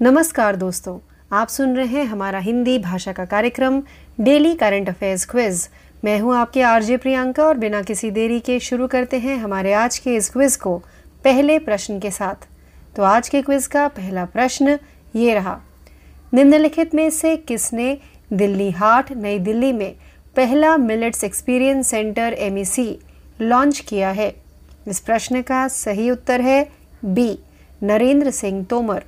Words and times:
नमस्कार 0.00 0.56
दोस्तों, 0.56 0.98
आप 1.32 1.48
सुन 1.48 1.74
रहे 1.76 1.86
हैं 1.86 2.04
हमारा 2.04 2.38
हिंदी 2.38 2.78
भाषा 2.78 3.12
का 3.12 3.24
कार्यक्रम, 3.24 3.80
डेली 4.20 4.54
करंट 4.54 4.88
अफेयर्स 4.88 5.24
क्विज। 5.26 5.66
मैं 6.04 6.18
हूँ 6.20 6.34
आपके 6.36 6.62
आरजे 6.62 6.96
प्रियंका 6.96 7.44
और 7.44 7.56
बिना 7.56 7.80
किसी 7.82 8.10
देरी 8.10 8.38
के 8.40 8.58
शुरू 8.60 8.86
करते 8.86 9.18
हैं 9.18 9.36
हमारे 9.36 9.72
आज 9.72 9.98
के 9.98 10.14
इस 10.16 10.30
क्विज 10.30 10.56
को, 10.56 10.76
पहले 11.24 11.58
प्रश्न 11.58 11.98
के 11.98 12.10
साथ। 12.10 12.46
तो 12.96 13.02
आज 13.02 13.28
के 13.28 13.40
क्विज 13.40 13.66
का 13.68 13.86
पहला 13.88 14.24
प्रश्न 14.24 14.76
ये 15.14 15.34
रहा, 15.34 15.56
निम्नलिखित 16.32 16.94
में 16.94 17.10
से 17.10 17.34
किसने 17.36 17.94
दिल्ली 18.30 18.68
हाट, 18.68 19.12
नई 19.12 19.38
दिल्ली 19.38 19.72
में 19.72 19.92
पहला 20.36 20.76
मिलेट्स 20.76 21.24
एक्सपीरियंस 21.24 21.90
सेंटर 21.90 22.32
एम 22.38 22.62
लॉन्च 23.40 23.80
किया 23.80 24.12
है? 24.12 24.30
इस 24.86 25.00
प्रश्न 25.00 25.40
का 25.40 25.68
सही 25.68 26.10
उत्तर 26.10 26.40
है 26.40 26.62
बी, 27.02 27.32
नरेंद्र 27.82 28.30
सिंह 28.30 28.62
तोमर। 28.70 28.98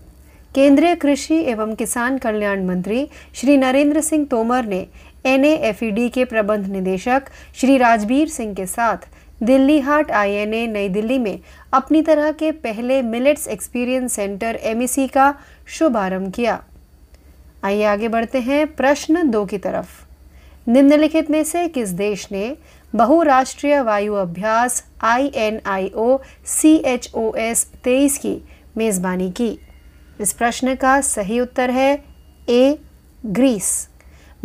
केंद्रीय 0.55 0.95
कृषि 0.95 1.35
एवं 1.51 1.75
किसान 1.75 2.17
कल्याण 2.19 2.65
मंत्री 2.67 3.07
श्री 3.35 3.57
नरेंद्र 3.57 4.01
सिंह 4.01 4.27
तोमर 4.31 4.65
ने 4.65 4.87
एन 5.27 5.43
के 6.09 6.25
प्रबंध 6.25 6.67
निदेशक 6.67 7.23
श्री 7.55 7.77
राजबीर 7.79 8.29
सिंह 8.29 8.55
के 8.55 8.67
साथ 8.67 9.07
दिल्ली 9.43 9.79
हाट 9.81 10.11
आईएनए 10.11 10.67
नई 10.67 10.89
दिल्ली 10.89 11.19
में 11.19 11.39
अपनी 11.73 12.03
तरह 12.03 12.33
के 12.33 12.51
पहले 12.65 13.01
मिलेट्स 13.03 13.47
एक्सपीरियंस 13.49 14.13
सेंटर 14.13 14.59
एमईसी 14.63 15.07
का 15.07 15.33
शुभारंभ 15.69 16.33
किया। 16.33 16.59
आइए 17.65 17.85
आगे 17.85 18.09
बढ़ते 18.09 18.39
हैं 18.41 18.67
प्रश्न 18.67 19.31
दो 19.31 19.45
की 19.45 19.59
तरफ़। 19.59 20.71
निम्नलिखित 20.71 21.31
में 21.31 21.43
से 21.45 21.67
किस 21.69 21.91
देश 21.95 22.29
ने 22.33 22.57
बहुराष्ट्रीय 22.95 23.81
वायु 23.81 24.15
अभ्यास 24.15 24.83
I 25.01 25.31
N 25.35 25.61
I 25.67 25.91
O 25.95 26.17
C 26.47 26.77
H 26.87 27.11
O 27.15 27.33
S 27.39 27.67
तेईस 27.85 28.19
की 28.19 28.39
मेजबानी 28.77 29.31
की? 29.31 29.57
इस 30.21 30.33
प्रश्न 30.33 30.75
का 30.75 31.01
सही 31.01 31.41
उत्तर 31.41 31.71
है 31.71 31.93
ए, 32.49 32.75
ग्रीस। 33.27 33.89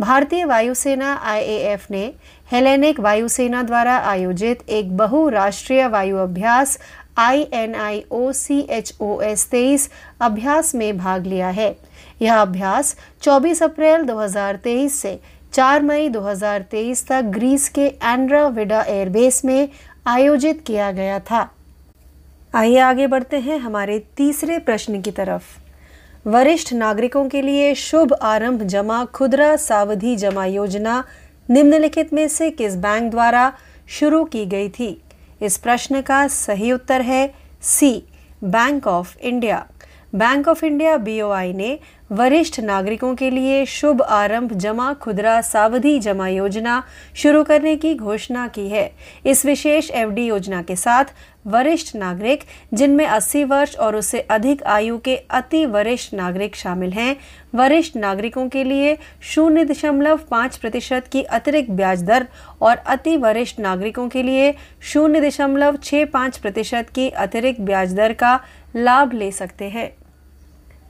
भारतीय 0.00 0.44
वायुसेना 0.44 1.12
आईएएफ 1.24 1.90
ने 1.90 2.04
हेलेनिक 2.52 3.00
वायुसेना 3.00 3.62
द्वारा 3.62 3.96
आयोजित 4.10 4.68
एक 4.68 4.96
बहुराष्ट्रीय 4.96 5.86
वायु 5.86 6.16
अभ्यास 6.16 6.78
I 7.16 7.44
N 7.52 7.74
I 7.74 8.00
O 8.10 8.30
C 8.32 8.58
H 8.70 8.92
O 9.00 9.20
S 9.20 9.46
तेईस 9.50 9.88
अभ्यास 10.20 10.74
में 10.74 10.96
भाग 10.98 11.26
लिया 11.26 11.48
है। 11.50 11.70
यह 12.20 12.40
अभ्यास 12.40 12.94
24 13.22 13.62
अप्रैल 13.62 14.02
2023 14.02 14.88
से 14.92 15.18
4 15.52 15.82
मई 15.82 16.08
2023 16.08 17.06
तक 17.08 17.30
ग्रीस 17.34 17.68
के 17.68 17.86
एंड्रा 18.02 18.46
विडा 18.48 18.82
एयरबेस 18.88 19.44
में 19.44 19.68
आयोजित 20.06 20.64
किया 20.66 20.90
गया 20.92 21.18
था। 21.30 21.46
आइए 22.54 22.78
आगे 22.78 23.06
बढ़ते 23.06 23.36
हैं 23.38 23.58
हमारे 23.58 23.98
तीसरे 24.16 24.58
प्रश्न 24.58 25.00
की 25.00 25.10
तरफ़। 25.10 25.65
वरिष्ठ 26.26 26.72
नागरिकों 26.74 27.28
के 27.28 27.40
लिए 27.46 27.74
शुभ 27.74 28.12
आरंभ 28.22 28.62
जमा 28.62 29.04
खुदरा 29.04 29.56
सावधि 29.56 30.14
जमा 30.16 30.46
योजना 30.46 31.02
निम्नलिखित 31.48 32.12
में 32.12 32.26
से 32.28 32.50
किस 32.50 32.76
बैंक 32.76 33.10
द्वारा 33.10 33.50
शुरू 33.88 34.24
की 34.24 34.44
गई 34.44 34.68
थी? 34.68 35.02
इस 35.42 35.58
प्रश्न 35.58 36.00
का 36.00 36.26
सही 36.28 36.72
उत्तर 36.72 37.00
है 37.00 37.26
C, 37.62 38.02
bank 38.42 38.86
of 38.86 39.16
India. 39.20 39.62
Bank 40.14 40.48
of 40.48 40.64
India 40.64 40.96
B O I 40.96 41.52
ने 41.52 41.76
वरिष्ठ 42.10 42.60
नागरिकों 42.60 43.14
के 43.14 43.30
लिए 43.30 43.64
शुभ 43.66 44.02
आरंभ 44.02 44.52
जमा 44.52 44.92
खुदरा 45.00 45.40
सावधि 45.42 45.98
जमा 45.98 46.28
योजना 46.28 46.80
शुरू 47.14 47.42
करने 47.44 47.76
की 47.76 47.94
घोषणा 47.94 48.46
की 48.48 48.68
है। 48.68 48.86
इस 49.24 49.44
विशेष 49.46 49.90
एफडी 49.90 50.26
योजना 50.26 50.62
के 50.62 50.76
साथ 50.76 51.04
वरिष्ठ 51.46 51.96
नागरिक, 51.96 52.40
जिनमें 52.74 53.06
80 53.06 53.44
वर्ष 53.44 53.76
और 53.76 53.96
उससे 53.96 54.20
अधिक 54.20 54.62
आयु 54.62 54.98
के 54.98 55.16
अति 55.30 55.64
वरिष्ठ 55.66 56.14
नागरिक 56.14 56.56
शामिल 56.56 56.92
हैं। 56.92 57.16
वरिष्ठ 57.54 57.96
नागरिकों 57.96 58.48
के 58.48 58.68
लिए 58.68 58.94
शून्य 59.22 59.64
दशमलव 59.64 60.16
पाँच 60.30 60.56
प्रतिशत 60.56 61.08
की 61.12 61.22
अतिरिक्त 61.22 61.70
ब्याज 61.70 62.02
दर 62.02 62.26
और 62.60 62.76
अति 62.76 63.16
वरिष्ठ 63.16 63.60
नागरिकों 63.60 64.08
के 64.08 64.26
लिए 64.26 64.52
शून्य 64.82 65.20
दशमलव 65.20 65.76
छः 65.84 66.04
पाँच 66.04 66.38
प्रतिशत 66.38 66.90
की 66.94 67.08
अतिरिक्त 67.08 67.60
ब्याज 67.60 67.94
दर 67.94 68.12
का 68.12 68.38
लाभ 68.76 69.12
ले 69.12 69.30
सकते 69.30 69.64
हैं। 69.64 69.88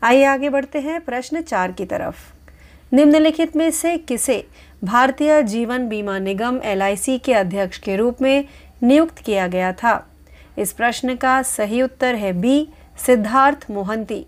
आइए 0.02 0.24
आगे 0.24 0.48
बढ़ते 0.48 0.78
हैं 0.78 1.00
प्रश्न 1.00 1.40
चार 1.40 1.72
की 1.72 1.84
तरफ़। 1.84 2.14
निम्नलिखित 2.92 3.56
में 3.56 3.70
से 3.70 3.96
किसे 3.96 4.42
भारतीय 4.84 5.42
जीवन 5.42 5.88
बीमा 5.88 6.18
निगम 6.18 6.58
LIC 6.58 7.18
के 7.24 7.32
अध्यक्ष 7.32 7.78
के 7.78 7.96
रूप 7.96 8.22
में 8.22 8.44
नियुक्त 8.82 9.18
किया 9.26 9.46
गया 9.46 9.72
था? 9.72 10.15
इस 10.58 10.72
प्रश्न 10.72 11.16
का 11.16 11.42
सही 11.42 11.82
उत्तर 11.82 12.14
है 12.14 12.32
बी, 12.32 12.68
सिद्धार्थ 13.06 13.70
मोहंती। 13.70 14.26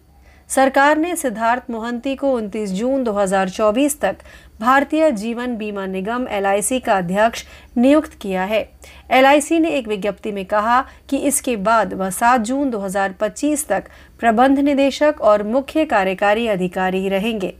सरकार 0.49 0.97
ने 0.97 1.17
सिद्धार्थ 1.17 1.71
मोहंती 1.71 2.15
को 2.15 2.41
29 2.41 2.71
जून 2.71 3.03
2024 3.05 4.01
तक 4.01 4.17
भारतीय 4.61 5.11
जीवन 5.11 5.57
बीमा 5.57 5.87
निगम 5.87 6.27
एलआईसी 6.29 6.79
का 6.81 6.97
अध्यक्ष 6.97 7.45
नियुक्त 7.77 8.13
किया 8.21 8.45
है। 8.45 8.63
एलआईसी 9.11 9.59
ने 9.59 9.69
एक 9.69 9.89
विज्ञप्ति 9.89 10.33
में 10.33 10.45
कहा 10.45 10.81
कि 11.09 11.17
इसके 11.17 11.57
बाद 11.57 11.93
वह 11.95 12.11
7 12.11 12.41
जून 12.41 12.71
2025 12.71 13.69
तक 13.69 13.85
प्रबंध 14.21 14.59
निदेशक 14.59 15.15
और 15.21 15.43
मुख्य 15.43 15.85
कार्यकारी 15.85 16.47
अधिकारी 16.47 17.09
रहेंगे। 17.09 17.55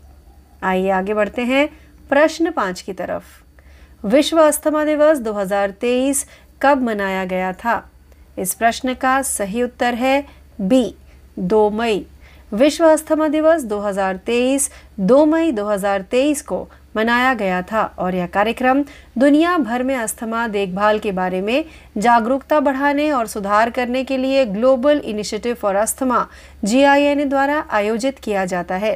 आइए 0.63 0.91
आगे 0.91 1.15
बढ़ते 1.15 1.43
हैं 1.43 1.67
प्रश्न 2.09 2.51
पाँच 2.51 2.81
की 2.81 2.93
तरफ़। 2.93 4.07
विश्व 4.07 4.41
अस्थमा 4.41 4.85
दिवस 4.85 5.19
2023 5.19 6.25
कब 6.63 6.83
मनाया 6.83 7.25
गया 7.25 7.53
था? 7.53 7.91
इस 8.39 8.55
प्रश्न 8.55 8.95
का 8.95 9.23
सही 9.23 9.63
उत्तर 9.63 9.95
है 9.95 10.21
बी, 10.61 10.95
दो 11.39 11.71
मई। 11.71 12.07
विश्व 12.53 12.85
अस्थमा 12.87 13.29
दिवस 13.29 13.65
2023 13.65 14.71
2 14.99 15.25
मई 15.25 15.51
2023 15.51 16.43
को 16.43 16.69
मनाया 16.97 17.35
गया 17.35 17.61
था 17.63 17.83
और 17.99 18.15
यह 18.15 18.27
कार्यक्रम 18.27 18.83
दुनिया 19.19 19.57
भर 19.59 19.83
में 19.83 19.97
अस्थमा 19.97 20.47
देखभाल 20.47 20.99
के 20.99 21.11
बारे 21.13 21.41
में 21.41 21.65
जागरूकता 21.99 22.61
बढ़ाने 22.61 23.11
और 23.11 23.27
सुधार 23.27 23.71
करने 23.71 24.05
के 24.05 24.23
लिए 24.23 24.45
ग्लोबल 24.45 25.01
इनिशिएटिव 25.05 25.55
फॉर 25.55 25.75
अस्थमा 25.75 26.27
जी 26.65 27.25
द्वारा 27.25 27.63
आयोजित 27.71 28.13
किया 28.23 28.45
जाता 28.45 28.75
है। 28.75 28.95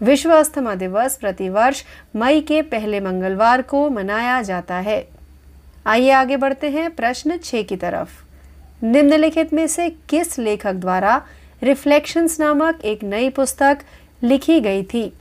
विश्व 0.00 0.30
अस्थमा 0.30 0.74
दिवस 0.74 1.16
प्रतिवर्ष 1.16 1.84
मई 2.14 2.40
के 2.40 2.62
पहले 2.62 3.00
मंगलवार 3.00 3.62
को 3.62 3.88
मनाया 3.88 4.42
जाता 4.42 4.74
है। 4.74 5.00
आइए 5.86 6.10
आगे 6.10 6.36
बढ़ते 6.36 6.68
हैं 6.68 6.90
प्रश्न 6.90 7.36
छह 7.44 7.62
की 7.62 7.76
तरफ़। 7.76 8.29
निम्नलिखित 8.82 9.52
में 9.52 9.66
से 9.66 9.88
किस 10.08 10.38
लेखक 10.38 10.72
द्वारा 10.72 11.20
रिफ्लेक्शंस 11.62 12.40
नामक 12.40 12.80
एक 12.84 13.04
नई 13.04 13.28
पुस्तक 13.28 13.78
लिखी 14.22 14.60
गई 14.60 14.82
थी? 14.82 15.12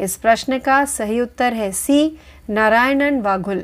इस 0.00 0.16
प्रश्न 0.16 0.58
का 0.58 0.84
सही 0.84 1.20
उत्तर 1.20 1.52
है 1.52 1.70
सी, 1.72 2.18
नारायणन 2.48 3.20
वाघुल। 3.20 3.60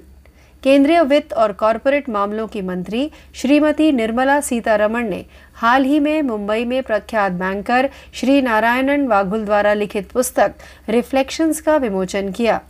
केंद्रीय 0.62 1.02
वित्त 1.02 1.32
और 1.32 1.52
कॉरपोरेट 1.52 2.08
मामलों 2.08 2.46
की 2.46 2.60
मंत्री 2.60 3.10
श्रीमती 3.34 3.92
निर्मला 3.92 4.40
सीतारमण 4.40 5.08
ने 5.08 5.22
हाल 5.54 5.84
ही 5.84 5.98
में 5.98 6.22
मुंबई 6.22 6.64
में 6.64 6.82
प्रख्यात 6.82 7.32
बैंकर 7.32 7.88
श्री 8.14 8.40
नारायणन 8.42 9.06
वाघुल 9.06 9.44
द्वारा 9.44 9.74
लिखित 9.74 10.10
पुस्तक 10.12 10.54
रिफ्लेक्शंस 10.88 11.60
का 11.60 11.76
विमोचन 11.76 12.30
किया। 12.30 12.60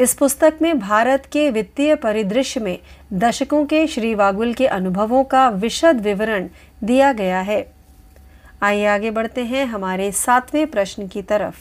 इस 0.00 0.14
पुस्तक 0.14 0.54
में 0.62 0.78
भारत 0.78 1.18
के 1.32 1.50
वित्तीय 1.50 1.94
परिदृश्य 1.94 2.60
में 2.60 2.78
दशकों 3.14 3.64
के 3.64 3.86
श्री 3.86 4.14
वागुल 4.14 4.52
के 4.52 4.66
अनुभवों 4.66 5.24
का 5.24 5.48
विशद 5.48 6.00
विवरण 6.00 6.48
दिया 6.84 7.12
गया 7.12 7.40
है। 7.40 7.62
आइए 8.62 8.86
आगे 8.86 9.10
बढ़ते 9.10 9.40
हैं 9.40 9.64
हमारे 9.66 10.12
सातवें 10.12 10.66
प्रश्न 10.66 11.06
की 11.06 11.22
तरफ़। 11.22 11.54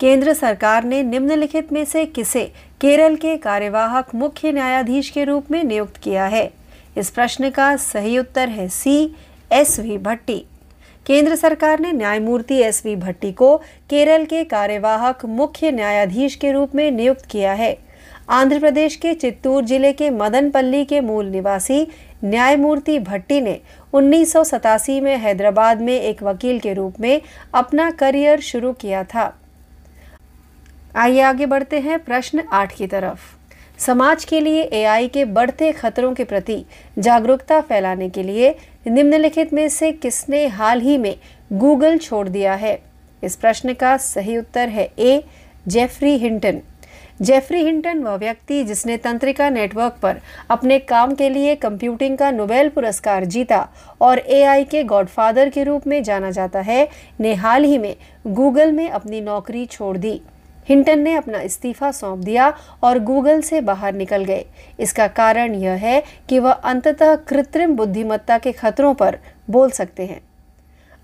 केंद्र 0.00 0.32
सरकार 0.32 0.84
ने 0.84 1.02
निम्नलिखित 1.02 1.72
में 1.72 1.84
से 1.84 2.04
किसे 2.04 2.44
केरल 2.80 3.14
के 3.14 3.36
कार्यवाहक 3.36 4.14
मुख्य 4.14 4.52
न्यायाधीश 4.52 5.10
के 5.10 5.24
रूप 5.24 5.44
में 5.50 5.64
नियुक्त 5.64 5.96
किया 5.96 6.26
है? 6.26 6.46
इस 6.96 7.10
प्रश्न 7.10 7.50
का 7.50 7.76
सही 7.76 8.18
उत्तर 8.18 8.48
है 8.48 8.68
सी, 8.68 9.14
एस 9.52 9.80
वी 9.80 9.98
भट्टी। 9.98 10.44
केंद्र 11.06 11.34
सरकार 11.36 11.80
ने 11.80 11.92
न्यायमूर्ति 11.92 12.54
एस 12.54 12.82
वी 12.84 12.96
भट्टी 12.96 13.32
को 13.32 13.56
केरल 13.90 14.24
के 14.24 14.44
कार्यवाहक 14.44 15.24
मुख्य 15.24 15.70
न्यायाधीश 15.70 16.34
के 16.34 16.52
रूप 16.52 16.74
में 16.74 16.90
नियुक्त 16.90 17.26
किया 17.30 17.52
है। 17.52 17.87
आंध्र 18.28 18.58
प्रदेश 18.60 18.94
के 18.96 19.12
चित्तूर 19.14 19.64
ज़िले 19.64 19.92
के 19.92 20.08
मदनपल्ली 20.10 20.84
के 20.84 21.00
मूल 21.00 21.26
निवासी 21.26 21.86
न्यायमूर्ति 22.24 22.98
भट्टी 22.98 23.40
ने 23.40 23.58
उन्नीस 23.92 24.32
सौ 24.32 24.42
सतासी 24.44 25.00
में 25.00 25.16
हैदराबाद 25.16 25.80
में 25.80 25.92
एक 25.94 26.22
वकील 26.22 26.58
के 26.60 26.74
रूप 26.74 27.00
में 27.00 27.20
अपना 27.54 27.90
करियर 27.90 28.40
शुरू 28.40 28.72
किया 28.72 29.02
था। 29.04 29.32
आइए 30.96 31.20
आगे 31.20 31.46
बढ़ते 31.46 31.80
हैं 31.80 31.98
प्रश्न 32.04 32.42
आठ 32.52 32.76
की 32.76 32.86
तरफ़। 32.86 33.20
समाज 33.80 34.24
के 34.24 34.40
लिए 34.40 34.62
एआई 34.74 35.08
के 35.08 35.24
बढ़ते 35.24 35.72
खतरों 35.72 36.14
के 36.14 36.24
प्रति 36.24 36.64
जागरूकता 36.98 37.60
फैलाने 37.60 38.08
के 38.10 38.22
लिए 38.22 38.54
निम्नलिखित 38.86 39.52
में 39.52 39.68
से 39.68 39.92
किसने 39.94 40.46
हाल 40.48 40.80
ही 40.80 40.98
में 40.98 41.14
गूगल 41.52 41.98
छोड़ 41.98 42.28
दिया 42.28 42.54
है? 42.54 42.80
इस 43.22 43.36
प्रश्न 43.36 43.74
का 43.74 43.96
सही 43.96 44.36
उत्तर 44.38 44.68
है 44.68 44.90
A, 44.98 45.22
Geoffrey 45.68 46.16
Hinton. 46.18 46.60
Geoffrey 47.22 47.62
Hinton, 47.64 47.98
वह 47.98 48.14
व्यक्ति 48.14 48.62
जिसने 48.64 48.96
तंत्रिका 48.96 49.50
नेटवर्क 49.50 49.96
पर 50.02 50.20
अपने 50.50 50.78
काम 50.78 51.14
के 51.14 51.28
लिए 51.28 51.54
कंप्यूटिंग 51.54 52.18
का 52.18 52.30
नोबेल 52.30 52.68
पुरस्कार 52.68 53.24
जीता 53.24 53.68
और 54.00 54.18
एआई 54.18 54.64
के 54.64 54.82
गॉडफादर 54.84 55.48
के 55.48 55.64
रूप 55.64 55.86
में 55.86 56.02
जाना 56.02 56.30
जाता 56.30 56.60
है, 56.60 56.88
ने 57.20 57.34
हाल 57.34 57.64
ही 57.64 57.78
में 57.78 57.96
गूगल 58.26 58.72
में 58.72 58.90
अपनी 58.90 59.20
नौकरी 59.20 59.66
छोड़ 59.66 59.96
दी। 59.96 60.20
हिंटन 60.68 60.98
ने 60.98 61.14
अपना 61.14 61.40
इस्तीफा 61.40 61.90
सौंप 61.90 62.18
दिया 62.18 62.52
और 62.82 62.98
गूगल 62.98 63.40
से 63.40 63.60
बाहर 63.60 63.94
निकल 63.94 64.24
गए। 64.24 64.44
इसका 64.80 65.06
कारण 65.08 65.54
यह 65.54 65.72
है 65.72 66.02
कि 66.28 66.38
वह 66.38 66.52
अंततः 66.52 67.14
कृत्रिम 67.16 67.76
बुद्धिमत्ता 67.76 68.38
के 68.38 68.52
खतरों 68.52 68.94
पर 68.94 69.18
बोल 69.50 69.70
सकते 69.70 70.06
हैं। 70.06 70.20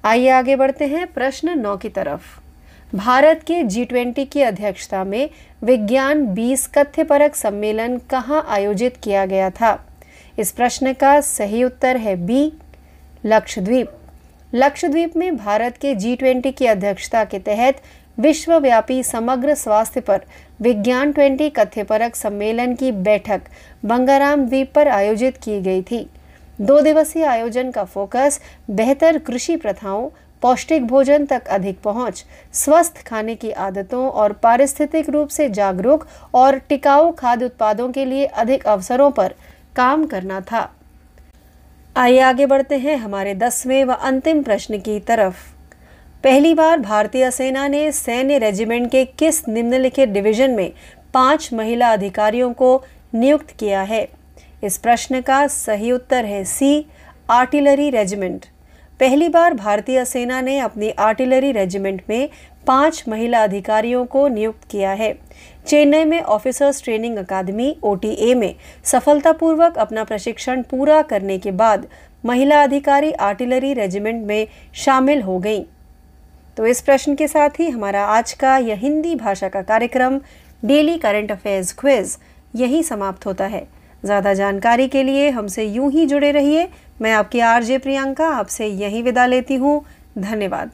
आइए 0.05 0.29
आगे 0.29 0.57
बढ़ते 0.57 0.87
हैं 0.87 1.07
प्रश्न 1.07 1.59
नौ 1.59 1.77
की 1.77 1.89
तरफ़। 1.89 2.44
भारत 2.95 3.35
के 3.47 3.63
जी 3.63 3.85
ट्वेंटी 3.85 4.25
की 4.25 4.43
अध्यक्षता 4.43 5.05
में 5.05 5.31
विज्ञान 5.63 6.27
20 6.27 6.67
कथ्यपरक 6.67 7.35
सम्मेलन 7.35 7.97
कहाँ 7.99 8.47
आयोजित 8.49 8.91
किया 9.03 9.25
गया 9.27 9.49
था? 9.51 9.75
इस 10.39 10.53
प्रश्न 10.53 10.93
का 10.93 11.21
सही 11.21 11.65
उत्तर 11.65 11.97
है 11.97 12.15
बी, 12.17 12.53
लक्षद्वीप। 13.25 13.87
लक्षद्वीप 14.55 15.17
में 15.17 15.37
भारत 15.37 15.71
के 15.83 15.95
जी 15.95 16.17
ट्वेंटी 16.17 16.51
की 16.51 16.67
अध्यक्षता 16.67 17.25
के 17.25 17.39
तहत 17.39 17.83
विश्वव्यापी 18.19 19.03
समग्र 19.03 19.55
स्वास्थ्य 19.55 20.01
पर 20.01 20.19
विज्ञान 20.61 21.13
ट्वेंटी 21.13 21.49
कथ्यपरक 21.51 22.17
सम्मेलन 22.17 22.75
की 22.75 22.93
बैठक 22.93 23.41
बंगाराम 23.85 24.47
द्वीप 24.47 24.73
पर 24.75 24.89
आयोजित 24.89 25.33
की 25.37 25.61
गई 25.61 25.83
थी। 25.83 26.07
दो 26.61 26.81
दिवसीय 26.81 27.25
आयोजन 27.25 27.71
का 27.71 27.85
फोकस 27.85 28.41
बेहतर 28.71 29.19
कृषि 29.19 29.57
प्रथाओं 29.57 30.09
पौष्टिक 30.45 30.87
भोजन 30.87 31.25
तक 31.27 31.47
अधिक 31.49 31.81
पहुँच, 31.81 32.25
स्वस्थ 32.53 33.03
खाने 33.07 33.35
की 33.35 33.51
आदतों 33.51 34.09
और 34.09 34.33
पारिस्थितिक 34.33 35.09
रूप 35.11 35.29
से 35.29 35.49
जागरूक 35.49 36.07
और 36.35 36.59
टिकाऊ 36.59 37.11
खाद्य 37.13 37.45
उत्पादों 37.45 37.91
के 37.93 38.05
लिए 38.05 38.25
अधिक 38.25 38.67
अवसरों 38.67 39.11
पर 39.11 39.35
काम 39.77 40.05
करना 40.07 40.41
था। 40.41 40.71
आइए 41.97 42.19
आगे 42.19 42.47
बढ़ते 42.47 42.79
हैं 42.79 42.97
हमारे 42.97 43.35
दसवें 43.35 43.85
व 43.85 43.93
अंतिम 43.93 44.43
प्रश्न 44.43 44.79
की 44.79 45.01
तरफ़। 45.01 45.35
पहली 46.25 46.55
बार 46.55 46.79
भारतीय 46.81 47.31
सेना 47.31 47.67
ने 47.69 47.91
सैन्य 47.93 48.39
रेजिमेंट 48.39 48.91
के 48.91 49.05
किस 49.19 49.49
निम्नलिखित 49.49 50.09
डिवीज़न 50.09 50.51
में 50.51 50.73
पाँच 51.15 51.53
महिला 51.53 51.93
अधिकारियों 51.93 52.53
को 52.53 52.77
नियुक्त 53.15 53.51
किया 53.51 53.83
है? 53.83 54.09
इस 54.65 54.79
प्रश्न 54.79 55.21
का 55.21 55.47
सही 55.49 55.93
उत्तर 55.93 56.25
है 56.25 56.45
सी 56.45 56.87
आर्टिलरी 57.31 57.91
रेजिमेंट। 57.91 58.47
पहली 59.01 59.29
बार 59.29 59.53
भारतीय 59.53 60.05
सेना 60.05 60.41
ने 60.41 60.59
अपनी 60.59 60.91
आर्टिलरी 60.99 61.53
रेजिमेंट 61.53 62.01
में 62.09 62.27
पाँच 62.67 63.03
महिला 63.07 63.43
अधिकारियों 63.43 64.05
को 64.05 64.27
नियुक्त 64.29 64.67
किया 64.71 64.93
है। 64.93 65.11
चेन्नई 65.67 66.05
में 66.05 66.21
ऑफिसर्स 66.21 66.83
ट्रेनिंग 66.85 67.19
अकादमी 67.19 67.73
OTA 67.85 68.35
में 68.35 68.53
सफलतापूर्वक 68.85 69.79
अपना 69.79 70.03
प्रशिक्षण 70.03 70.63
पूरा 70.63 71.01
करने 71.03 71.39
के 71.39 71.51
बाद 71.53 71.87
महिला 72.25 72.63
अधिकारी 72.63 73.11
आर्टिलरी 73.11 73.75
रेजिमेंट 73.75 74.25
में 74.27 74.45
शामिल 74.75 75.23
हो 75.23 75.39
गई। 75.39 75.63
तो 76.57 76.67
इस 76.67 76.83
प्रश्न 76.83 77.15
के 77.15 77.29
साथ 77.29 77.61
ही 77.61 77.69
हमारा 77.69 78.05
आज 78.09 78.33
का 78.33 78.57
यह 78.59 78.79
हिंदी 78.79 79.15
भाषा 79.15 79.49
का 79.49 79.63
कार्यक्रम, 79.63 80.19
डेली 80.63 80.97
करंट 80.97 81.33
अफेयर्स 81.33 81.75
क्विज, 81.75 82.17
यही 82.55 82.83
समाप्त 82.83 83.27
होता 83.27 83.47
है। 83.47 83.63
ज़्यादा 84.05 84.33
जानकारी 84.35 84.87
के 84.87 85.07
लिए 85.07 85.29
हमसे 85.31 85.65
यूँ 85.65 85.91
ही 85.93 86.07
जुड़े 86.07 86.31
रहिए 86.33 86.65
मैं 87.01 87.13
आपकी 87.13 87.41
आरजे 87.41 87.77
प्रियंका 87.77 88.27
आपसे 88.29 88.67
यही 88.67 89.01
विदा 89.03 89.27
लेती 89.27 89.55
हूँ। 89.57 89.81
धन्यवाद। 90.17 90.69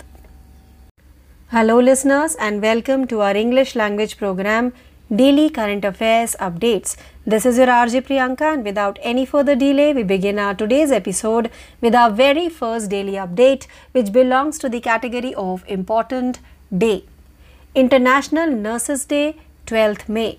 Hello 1.53 1.81
listeners 1.81 2.37
and 2.41 2.61
welcome 2.61 3.05
to 3.11 3.19
our 3.19 3.37
English 3.37 3.73
language 3.77 4.13
program 4.15 4.69
daily 5.11 5.47
current 5.49 5.87
affairs 5.87 6.35
updates 6.37 6.97
this 7.29 7.47
is 7.47 7.61
your 7.61 7.69
R J 7.69 8.01
Priyanka 8.01 8.53
and 8.53 8.63
without 8.63 8.99
any 9.05 9.25
further 9.25 9.55
delay 9.55 9.93
we 9.93 10.03
begin 10.03 10.39
our 10.39 10.55
today's 10.55 10.93
episode 10.93 11.49
with 11.83 11.97
our 11.97 12.11
very 12.11 12.49
first 12.51 12.91
daily 12.91 13.17
update 13.17 13.65
which 13.95 14.11
belongs 14.11 14.63
to 14.63 14.69
the 14.69 14.81
category 14.85 15.33
of 15.37 15.65
important 15.69 16.37
day 16.73 16.97
international 17.75 18.55
nurses 18.59 19.07
day 19.11 19.31
twelfth 19.69 20.11
May 20.11 20.31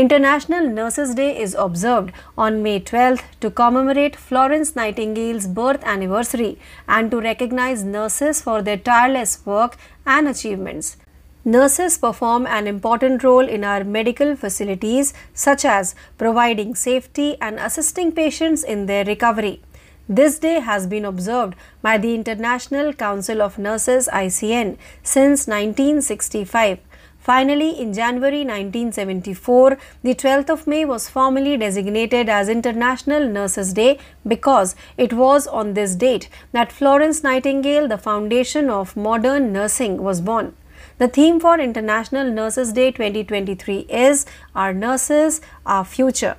International 0.00 0.66
Nurses 0.66 1.14
Day 1.14 1.38
is 1.38 1.54
observed 1.62 2.12
on 2.38 2.62
May 2.62 2.80
12th 2.80 3.22
to 3.40 3.50
commemorate 3.50 4.16
Florence 4.16 4.74
Nightingale's 4.74 5.46
birth 5.46 5.82
anniversary 5.84 6.58
and 6.88 7.10
to 7.10 7.20
recognize 7.20 7.84
nurses 7.84 8.40
for 8.40 8.62
their 8.62 8.78
tireless 8.78 9.44
work 9.44 9.76
and 10.06 10.26
achievements. 10.26 10.96
Nurses 11.44 11.98
perform 11.98 12.46
an 12.46 12.66
important 12.66 13.22
role 13.22 13.46
in 13.46 13.62
our 13.62 13.84
medical 13.84 14.34
facilities, 14.36 15.12
such 15.34 15.66
as 15.66 15.94
providing 16.16 16.74
safety 16.74 17.36
and 17.42 17.58
assisting 17.58 18.10
patients 18.10 18.62
in 18.62 18.86
their 18.86 19.04
recovery. 19.04 19.60
This 20.08 20.38
day 20.38 20.60
has 20.60 20.86
been 20.86 21.04
observed 21.04 21.54
by 21.82 21.98
the 21.98 22.14
International 22.14 22.94
Council 22.94 23.42
of 23.42 23.58
Nurses 23.58 24.08
ICN 24.10 24.78
since 25.02 25.46
1965 25.46 26.78
Finally, 27.20 27.78
in 27.78 27.92
January 27.92 28.44
1974, 28.44 29.76
the 30.02 30.14
12th 30.14 30.48
of 30.48 30.66
May 30.66 30.86
was 30.86 31.10
formally 31.10 31.54
designated 31.58 32.30
as 32.30 32.48
International 32.48 33.28
Nurses 33.28 33.74
Day 33.74 33.98
because 34.26 34.74
it 34.96 35.12
was 35.12 35.46
on 35.46 35.74
this 35.74 35.94
date 35.94 36.30
that 36.52 36.72
Florence 36.72 37.22
Nightingale, 37.22 37.88
the 37.88 37.98
foundation 37.98 38.70
of 38.70 38.96
modern 38.96 39.52
nursing, 39.52 40.02
was 40.02 40.22
born. 40.22 40.54
The 40.96 41.08
theme 41.08 41.38
for 41.40 41.60
International 41.60 42.30
Nurses 42.30 42.72
Day 42.72 42.90
2023 42.90 43.80
is 43.90 44.24
Our 44.54 44.72
Nurses, 44.72 45.42
Our 45.66 45.84
Future. 45.84 46.36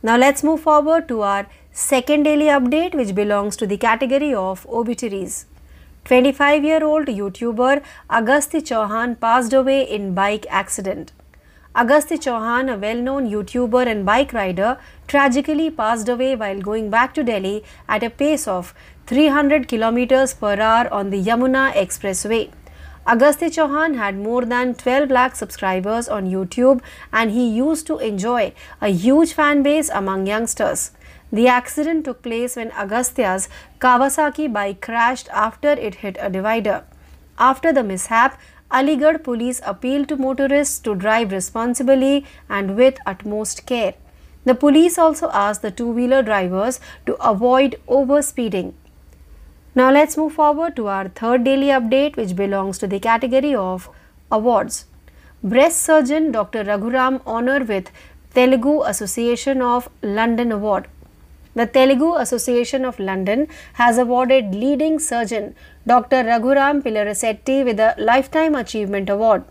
Now 0.00 0.16
let's 0.16 0.44
move 0.44 0.60
forward 0.60 1.08
to 1.08 1.22
our 1.22 1.48
second 1.72 2.22
daily 2.22 2.46
update, 2.46 2.94
which 2.94 3.16
belongs 3.16 3.56
to 3.56 3.66
the 3.66 3.76
category 3.76 4.32
of 4.32 4.64
obituaries. 4.68 5.46
25 6.08 6.64
year 6.64 6.82
old 6.82 7.06
YouTuber 7.06 7.82
Agasti 8.18 8.60
Chauhan 8.68 9.20
passed 9.20 9.52
away 9.52 9.82
in 9.82 10.14
bike 10.14 10.46
accident. 10.48 11.12
Agasti 11.76 12.16
Chauhan, 12.26 12.72
a 12.74 12.78
well 12.78 13.02
known 13.02 13.28
YouTuber 13.28 13.86
and 13.86 14.06
bike 14.06 14.32
rider, 14.32 14.78
tragically 15.06 15.70
passed 15.70 16.08
away 16.08 16.34
while 16.34 16.62
going 16.62 16.88
back 16.88 17.12
to 17.12 17.22
Delhi 17.22 17.62
at 17.90 18.02
a 18.02 18.08
pace 18.08 18.48
of 18.48 18.72
300 19.06 19.68
km 19.68 20.40
per 20.40 20.58
hour 20.58 20.90
on 20.90 21.10
the 21.10 21.22
Yamuna 21.22 21.72
Expressway. 21.74 22.50
Agasti 23.06 23.50
Chauhan 23.58 23.96
had 23.96 24.16
more 24.16 24.46
than 24.46 24.74
12 24.76 25.10
lakh 25.10 25.36
subscribers 25.36 26.08
on 26.08 26.30
YouTube 26.30 26.80
and 27.12 27.30
he 27.32 27.46
used 27.50 27.86
to 27.86 27.98
enjoy 27.98 28.54
a 28.80 28.88
huge 28.88 29.34
fan 29.34 29.62
base 29.62 29.90
among 29.90 30.26
youngsters. 30.26 30.90
The 31.30 31.46
accident 31.48 32.06
took 32.06 32.22
place 32.22 32.56
when 32.56 32.70
Agastya's 32.70 33.48
Kawasaki 33.80 34.50
bike 34.52 34.80
crashed 34.80 35.28
after 35.28 35.70
it 35.70 35.96
hit 35.96 36.16
a 36.20 36.30
divider. 36.30 36.84
After 37.38 37.72
the 37.72 37.84
mishap, 37.84 38.38
Aligarh 38.70 39.22
police 39.22 39.60
appealed 39.64 40.08
to 40.08 40.16
motorists 40.16 40.78
to 40.80 40.94
drive 40.94 41.32
responsibly 41.32 42.24
and 42.48 42.76
with 42.76 42.98
utmost 43.06 43.66
care. 43.66 43.94
The 44.44 44.54
police 44.54 44.98
also 44.98 45.30
asked 45.32 45.62
the 45.62 45.70
two 45.70 45.88
wheeler 45.88 46.22
drivers 46.22 46.80
to 47.06 47.14
avoid 47.16 47.76
overspeeding. 47.86 48.72
Now 49.74 49.90
let's 49.92 50.16
move 50.16 50.32
forward 50.32 50.76
to 50.76 50.88
our 50.88 51.08
third 51.08 51.44
daily 51.44 51.66
update, 51.66 52.16
which 52.16 52.34
belongs 52.34 52.78
to 52.78 52.86
the 52.86 52.98
category 52.98 53.54
of 53.54 53.88
awards. 54.30 54.86
Breast 55.42 55.82
surgeon 55.82 56.32
Dr. 56.32 56.64
Raghuram 56.64 57.20
honored 57.26 57.68
with 57.68 57.90
Telugu 58.34 58.82
Association 58.82 59.62
of 59.62 59.88
London 60.02 60.52
Award. 60.52 60.88
The 61.58 61.66
Telugu 61.66 62.14
Association 62.14 62.84
of 62.84 63.00
London 63.00 63.48
has 63.72 63.98
awarded 63.98 64.54
leading 64.54 65.00
surgeon 65.00 65.56
Dr. 65.88 66.22
Raghuram 66.22 66.82
Pilarasetti 66.84 67.64
with 67.64 67.80
a 67.80 67.96
Lifetime 67.98 68.54
Achievement 68.54 69.10
Award. 69.10 69.42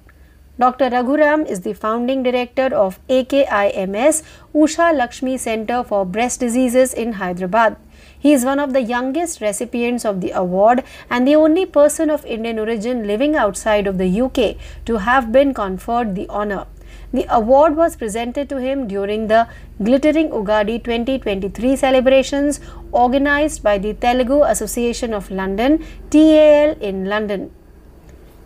Dr. 0.58 0.90
Raghuram 0.90 1.46
is 1.46 1.60
the 1.66 1.74
founding 1.74 2.24
director 2.24 2.68
of 2.84 3.02
AKIMS 3.10 4.24
Usha 4.56 4.96
Lakshmi 4.96 5.36
Center 5.38 5.84
for 5.84 6.06
Breast 6.06 6.40
Diseases 6.40 6.94
in 6.94 7.12
Hyderabad. 7.24 7.76
He 8.18 8.32
is 8.32 8.46
one 8.46 8.62
of 8.62 8.72
the 8.72 8.84
youngest 8.94 9.42
recipients 9.42 10.06
of 10.06 10.22
the 10.22 10.32
award 10.32 10.86
and 11.10 11.28
the 11.28 11.36
only 11.36 11.66
person 11.66 12.10
of 12.10 12.26
Indian 12.26 12.58
origin 12.58 13.06
living 13.06 13.36
outside 13.36 13.86
of 13.86 13.98
the 13.98 14.10
UK 14.22 14.56
to 14.86 15.00
have 15.10 15.34
been 15.34 15.54
conferred 15.54 16.16
the 16.16 16.28
honor. 16.30 16.68
The 17.14 17.26
award 17.34 17.78
was 17.78 17.96
presented 17.96 18.50
to 18.50 18.58
him 18.58 18.88
during 18.88 19.28
the 19.28 19.48
Glittering 19.82 20.30
Ugadi 20.30 20.84
2023 20.84 21.76
celebrations 21.76 22.60
organized 22.92 23.64
by 23.64 23.78
the 23.78 23.94
Telugu 23.94 24.42
Association 24.44 25.14
of 25.14 25.32
London 25.32 25.86
TAL 26.10 26.76
in 26.82 27.06
London. 27.06 27.52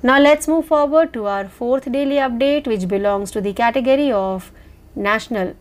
Now 0.03 0.19
let's 0.19 0.47
move 0.47 0.65
forward 0.65 1.11
to 1.13 1.25
our 1.25 1.47
fourth 1.47 1.91
daily 1.91 2.17
update 2.17 2.67
which 2.67 2.87
belongs 2.87 3.31
to 3.31 3.41
the 3.41 3.53
category 3.53 4.11
of 4.11 4.51
national. 4.95 5.55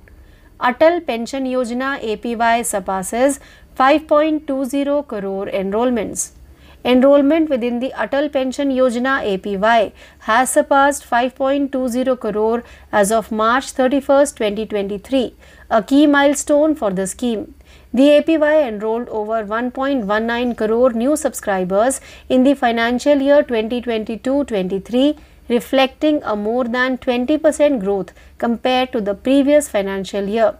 Atal 0.60 1.06
Pension 1.06 1.44
Yojana 1.44 2.02
APY 2.02 2.64
surpasses 2.66 3.40
5.20 3.78 5.06
crore 5.06 5.46
enrollments. 5.46 6.32
Enrollment 6.82 7.50
within 7.50 7.78
the 7.78 7.92
Atal 7.94 8.32
Pension 8.32 8.70
Yojana 8.70 9.22
APY 9.30 9.92
has 10.20 10.50
surpassed 10.50 11.04
5.20 11.08 12.18
crore 12.18 12.64
as 12.90 13.12
of 13.12 13.30
March 13.30 13.70
31, 13.72 14.26
2023, 14.28 15.34
a 15.70 15.82
key 15.82 16.06
milestone 16.06 16.74
for 16.74 16.90
the 16.90 17.06
scheme. 17.06 17.54
The 17.92 18.22
APY 18.22 18.66
enrolled 18.66 19.08
over 19.10 19.44
1.19 19.44 20.56
crore 20.56 20.92
new 20.92 21.16
subscribers 21.16 22.00
in 22.30 22.44
the 22.44 22.54
financial 22.54 23.20
year 23.20 23.42
2022 23.42 24.44
23, 24.44 25.16
reflecting 25.48 26.22
a 26.22 26.34
more 26.34 26.64
than 26.64 26.96
20% 26.96 27.80
growth 27.80 28.14
compared 28.38 28.90
to 28.92 29.02
the 29.02 29.14
previous 29.14 29.68
financial 29.68 30.24
year. 30.24 30.54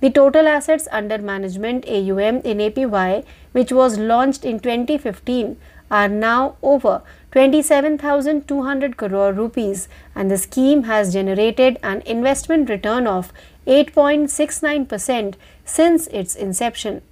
The 0.00 0.10
total 0.10 0.46
assets 0.46 0.86
under 0.92 1.18
management 1.18 1.86
AUM 1.88 2.40
in 2.42 2.58
APY, 2.58 3.24
which 3.52 3.72
was 3.72 3.98
launched 3.98 4.44
in 4.44 4.60
2015, 4.60 5.56
are 5.90 6.08
now 6.08 6.56
over 6.62 7.02
27,200 7.32 8.96
crore 8.96 9.32
rupees 9.32 9.88
and 10.14 10.30
the 10.30 10.38
scheme 10.38 10.84
has 10.84 11.12
generated 11.12 11.78
an 11.82 12.02
investment 12.04 12.68
return 12.68 13.06
of 13.06 13.32
8.69% 13.66 15.34
since 15.64 16.06
its 16.08 16.34
inception. 16.34 17.02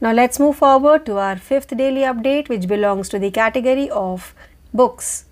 Now 0.00 0.12
let's 0.12 0.38
move 0.38 0.56
forward 0.56 1.04
to 1.06 1.18
our 1.18 1.36
fifth 1.36 1.76
daily 1.76 2.02
update 2.02 2.48
which 2.48 2.68
belongs 2.68 3.08
to 3.08 3.18
the 3.18 3.30
category 3.30 3.90
of 3.90 4.34
books. 4.72 5.24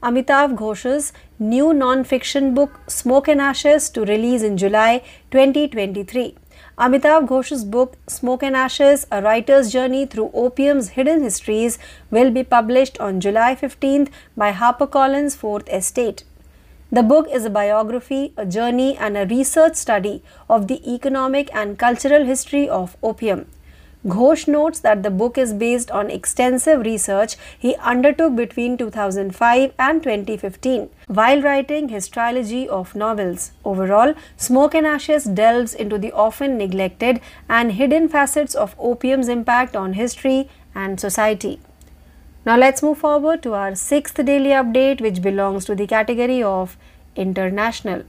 Amitav 0.00 0.54
Ghosh's 0.54 1.12
new 1.40 1.74
non-fiction 1.74 2.54
book 2.54 2.78
Smoke 2.86 3.26
and 3.26 3.40
Ashes 3.40 3.90
to 3.90 4.04
release 4.04 4.44
in 4.44 4.56
July 4.56 5.02
2023. 5.32 6.36
Amitav 6.78 7.26
Ghosh's 7.26 7.64
book 7.64 7.96
Smoke 8.06 8.44
and 8.44 8.54
Ashes 8.54 9.08
A 9.10 9.20
Writer's 9.20 9.72
Journey 9.72 10.06
Through 10.06 10.30
Opium's 10.32 10.90
Hidden 10.90 11.24
Histories 11.24 11.80
will 12.12 12.30
be 12.30 12.44
published 12.44 13.00
on 13.00 13.18
July 13.18 13.56
15th 13.56 14.08
by 14.36 14.52
HarperCollins 14.52 15.36
4th 15.36 15.68
Estate. 15.68 16.22
The 16.92 17.02
book 17.02 17.26
is 17.28 17.44
a 17.44 17.50
biography, 17.50 18.32
a 18.36 18.46
journey, 18.46 18.96
and 18.96 19.16
a 19.16 19.26
research 19.26 19.74
study 19.74 20.22
of 20.48 20.68
the 20.68 20.80
economic 20.94 21.52
and 21.52 21.76
cultural 21.76 22.24
history 22.24 22.68
of 22.68 22.96
opium. 23.02 23.46
Ghosh 24.06 24.46
notes 24.46 24.78
that 24.78 25.02
the 25.02 25.10
book 25.10 25.36
is 25.36 25.52
based 25.52 25.90
on 25.90 26.08
extensive 26.08 26.82
research 26.82 27.34
he 27.58 27.74
undertook 27.76 28.36
between 28.36 28.76
2005 28.76 29.72
and 29.76 30.02
2015 30.04 30.88
while 31.08 31.42
writing 31.42 31.88
his 31.88 32.06
trilogy 32.06 32.68
of 32.68 32.94
novels. 32.94 33.50
Overall, 33.64 34.14
Smoke 34.36 34.76
and 34.76 34.86
Ashes 34.86 35.24
delves 35.24 35.74
into 35.74 35.98
the 35.98 36.12
often 36.12 36.56
neglected 36.56 37.20
and 37.48 37.72
hidden 37.72 38.08
facets 38.08 38.54
of 38.54 38.76
opium's 38.78 39.28
impact 39.28 39.74
on 39.74 39.94
history 39.94 40.48
and 40.76 41.00
society. 41.00 41.58
Now 42.46 42.56
let's 42.56 42.84
move 42.84 42.98
forward 42.98 43.42
to 43.42 43.54
our 43.54 43.74
sixth 43.74 44.24
daily 44.24 44.50
update 44.50 45.00
which 45.00 45.20
belongs 45.20 45.64
to 45.64 45.74
the 45.74 45.88
category 45.88 46.40
of 46.40 46.76
international. 47.16 48.04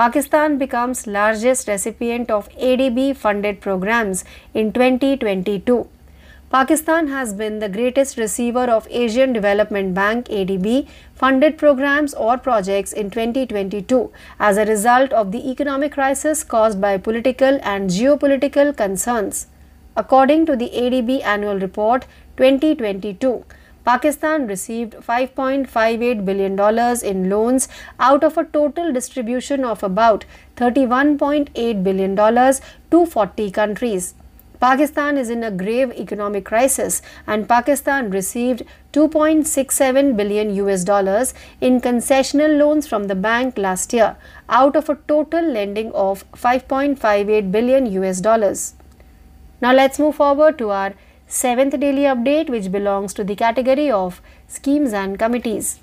Pakistan 0.00 0.56
becomes 0.56 1.06
largest 1.06 1.68
recipient 1.68 2.30
of 2.30 2.48
ADB 2.52 3.14
funded 3.14 3.60
programs 3.60 4.24
in 4.54 4.72
2022. 4.72 5.86
Pakistan 6.50 7.08
has 7.08 7.34
been 7.34 7.58
the 7.58 7.68
greatest 7.68 8.16
receiver 8.16 8.64
of 8.76 8.88
Asian 8.88 9.34
Development 9.34 9.92
Bank 9.92 10.28
ADB 10.28 10.88
funded 11.14 11.58
programs 11.58 12.14
or 12.14 12.38
projects 12.38 12.94
in 12.94 13.10
2022 13.10 14.10
as 14.38 14.56
a 14.56 14.64
result 14.64 15.12
of 15.12 15.32
the 15.32 15.50
economic 15.50 15.92
crisis 15.92 16.44
caused 16.44 16.80
by 16.80 16.96
political 16.96 17.60
and 17.62 17.90
geopolitical 17.90 18.74
concerns. 18.74 19.48
According 19.98 20.46
to 20.46 20.56
the 20.56 20.70
ADB 20.70 21.22
annual 21.22 21.58
report 21.58 22.06
2022, 22.38 23.44
Pakistan 23.84 24.46
received 24.46 24.94
$5.58 24.94 26.24
billion 26.24 26.58
in 27.04 27.30
loans 27.30 27.68
out 27.98 28.22
of 28.22 28.36
a 28.36 28.44
total 28.44 28.92
distribution 28.92 29.64
of 29.64 29.82
about 29.82 30.24
$31.8 30.56 31.82
billion 31.82 32.16
to 32.90 33.06
40 33.06 33.50
countries. 33.50 34.14
Pakistan 34.60 35.16
is 35.16 35.30
in 35.30 35.42
a 35.42 35.50
grave 35.50 35.90
economic 35.92 36.44
crisis 36.44 37.00
and 37.26 37.48
Pakistan 37.48 38.10
received 38.10 38.62
2.67 38.92 40.14
billion 40.18 40.54
US 40.56 40.84
dollars 40.84 41.32
in 41.62 41.80
concessional 41.80 42.58
loans 42.58 42.86
from 42.86 43.04
the 43.04 43.14
bank 43.14 43.56
last 43.56 43.94
year 43.94 44.16
out 44.50 44.76
of 44.76 44.90
a 44.90 44.98
total 45.08 45.42
lending 45.42 45.90
of 45.92 46.30
5.58 46.32 47.50
billion 47.50 47.86
US 47.86 48.20
dollars. 48.20 48.74
Now 49.62 49.72
let's 49.72 49.98
move 49.98 50.16
forward 50.16 50.58
to 50.58 50.68
our 50.68 50.92
Seventh 51.32 51.78
daily 51.78 52.02
update, 52.10 52.50
which 52.50 52.72
belongs 52.72 53.14
to 53.14 53.22
the 53.22 53.36
category 53.36 53.88
of 53.88 54.20
schemes 54.48 54.92
and 54.92 55.16
committees. 55.16 55.78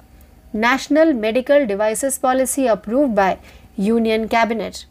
National 0.52 1.14
Medical 1.14 1.66
Devices 1.66 2.20
Policy 2.20 2.68
approved 2.68 3.16
by 3.16 3.40
Union 3.78 4.28
Cabinet. 4.28 4.86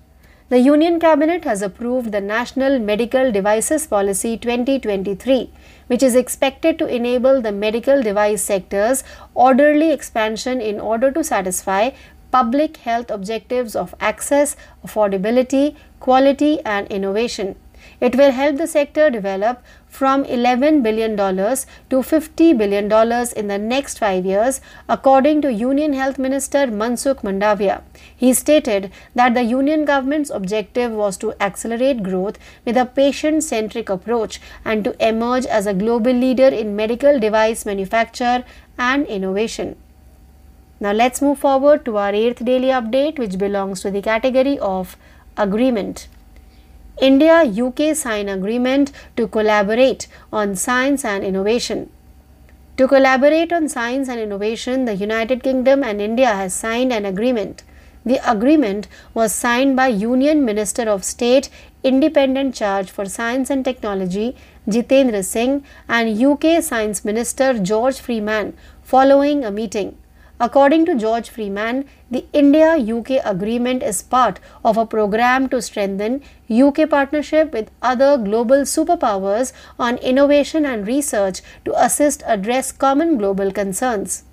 The 0.48 0.58
Union 0.58 0.98
Cabinet 0.98 1.44
has 1.44 1.60
approved 1.60 2.10
the 2.10 2.22
National 2.22 2.78
Medical 2.78 3.30
Devices 3.30 3.86
Policy 3.86 4.38
2023, 4.38 5.52
which 5.88 6.02
is 6.02 6.16
expected 6.16 6.78
to 6.78 6.86
enable 6.86 7.42
the 7.42 7.52
medical 7.52 8.02
device 8.02 8.42
sector's 8.42 9.04
orderly 9.34 9.92
expansion 9.92 10.62
in 10.62 10.80
order 10.80 11.10
to 11.10 11.22
satisfy 11.22 11.90
public 12.30 12.78
health 12.78 13.10
objectives 13.10 13.76
of 13.76 13.94
access, 14.00 14.56
affordability, 14.82 15.76
quality, 16.00 16.60
and 16.64 16.88
innovation. 16.88 17.56
It 18.00 18.16
will 18.16 18.32
help 18.32 18.56
the 18.56 18.66
sector 18.66 19.10
develop 19.10 19.62
from 19.96 20.24
$11 20.24 20.82
billion 20.82 21.16
to 21.16 21.96
$50 21.96 22.58
billion 22.58 22.84
in 23.34 23.48
the 23.48 23.58
next 23.58 23.98
five 23.98 24.26
years, 24.26 24.60
according 24.90 25.40
to 25.40 25.52
Union 25.52 25.94
Health 25.94 26.18
Minister 26.18 26.66
Mansukh 26.66 27.22
Mandavia. 27.22 27.82
He 28.14 28.34
stated 28.34 28.90
that 29.14 29.32
the 29.32 29.42
Union 29.42 29.86
government's 29.86 30.28
objective 30.28 30.92
was 30.92 31.16
to 31.18 31.32
accelerate 31.40 32.02
growth 32.02 32.38
with 32.66 32.76
a 32.76 32.84
patient 32.84 33.42
centric 33.44 33.88
approach 33.88 34.38
and 34.66 34.84
to 34.84 34.94
emerge 35.08 35.46
as 35.46 35.66
a 35.66 35.72
global 35.74 36.12
leader 36.12 36.48
in 36.48 36.76
medical 36.76 37.18
device 37.18 37.64
manufacture 37.64 38.44
and 38.78 39.06
innovation. 39.06 39.76
Now 40.78 40.92
let's 40.92 41.22
move 41.22 41.38
forward 41.38 41.86
to 41.86 41.96
our 41.96 42.12
eighth 42.12 42.44
daily 42.44 42.68
update, 42.68 43.18
which 43.18 43.38
belongs 43.38 43.80
to 43.80 43.90
the 43.90 44.02
category 44.02 44.58
of 44.58 44.98
agreement. 45.38 46.08
India 46.98 47.42
UK 47.44 47.94
sign 47.94 48.26
agreement 48.28 48.90
to 49.16 49.28
collaborate 49.28 50.08
on 50.32 50.56
science 50.56 51.04
and 51.04 51.22
innovation. 51.22 51.90
To 52.78 52.88
collaborate 52.88 53.52
on 53.52 53.68
science 53.68 54.08
and 54.08 54.18
innovation, 54.18 54.86
the 54.86 54.94
United 54.94 55.42
Kingdom 55.42 55.84
and 55.84 56.00
India 56.00 56.28
has 56.34 56.54
signed 56.54 56.94
an 56.94 57.04
agreement. 57.04 57.64
The 58.06 58.18
agreement 58.30 58.88
was 59.12 59.34
signed 59.34 59.76
by 59.76 59.88
Union 59.88 60.44
Minister 60.44 60.88
of 60.88 61.04
State 61.04 61.50
Independent 61.82 62.54
Charge 62.54 62.90
for 62.90 63.04
Science 63.04 63.50
and 63.50 63.64
Technology 63.64 64.34
Jitendra 64.66 65.24
Singh 65.24 65.64
and 65.88 66.22
UK 66.22 66.62
Science 66.62 67.04
Minister 67.04 67.58
George 67.58 68.00
Freeman 68.00 68.56
following 68.82 69.44
a 69.44 69.50
meeting. 69.50 69.96
According 70.38 70.84
to 70.86 70.94
George 70.94 71.30
Freeman, 71.30 71.86
the 72.10 72.26
India 72.34 72.76
UK 72.76 73.24
agreement 73.24 73.82
is 73.82 74.02
part 74.02 74.38
of 74.62 74.76
a 74.76 74.84
program 74.84 75.48
to 75.48 75.62
strengthen 75.62 76.22
UK 76.50 76.90
partnership 76.90 77.54
with 77.54 77.70
other 77.80 78.18
global 78.18 78.62
superpowers 78.62 79.54
on 79.78 79.96
innovation 79.98 80.66
and 80.66 80.86
research 80.86 81.40
to 81.64 81.82
assist 81.82 82.22
address 82.26 82.70
common 82.70 83.16
global 83.16 83.50
concerns. 83.50 84.24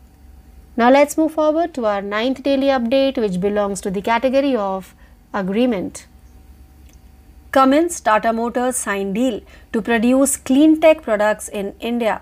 Now 0.76 0.90
let's 0.90 1.18
move 1.18 1.34
forward 1.34 1.74
to 1.76 1.86
our 1.86 2.02
ninth 2.02 2.44
daily 2.44 2.68
update 2.68 3.18
which 3.18 3.40
belongs 3.40 3.80
to 3.82 3.90
the 3.90 4.02
category 4.02 4.56
of 4.58 4.94
agreement. 5.34 6.08
Cummins 7.52 8.02
Tata 8.02 8.34
Motors 8.34 8.76
signed 8.76 9.16
deal 9.16 9.40
to 9.72 9.82
produce 9.82 10.36
clean 10.36 10.82
tech 10.82 11.02
products 11.02 11.48
in 11.48 11.76
India. 11.80 12.22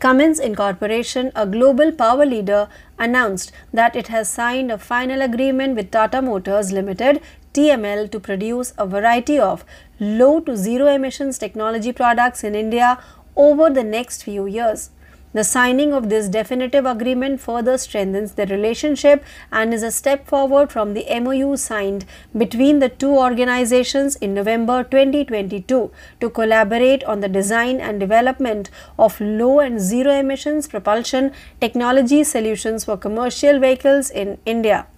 Cummins 0.00 0.38
Incorporation, 0.40 1.30
a 1.36 1.46
global 1.46 1.92
power 1.92 2.24
leader, 2.24 2.68
announced 2.98 3.52
that 3.70 3.94
it 3.94 4.08
has 4.08 4.30
signed 4.30 4.72
a 4.72 4.78
final 4.78 5.20
agreement 5.20 5.76
with 5.76 5.90
Tata 5.90 6.22
Motors 6.22 6.72
Limited 6.72 7.20
TML 7.52 8.10
to 8.10 8.18
produce 8.18 8.72
a 8.78 8.86
variety 8.86 9.38
of 9.38 9.62
low 9.98 10.40
to 10.40 10.56
zero 10.56 10.86
emissions 10.86 11.36
technology 11.36 11.92
products 11.92 12.42
in 12.42 12.54
India 12.54 12.98
over 13.36 13.68
the 13.68 13.84
next 13.84 14.22
few 14.22 14.46
years. 14.46 14.88
The 15.32 15.44
signing 15.44 15.92
of 15.92 16.08
this 16.08 16.28
definitive 16.28 16.84
agreement 16.84 17.40
further 17.40 17.78
strengthens 17.78 18.32
the 18.32 18.46
relationship 18.46 19.24
and 19.52 19.72
is 19.72 19.84
a 19.84 19.92
step 19.92 20.26
forward 20.26 20.72
from 20.72 20.92
the 20.92 21.06
MOU 21.20 21.56
signed 21.56 22.04
between 22.36 22.80
the 22.80 22.88
two 22.88 23.16
organizations 23.16 24.16
in 24.16 24.34
November 24.34 24.82
2022 24.82 25.92
to 26.20 26.30
collaborate 26.30 27.04
on 27.04 27.20
the 27.20 27.28
design 27.28 27.80
and 27.80 28.00
development 28.00 28.70
of 28.98 29.20
low 29.20 29.60
and 29.60 29.80
zero 29.80 30.10
emissions 30.10 30.66
propulsion 30.66 31.32
technology 31.60 32.24
solutions 32.24 32.84
for 32.84 32.96
commercial 32.96 33.60
vehicles 33.60 34.10
in 34.10 34.36
India. 34.44 34.88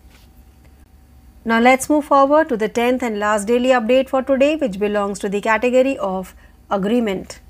Now 1.45 1.61
let's 1.61 1.91
move 1.91 2.07
forward 2.07 2.49
to 2.49 2.57
the 2.57 2.71
10th 2.71 3.03
and 3.03 3.19
last 3.19 3.47
daily 3.47 3.71
update 3.71 4.09
for 4.09 4.23
today 4.23 4.57
which 4.57 4.79
belongs 4.79 5.19
to 5.19 5.29
the 5.29 5.43
category 5.43 5.99
of 5.99 6.35
agreement. 6.71 7.41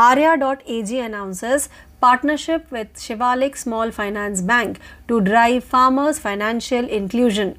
Arya.ag 0.00 0.98
announces 0.98 1.68
partnership 2.00 2.70
with 2.70 2.94
Shivalik 2.94 3.54
Small 3.54 3.90
Finance 3.90 4.40
Bank 4.40 4.80
to 5.08 5.20
drive 5.20 5.62
farmers' 5.62 6.18
financial 6.18 6.88
inclusion. 6.88 7.58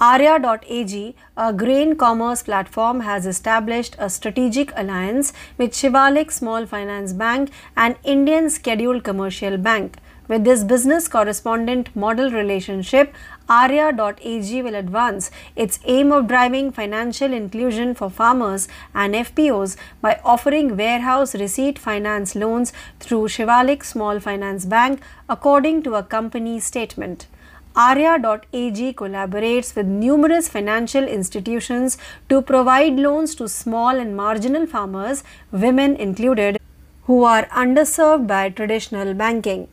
Arya.ag, 0.00 1.14
a 1.36 1.52
grain 1.52 1.94
commerce 1.94 2.42
platform, 2.42 3.00
has 3.00 3.26
established 3.26 3.94
a 3.98 4.08
strategic 4.08 4.72
alliance 4.74 5.34
with 5.58 5.72
Shivalik 5.72 6.32
Small 6.32 6.64
Finance 6.64 7.12
Bank 7.12 7.50
and 7.76 7.96
Indian 8.04 8.48
Scheduled 8.48 9.04
Commercial 9.04 9.58
Bank. 9.58 9.98
With 10.28 10.44
this 10.44 10.64
business 10.64 11.08
correspondent 11.08 11.94
model 11.94 12.30
relationship, 12.30 13.14
Arya.ag 13.48 14.62
will 14.62 14.74
advance 14.74 15.30
its 15.54 15.78
aim 15.84 16.10
of 16.10 16.26
driving 16.26 16.72
financial 16.72 17.32
inclusion 17.32 17.94
for 17.94 18.10
farmers 18.10 18.66
and 18.92 19.14
FPOs 19.14 19.76
by 20.00 20.20
offering 20.24 20.76
warehouse 20.76 21.34
receipt 21.34 21.78
finance 21.78 22.34
loans 22.34 22.72
through 22.98 23.28
Shivalik 23.28 23.84
Small 23.84 24.18
Finance 24.18 24.64
Bank, 24.64 25.00
according 25.28 25.82
to 25.84 25.94
a 25.94 26.02
company 26.02 26.58
statement. 26.58 27.28
Arya.ag 27.76 28.94
collaborates 28.94 29.76
with 29.76 29.86
numerous 29.86 30.48
financial 30.48 31.04
institutions 31.04 31.98
to 32.28 32.42
provide 32.42 32.94
loans 32.94 33.34
to 33.36 33.48
small 33.48 33.90
and 33.90 34.16
marginal 34.16 34.66
farmers, 34.66 35.22
women 35.52 35.94
included, 35.94 36.58
who 37.04 37.22
are 37.22 37.44
underserved 37.46 38.26
by 38.26 38.48
traditional 38.48 39.14
banking. 39.14 39.68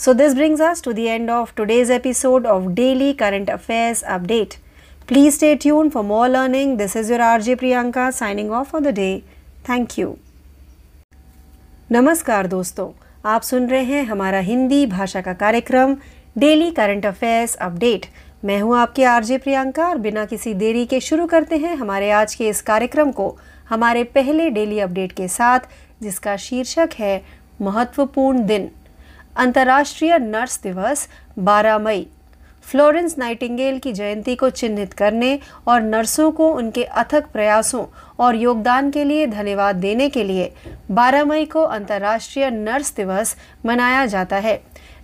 So, 0.00 0.14
this 0.14 0.34
brings 0.34 0.60
us 0.62 0.80
to 0.80 0.94
the 0.94 1.10
end 1.10 1.28
of 1.28 1.54
today's 1.54 1.90
episode 1.90 2.46
of 2.46 2.74
Daily 2.74 3.12
Current 3.12 3.50
Affairs 3.50 4.02
Update. 4.04 4.56
Please 5.08 5.34
stay 5.34 5.56
tuned 5.56 5.92
for 5.92 6.02
more 6.02 6.26
learning. 6.26 6.78
This 6.78 6.96
is 6.96 7.10
your 7.10 7.18
RJ 7.18 7.56
Priyanka 7.56 8.10
signing 8.10 8.50
off 8.50 8.70
for 8.70 8.80
the 8.80 8.92
day. 8.92 9.22
Thank 9.66 9.98
you. 9.98 10.14
नमस्कार 11.90 12.46
दोस्तों 12.46 12.88
आप 13.24 13.42
सुन 13.42 13.66
रहे 13.66 13.82
हैं 13.84 14.02
हमारा 14.04 14.40
हिंदी 14.40 14.84
भाषा 14.86 15.20
का 15.20 15.32
कार्यक्रम 15.34 15.94
daily 16.36 16.70
current 16.70 17.06
affairs 17.06 17.56
update 17.60 18.06
मैं 18.44 18.60
हूँ 18.62 18.76
आपके 18.78 19.04
आरजे 19.04 19.36
प्रियंका 19.36 19.88
और 19.88 19.96
बिना 19.98 20.24
किसी 20.24 20.54
देरी 20.64 20.84
के 20.84 21.00
शुरू 21.00 21.26
करते 21.26 21.56
हैं 21.56 21.76
हमारे 21.76 22.10
आज 22.22 22.34
के 22.34 22.48
इस 22.48 22.62
कार्यक्रम 22.62 23.10
को 23.10 23.30
हमारे 23.70 24.02
पहले 24.16 24.48
डेली 24.48 24.80
अपडेट 24.80 25.12
के 25.16 25.28
साथ 25.28 25.68
जिसका 26.02 26.36
शीर्षक 26.38 27.00
है 27.00 27.18
महत्वपूर्ण 27.60 28.46
दिन 28.46 28.68
अंतर्राष्ट्रीय 29.36 30.18
नर्स 30.18 30.60
दिवस 30.62 31.08
12 31.38 31.78
मई। 31.78 32.06
फ्लोरेंस 32.62 33.14
नाइटिंगेल 33.18 33.78
की 33.78 33.92
जयंती 33.92 34.34
को 34.34 34.48
चिन्हित 34.50 34.92
करने 34.92 35.38
और 35.68 35.80
नर्सों 35.80 36.30
को 36.32 36.50
उनके 36.52 36.84
अथक 36.84 37.30
प्रयासों 37.32 37.84
और 38.18 38.36
योगदान 38.36 38.90
के 38.90 39.04
लिए 39.04 39.26
धन्यवाद 39.26 39.76
देने 39.76 40.08
के 40.08 40.24
लिए 40.24 40.52
12 40.90 41.24
मई 41.24 41.44
को 41.44 41.62
अंतर्राष्ट्रीय 41.62 42.50
नर्स 42.50 42.94
दिवस 42.96 43.36
मनाया 43.66 44.06
जाता 44.06 44.36
है। 44.36 44.60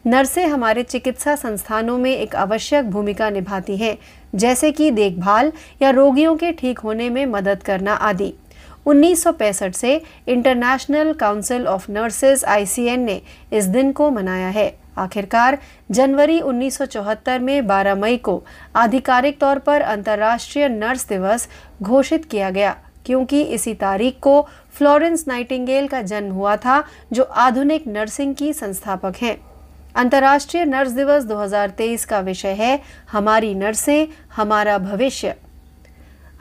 नर्सें 0.06 0.46
हमारे 0.46 0.82
चिकित्सा 0.82 1.36
संस्थानों 1.36 1.98
में 1.98 2.10
एक 2.10 2.36
आवश्यक 2.36 2.90
भूमिका 2.90 3.30
निभाती 3.30 3.76
हैं, 3.76 3.96
जैसे 4.34 4.72
कि 4.72 4.90
देखभाल 4.90 5.52
या 5.82 5.90
रोगियों 5.90 6.36
के 6.36 6.52
ठीक 6.52 6.78
होने 6.78 7.08
में 7.10 7.26
मदद 7.26 7.62
करना 7.62 7.94
आदि। 7.94 8.32
1965 8.86 9.72
से 9.72 10.02
international 10.28 11.12
council 11.12 11.66
of 11.66 11.92
nurses 11.92 12.44
I C N 12.44 13.00
ने 13.00 13.20
इस 13.52 13.64
दिन 13.64 13.92
को 13.92 14.10
मनाया 14.10 14.48
है। 14.48 14.78
आखिरकार, 14.98 15.58
जनवरी 15.90 16.40
1974 16.40 17.40
में 17.40 17.66
12 17.66 17.94
मई 17.94 18.16
को 18.16 18.42
आधिकारिक 18.76 19.40
तौर 19.40 19.58
पर 19.58 19.80
अंतर्राष्ट्रीय 19.80 20.68
नर्स 20.68 21.08
दिवस 21.08 21.48
घोषित 21.82 22.24
किया 22.24 22.50
गया, 22.50 22.76
क्योंकि 23.06 23.42
इसी 23.42 23.74
तारीख 23.74 24.18
को 24.20 24.42
फ्लोरेंस 24.78 25.24
नाइटिंगेल 25.28 25.86
का 25.86 26.02
जन्म 26.02 26.32
हुआ 26.32 26.56
था, 26.56 26.82
जो 27.12 27.22
आधुनिक 27.22 27.86
नर्सिंग 27.86 28.34
की 28.34 28.52
संस्थापक 28.52 29.16
हैं। 29.22 29.36
अंतर्राष्ट्रीय 29.94 30.64
नर्स 30.64 30.90
दिवस 30.90 31.24
2023 31.24 32.04
का 32.04 32.20
विषय 32.20 32.52
है, 32.52 32.78
हमारी 33.12 33.54
नर्सें, 33.54 34.06
हमारा 34.36 34.78
भविष्य। 34.78 35.34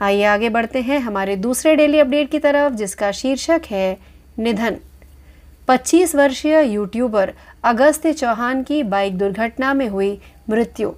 आइए 0.00 0.24
आगे 0.24 0.48
बढ़ते 0.48 0.80
हैं 0.80 0.98
हमारे 0.98 1.34
दूसरे 1.34 1.74
डेली 1.74 2.00
अपडेट 2.00 2.30
की 2.32 2.38
तरफ़, 2.38 2.72
जिसका 2.72 3.10
शीर्षक 3.14 3.66
है 3.70 3.94
निधन। 4.38 4.74
25 5.68 6.14
वर्षीय 6.14 6.62
यूट्यूबर 6.64 7.30
अगस्त्य 7.62 8.12
चौहान 8.12 8.62
की 8.62 8.82
बाइक 8.82 9.16
दुर्घटना 9.18 9.72
में 9.72 9.88
हुई 9.88 10.16
मृत्यु। 10.48 10.90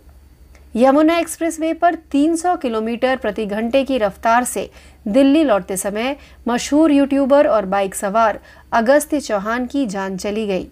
यमुना 0.75 1.19
एक्सप्रेसवे 1.19 1.73
पर 1.73 1.95
300 2.13 2.57
किलोमीटर 2.57 3.17
प्रति 3.17 3.45
घंटे 3.45 3.85
की 3.85 3.99
रफ्तार 3.99 4.45
से 4.45 4.67
दिल्ली 5.07 5.45
लौटते 5.45 5.77
समय 5.77 6.15
मशहूर 6.49 6.91
यूट्यूबर 6.91 7.47
और 7.47 7.65
बाइक 7.67 7.95
सवार 7.95 8.39
अगस्त्य 8.73 9.21
चौहान 9.21 9.67
की 9.67 9.87
जान 9.87 10.17
चली 10.17 10.47
गई। 10.47 10.67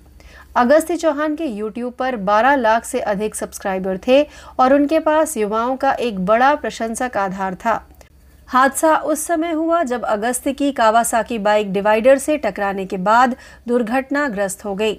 अगस्त्य 0.57 0.97
चौहान 0.97 1.35
के 1.35 1.47
यूट्यूब 1.47 1.93
पर 1.93 2.17
12 2.17 2.57
लाख 2.57 2.85
से 2.85 3.01
अधिक 3.01 3.35
सब्सक्राइबर 3.35 3.97
थे 4.07 4.23
और 4.59 4.73
उनके 4.73 4.99
पास 4.99 5.37
युवाओं 5.37 5.77
का 5.77 5.93
एक 5.93 6.25
बड़ा 6.25 6.55
प्रशंसक 6.55 7.17
आधार 7.17 7.55
था। 7.55 7.77
हादसा 8.49 8.97
उस 8.97 9.27
समय 9.27 9.53
हुआ 9.53 9.83
जब 9.83 10.05
अगस्त 10.05 10.49
की 10.49 10.71
कावासाकी 10.73 11.39
बाइक 11.39 11.73
डिवाइडर 11.73 12.19
से 12.19 12.37
टकराने 12.37 12.85
के 12.87 12.97
बाद 12.97 13.35
दुर्घटनाग्रस्त 13.69 14.65
हो 14.65 14.75
गई। 14.75 14.95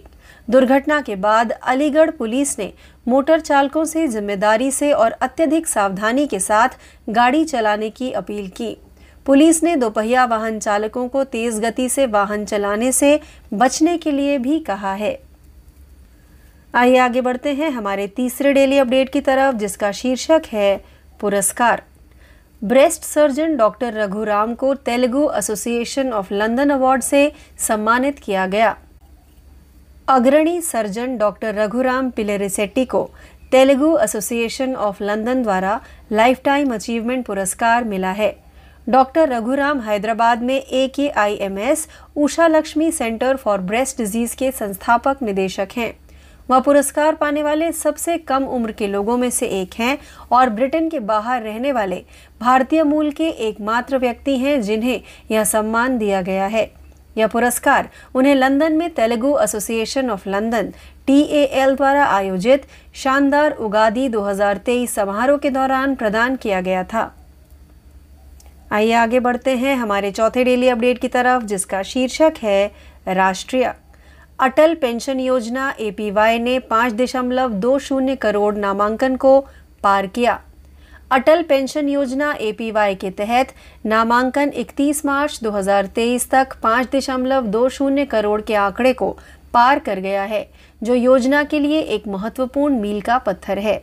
दुर्घटना 0.48 1.00
के 1.02 1.16
बाद 1.16 1.52
अलीगढ़ 1.52 2.10
पुलिस 2.12 2.58
ने 2.60 2.72
मोटर 3.08 3.40
चालकों 3.40 3.86
से 3.86 4.08
ज़िम्मेदारी 4.08 4.72
से 4.72 4.92
और 4.92 5.12
अत्यधिक 5.12 5.68
सावधानी 5.68 6.26
के 6.28 6.40
साथ 6.40 6.78
गाड़ी 7.10 7.44
चलाने 7.46 7.90
की 7.90 8.12
अपील 8.14 8.48
की। 8.58 8.76
पुलिस 9.26 9.64
ने 9.64 9.76
दोपहिया 9.76 10.26
वाहन 10.26 10.60
चालकों 10.60 11.08
को 11.08 11.24
तेज 11.24 11.60
गति 11.60 11.90
से 11.90 12.06
वाहन 12.06 12.46
चलाने 12.46 12.92
से 12.92 13.18
बचने 13.54 13.98
के 13.98 14.12
लिए 14.12 14.38
भी 14.38 14.60
कहा 14.60 14.94
है। 14.94 15.16
आइए 16.74 16.98
आगे 16.98 17.22
बढ़ते 17.22 17.54
हैं 17.54 17.70
हमारे 17.70 18.08
तीसरे 18.08 18.54
डेली 18.54 18.78
अपडेट 18.78 19.10
की 19.10 19.20
तरफ़, 19.20 19.56
जिसका 19.56 19.92
शीर्षक 19.94 20.42
है 20.48 20.78
पुरस्कार। 21.20 21.82
ब्रेस्ट 22.62 23.04
सर्जन 23.04 23.56
डॉक्टर 23.58 23.94
रघुराम 23.94 24.54
को 24.56 24.74
Telugu 24.76 25.30
association 25.38 26.12
of 26.14 26.34
London 26.34 26.70
award 26.70 27.02
से 27.02 27.32
सम्मानित 27.60 28.20
किया 28.20 28.46
गया। 28.48 28.76
अग्रणी 30.08 30.62
सर्जन 30.62 31.18
डॉक्टर 31.18 31.54
रघुराम 31.56 32.10
पिलेरिसेट्टी 32.10 32.86
को 32.86 33.04
तेलुगु 33.52 33.98
एसोसिएशन 33.98 34.76
ऑफ़ 34.76 35.04
लंदन 35.04 35.44
द्वारा 35.44 35.80
लाइफ 36.12 36.42
टाइम 36.46 36.74
अचीवमेंट 36.74 37.26
पुरस्कार 37.26 37.84
मिला 37.84 38.12
है। 38.12 38.36
डॉक्टर 38.88 39.30
रघुराम 39.30 39.82
हैदराबाद 39.82 40.42
में 40.42 40.56
A 40.56 40.88
K 40.96 41.08
I 41.10 41.36
M 41.42 41.60
S 41.60 41.88
Usha 42.18 42.48
Lakshmi 42.48 42.92
centre 42.92 43.36
for 43.36 43.62
breast 43.62 43.98
disease 43.98 44.36
के 44.36 44.52
संस्थापक 44.54 45.22
निदेशक 45.22 45.78
हैं। 45.78 45.94
वह 46.50 46.60
पुरस्कार 46.60 47.14
पाने 47.14 47.42
वाले 47.42 47.72
सबसे 47.72 48.18
कम 48.18 48.48
उम्र 48.48 48.72
के 48.72 48.92
लोगों 48.92 49.18
में 49.18 49.30
से 49.30 49.46
एक 49.46 49.74
हैं 49.80 49.96
और 50.32 50.48
ब्रिटेन 50.48 50.90
के 50.90 51.00
बाहर 51.00 51.42
रहने 51.42 51.72
वाले 51.72 52.02
भारतीय 52.40 52.84
मूल 52.84 53.10
के 53.10 53.28
एकमात्र 53.28 53.98
व्यक्ति 53.98 54.36
हैं 54.36 54.62
जिन्हें 54.62 55.00
यह 55.30 55.44
सम्मान 55.44 55.98
दिया 55.98 56.22
गया 56.22 56.48
है। 56.48 56.66
यह 57.16 57.26
पुरस्कार 57.26 57.86
उन्हें 58.14 58.36
लंदन 58.40 58.74
में 58.74 58.90
Telugu 58.98 59.38
association 59.44 60.10
of 60.10 60.30
London, 60.30 60.70
T A L 61.08 61.74
द्वारा 61.74 62.04
आयोजित 62.04 62.60
शानदार 63.04 63.58
उगादी 63.58 64.08
2023 64.08 64.96
समारोह 64.96 65.38
के 65.38 65.50
दौरान 65.50 65.94
प्रदान 65.94 66.36
किया 66.42 66.62
गया 66.62 66.84
था। 66.84 67.08
आइए 68.72 68.94
आगे 68.94 69.20
बढ़ते 69.20 69.54
हैं 69.54 69.76
हमारे 69.76 70.12
चौथे 70.12 70.44
डेली 70.44 70.70
अपडेट 70.70 71.00
की 71.02 71.08
तरफ़, 71.08 71.44
जिसका 71.44 71.82
शीर्षक 71.86 72.44
है 72.44 72.68
राष्ट्रीय। 73.08 73.70
अटल 74.40 74.74
पेंशन 74.76 75.20
योजना 75.20 75.70
एपीवाई 75.80 76.40
ने 76.40 76.58
पाँच 76.60 76.94
दशमलव 76.94 77.54
दो 77.54 77.78
शून्य 77.80 78.16
करोड़ 78.16 78.54
नामांकन 78.56 79.16
को 79.16 79.40
पार 79.84 80.08
किया। 80.08 80.38
अटल 81.12 81.42
पेंशन 81.42 81.90
योजना 81.90 82.32
एपीवाई 82.42 82.96
के 82.96 83.10
तहत 83.12 83.54
नामांकन 83.86 84.52
31 84.56 85.06
मार्च 85.06 85.40
2023 85.44 86.30
तक 86.32 86.54
पाँच 86.64 86.96
दशमलव 86.96 87.46
दो 87.48 87.68
शून्य 87.70 88.06
करोड़ 88.06 88.42
के 88.42 88.56
आंकड़े 88.56 88.94
को 88.94 89.12
पार 89.54 89.80
कर 89.80 90.00
गया 90.00 90.24
है, 90.24 90.44
जो 90.82 90.94
योजना 90.94 91.44
के 91.44 91.60
लिए 91.60 91.80
एक 91.80 92.08
महत्वपूर्ण 92.08 92.80
मील 92.80 93.02
का 93.02 93.18
पत्थर 93.18 93.58
है। 93.60 93.78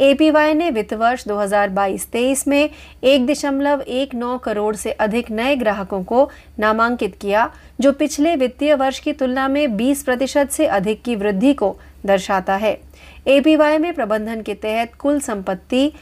एपीवाई 0.00 0.54
ने 0.54 0.70
वित्त 0.70 0.92
वर्ष 0.94 1.24
2022-23 1.28 2.46
में 2.48 2.70
एक 3.04 3.26
दशमलव 3.26 3.80
एक 3.80 4.14
नौ 4.14 4.36
करोड़ 4.38 4.74
से 4.76 4.92
अधिक 4.92 5.30
नए 5.30 5.56
ग्राहकों 5.56 6.02
को 6.04 6.30
नामांकित 6.58 7.14
किया 7.20 7.50
जो 7.80 7.92
पिछले 7.92 8.34
वित्तीय 8.36 8.74
वर्ष 8.74 8.98
की 8.98 9.12
तुलना 9.12 9.46
में 9.48 9.66
20 9.68 10.02
प्रतिशत 10.02 10.50
से 10.50 10.66
अधिक 10.66 11.02
की 11.02 11.16
वृद्धि 11.16 11.52
को 11.54 11.76
दर्शाता 12.06 12.56
है। 12.56 12.78
एपीवाई 13.26 13.78
में 13.78 13.92
प्रबंधन 13.94 14.42
के 14.42 14.54
तहत 14.54 14.94
कुल 14.94 15.20
संपत्ति 15.20 15.92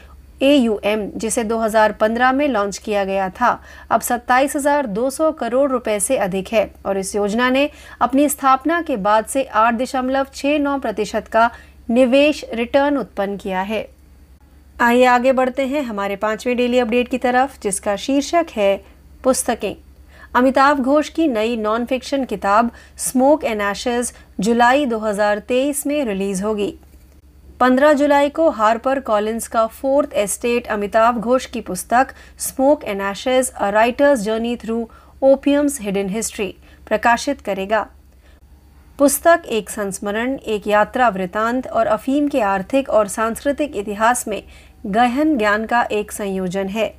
ए 0.41 1.11
जिसे 1.15 1.43
2015 1.43 2.33
में 2.33 2.47
लॉन्च 2.47 2.77
किया 2.77 3.03
गया 3.05 3.29
था 3.29 3.59
अब 3.91 4.01
27,200 4.01 5.31
करोड़ 5.39 5.69
रुपए 5.71 5.99
से 5.99 6.17
अधिक 6.17 6.47
है 6.53 6.69
और 6.85 6.97
इस 6.97 7.15
योजना 7.15 7.49
ने 7.49 7.69
अपनी 8.01 8.27
स्थापना 8.29 8.81
के 8.81 8.97
बाद 8.97 9.25
से 9.25 9.43
आठ 9.43 9.73
दशमलव 9.73 10.27
छह 10.33 10.57
नौ 10.59 10.77
प्रतिशत 10.77 11.27
का 11.27 11.49
निवेश 11.89 12.45
रिटर्न 12.53 12.97
उत्पन्न 12.97 13.35
किया 13.35 13.63
है। 13.63 13.83
आइए 14.79 15.05
आगे 15.05 15.31
बढ़ते 15.31 15.63
हैं 15.63 15.81
हमारे 15.81 16.15
पाँचवें 16.15 16.55
डेली 16.57 16.79
अपडेट 16.79 17.09
की 17.11 17.17
तरफ़, 17.17 17.57
जिसका 17.63 17.95
शीर्षक 17.97 18.43
है 18.51 18.77
पुस्तकें। 19.23 19.73
अमिताभ 20.33 20.79
घोष 20.79 21.09
की 21.09 21.27
नई 21.27 21.55
नॉन 21.55 21.85
फिक्शन 21.89 22.23
किताब 22.25 22.67
स्मोक 22.97 23.43
एंड 23.43 23.61
एशेज 23.61 24.11
जुलाई 24.41 24.85
2023 24.85 25.85
में 25.87 26.05
रिलीज़ 26.05 26.43
होगी। 26.43 26.71
15 27.59 27.93
जुलाई 27.93 28.29
को 28.29 28.49
हार्पर 28.49 28.99
कॉलिंस 28.99 29.47
का 29.47 29.67
फोर्थ 29.67 30.13
एस्टेट 30.13 30.67
अमिताभ 30.67 31.17
घोष 31.17 31.45
की 31.45 31.59
पुस्तक 31.59 32.13
smoke 32.39 32.83
and 32.83 33.01
ashes 33.01 33.51
a 33.51 33.69
writer's 33.71 34.19
journey 34.19 34.55
through 34.55 34.85
opium's 35.21 35.81
hidden 35.81 36.09
history 36.09 36.51
प्रकाशित 36.87 37.35
करेगा। 37.45 37.83
पुस्तक, 39.03 39.41
एक 39.49 39.69
संस्मरण, 39.69 40.35
एक 40.35 40.67
यात्रा 40.67 41.07
वृतांत 41.09 41.65
और 41.67 41.87
अफीम 41.87 42.27
के 42.27 42.41
आर्थिक 42.41 42.89
और 42.89 43.07
सांस्कृतिक 43.07 43.75
इतिहास 43.75 44.27
में 44.27 44.43
गहन 44.85 45.37
ज्ञान 45.37 45.65
का 45.65 45.81
एक 45.91 46.11
संयोजन 46.11 46.67
है। 46.67 46.93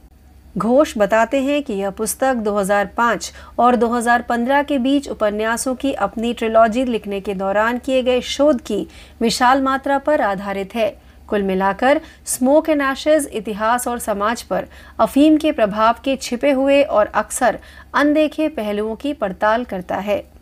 घोष 0.59 0.93
बताते 0.99 1.41
हैं 1.41 1.63
कि 1.63 1.73
यह 1.73 1.91
पुस्तक 1.91 2.35
2005 2.35 3.33
और 3.59 3.77
2015 3.77 4.63
के 4.63 4.79
बीच 4.79 5.09
उपन्यासों 5.09 5.75
की 5.75 5.93
अपनी 5.93 6.35
ट्रिलॉजी 6.35 6.85
लिखने 6.85 7.21
के 7.21 7.35
दौरान 7.35 7.79
किए 7.79 8.03
गए 8.03 8.21
शोध 8.21 8.61
की 8.61 8.87
विशाल 9.21 9.63
मात्रा 9.63 9.99
पर 9.99 10.21
आधारित 10.21 10.75
है। 10.75 10.89
कुल 11.29 11.43
मिलाकर 11.43 12.01
स्मोक 12.27 12.69
एंड 12.69 12.83
एशेज 12.83 13.31
इतिहास 13.33 13.89
और 13.89 13.99
समाज 13.99 14.43
पर 14.43 14.67
अफीम 15.01 15.37
के 15.37 15.53
प्रभाव 15.53 15.95
के 16.05 16.17
छिपे 16.17 16.51
हुए 16.51 16.83
और 16.83 17.07
अक्सर 17.15 17.59
अनदेखे 17.95 18.49
पहलुओं 18.49 18.95
की 18.97 19.13
पड़ताल 19.13 19.65
करता 19.65 19.97
है। 19.97 20.34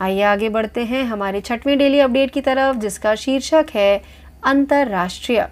आइए 0.00 0.22
आगे 0.22 0.48
बढ़ते 0.48 0.82
हैं 0.82 1.02
हमारे 1.02 1.40
छठवीं 1.40 1.78
डेली 1.78 2.00
अपडेट 2.00 2.30
की 2.34 2.40
तरफ़, 2.40 2.76
जिसका 2.76 3.14
शीर्षक 3.18 3.62
है 3.74 3.98
अंतरराष्ट्रीय। 4.42 5.44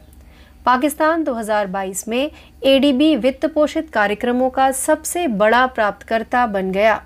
पाकिस्तान 0.64 1.22
2022 1.22 2.04
में 2.06 2.28
एडीबी 2.62 3.14
वित्त 3.14 3.46
पोषित 3.46 3.82
कार्यक्रमों 3.92 4.48
का 4.48 4.72
सबसे 4.72 5.26
बड़ा 5.26 5.66
प्राप्तकर्ता 5.66 6.46
बन 6.46 6.70
गया। 6.70 6.98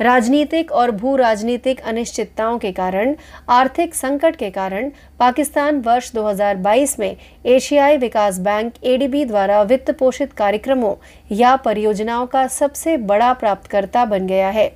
राजनीतिक 0.00 0.72
और 0.72 0.90
भू 0.90 1.18
राजनीतिक 1.18 1.80
अनिश्चितताओं 1.80 2.58
के 2.58 2.70
कारण, 2.70 3.12
आर्थिक 3.48 3.94
संकट 3.94 4.34
के 4.38 4.50
कारण 4.50 4.88
पाकिस्तान 5.18 5.80
वर्ष 5.84 6.10
2022 6.14 6.96
में 6.98 7.14
एशियाई 7.44 7.96
विकास 7.96 8.38
बैंक 8.40 8.72
एडीबी 8.82 9.24
द्वारा 9.24 9.62
वित्त 9.62 9.90
पोषित 9.90 10.26
कार्यक्रमों 10.36 10.94
या 11.30 11.54
परियोजनाओं 11.54 12.26
का 12.26 12.46
सबसे 12.48 12.96
बड़ा 12.96 13.32
प्राप्तकर्ता 13.32 14.04
बन 14.04 14.26
गया 14.26 14.50
है। 14.50 14.68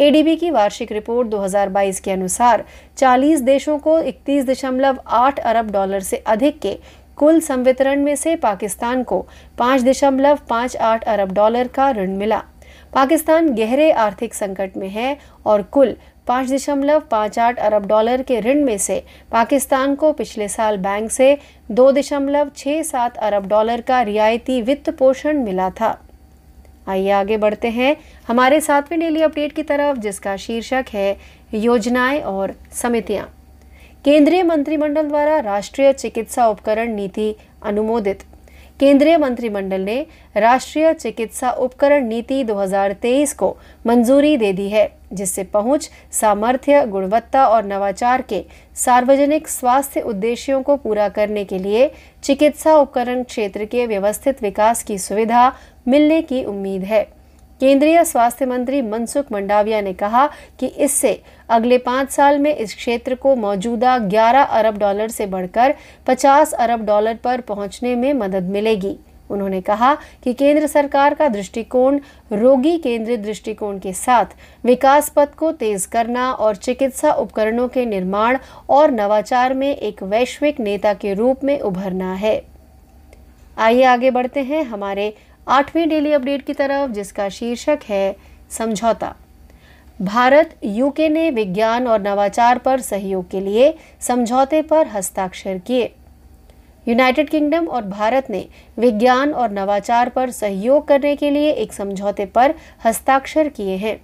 एडीबी 0.00 0.34
की 0.36 0.50
वार्षिक 0.50 0.92
रिपोर्ट 0.92 1.28
2022 1.28 1.98
के 2.00 2.10
अनुसार 2.10 2.62
40 2.98 3.40
देशों 3.42 3.78
को 3.78 3.98
31.8 4.00 5.38
अरब 5.38 5.70
डॉलर 5.70 6.00
से 6.00 6.16
अधिक 6.26 6.58
के 6.60 6.72
कुल 7.16 7.40
संवितरण 7.40 8.04
में 8.04 8.14
से 8.16 8.34
पाकिस्तान 8.36 9.02
को 9.02 9.20
पाँच 9.58 9.82
दशमलव 9.82 10.38
पाँच 10.48 10.76
आठ 10.76 11.04
अरब 11.04 11.32
डॉलर 11.32 11.68
का 11.68 11.90
ऋण 11.90 12.16
मिला। 12.16 12.42
पाकिस्तान 12.94 13.54
गहरे 13.54 13.90
आर्थिक 13.90 14.34
संकट 14.34 14.76
में 14.76 14.88
है 14.88 15.16
और 15.46 15.62
कुल 15.62 15.96
पाँच 16.26 16.50
दशमलव 16.50 17.00
पाँच 17.10 17.38
आठ 17.38 17.58
अरब 17.58 17.86
डॉलर 17.86 18.22
के 18.22 18.40
ऋण 18.40 18.64
में 18.64 18.76
से 18.78 19.02
पाकिस्तान 19.32 19.94
को 19.94 20.12
पिछले 20.12 20.48
साल 20.48 20.76
बैंक 20.78 21.10
से 21.10 21.36
दो 21.70 21.90
दशमलव 21.92 22.50
छः 22.56 22.82
सात 22.82 23.18
अरब 23.18 23.48
डॉलर 23.48 23.80
का 23.80 24.02
रियायती 24.02 24.62
वित्त 24.62 24.90
पोषण 24.90 25.44
मिला 25.44 25.70
था। 25.70 25.98
आइए 26.86 27.10
आगे 27.10 27.36
बढ़ते 27.36 27.68
हैं। 27.68 27.94
हमारे 28.28 28.60
सातवें 28.60 28.98
डेली 28.98 29.22
अपडेट 29.22 29.52
की 29.56 29.62
तरफ़, 29.62 29.98
जिसका 29.98 30.36
शीर्षक 30.38 30.82
है 30.92 31.14
योजनाएँ 31.52 32.20
और 32.24 32.50
समितियाँ। 32.82 33.24
केंद्रीय 34.04 34.42
मंत्रिमंडल 34.42 35.08
द्वारा 35.08 35.42
राष्ट्रीय 35.42 35.92
चिकित्सा 35.92 36.46
उपकरण 36.46 36.94
नीति 36.94 37.32
अनुमोदित। 37.62 38.14
केंद्रीय 38.80 39.16
मंत्रिमंडल 39.16 39.80
ने 39.80 40.04
राष्ट्रीय 40.34 40.92
चिकित्सा 40.92 41.50
उपकरण 41.58 42.08
नीति 42.08 42.42
2023 42.42 43.34
को 43.34 43.52
मंजूरी 43.84 44.36
दे 44.36 44.52
दी 44.52 44.68
है। 44.68 44.86
जिससे 45.12 45.42
पहुँच, 45.44 45.90
सामर्थ्य, 46.12 46.84
गुणवत्ता 46.86 47.44
और 47.46 47.64
नवाचार 47.64 48.22
के 48.22 48.44
सार्वजनिक 48.76 49.48
स्वास्थ्य 49.48 50.00
उद्देश्यों 50.00 50.62
को 50.62 50.76
पूरा 50.76 51.08
करने 51.08 51.44
के 51.44 51.58
लिए 51.58 51.90
चिकित्सा 52.22 52.74
उपकरण 52.74 53.22
क्षेत्र 53.22 53.64
के 53.64 53.86
व्यवस्थित 53.86 54.42
विकास 54.42 54.82
की 54.82 54.98
सुविधा 54.98 55.50
मिलने 55.88 56.20
की 56.22 56.44
उम्मीद 56.44 56.84
है। 56.84 57.02
केंद्रीय 57.60 58.04
स्वास्थ्य 58.04 58.46
मंत्री 58.46 58.80
मनसुख 58.82 59.32
मंडाविया 59.32 59.80
ने 59.80 59.92
कहा 59.92 60.26
कि 60.60 60.66
इससे 60.66 61.12
अगले 61.48 61.78
पाँच 61.78 62.10
साल 62.10 62.38
में 62.38 62.54
इस 62.54 62.74
क्षेत्र 62.74 63.14
को 63.14 63.34
मौजूदा 63.36 63.98
11 63.98 64.44
अरब 64.50 64.78
डॉलर 64.78 65.08
से 65.08 65.26
बढ़कर 65.26 65.74
50 66.06 66.52
अरब 66.52 66.84
डॉलर 66.86 67.14
पर 67.14 67.40
पहुँचने 67.40 67.94
में 67.94 68.12
मदद 68.12 68.50
मिलेगी। 68.50 68.96
उन्होंने 69.30 69.60
कहा 69.60 69.94
कि 70.24 70.32
केंद्र 70.32 70.66
सरकार 70.66 71.14
का 71.14 71.28
दृष्टिकोण 71.28 71.98
रोगी 72.30 72.76
केंद्रित 72.76 73.18
दृष्टिकोण 73.18 73.78
के 73.78 73.92
साथ 73.92 74.24
विकास 74.64 75.10
पथ 75.10 75.36
को 75.38 75.52
तेज 75.52 75.86
करना 75.86 76.30
और 76.38 76.54
चिकित्सा 76.54 77.12
उपकरणों 77.12 77.66
के 77.66 77.84
निर्माण 77.84 78.36
और 78.68 78.90
नवाचार 78.90 79.52
में 79.52 79.70
एक 79.70 80.02
वैश्विक 80.02 80.60
नेता 80.60 80.92
के 80.92 81.14
रूप 81.14 81.44
में 81.44 81.60
उभरना 81.62 82.14
है। 82.14 82.38
आइए 83.56 83.82
आगे 83.82 84.10
बढ़ते 84.10 84.40
हैं 84.40 84.62
हमारे 84.62 85.10
आठवीं 85.46 85.88
डेली 85.88 86.12
अपडेट 86.12 86.42
की 86.46 86.52
तरफ़, 86.52 86.90
जिसका 86.90 87.28
शीर्षक 87.30 87.76
है 87.88 88.12
समझौता। 88.50 89.12
भारत 90.00 90.44
यूके 90.62 91.08
ने 91.08 91.30
विज्ञान 91.30 91.86
और 91.86 92.00
नवाचार 92.00 92.58
पर 92.58 92.80
सहयोग 92.80 93.24
के 93.32 93.44
लिए 93.44 93.72
समझौते 94.00 94.60
पर 94.60 94.86
हस्ताक्षर 94.86 95.56
किए। 95.66 95.86
यूनाइटेड 96.90 97.28
किंगडम 97.28 97.66
और 97.66 97.82
भारत 97.82 98.30
ने 98.30 98.44
विज्ञान 98.78 99.32
और 99.32 99.50
नवाचार 99.50 100.08
पर 100.08 100.30
सहयोग 100.30 100.86
करने 100.88 101.14
के 101.16 101.30
लिए 101.30 101.50
एक 101.52 101.72
समझौते 101.72 102.24
पर 102.26 102.54
हस्ताक्षर 102.84 103.48
किए 103.48 103.76
हैं। 103.76 103.96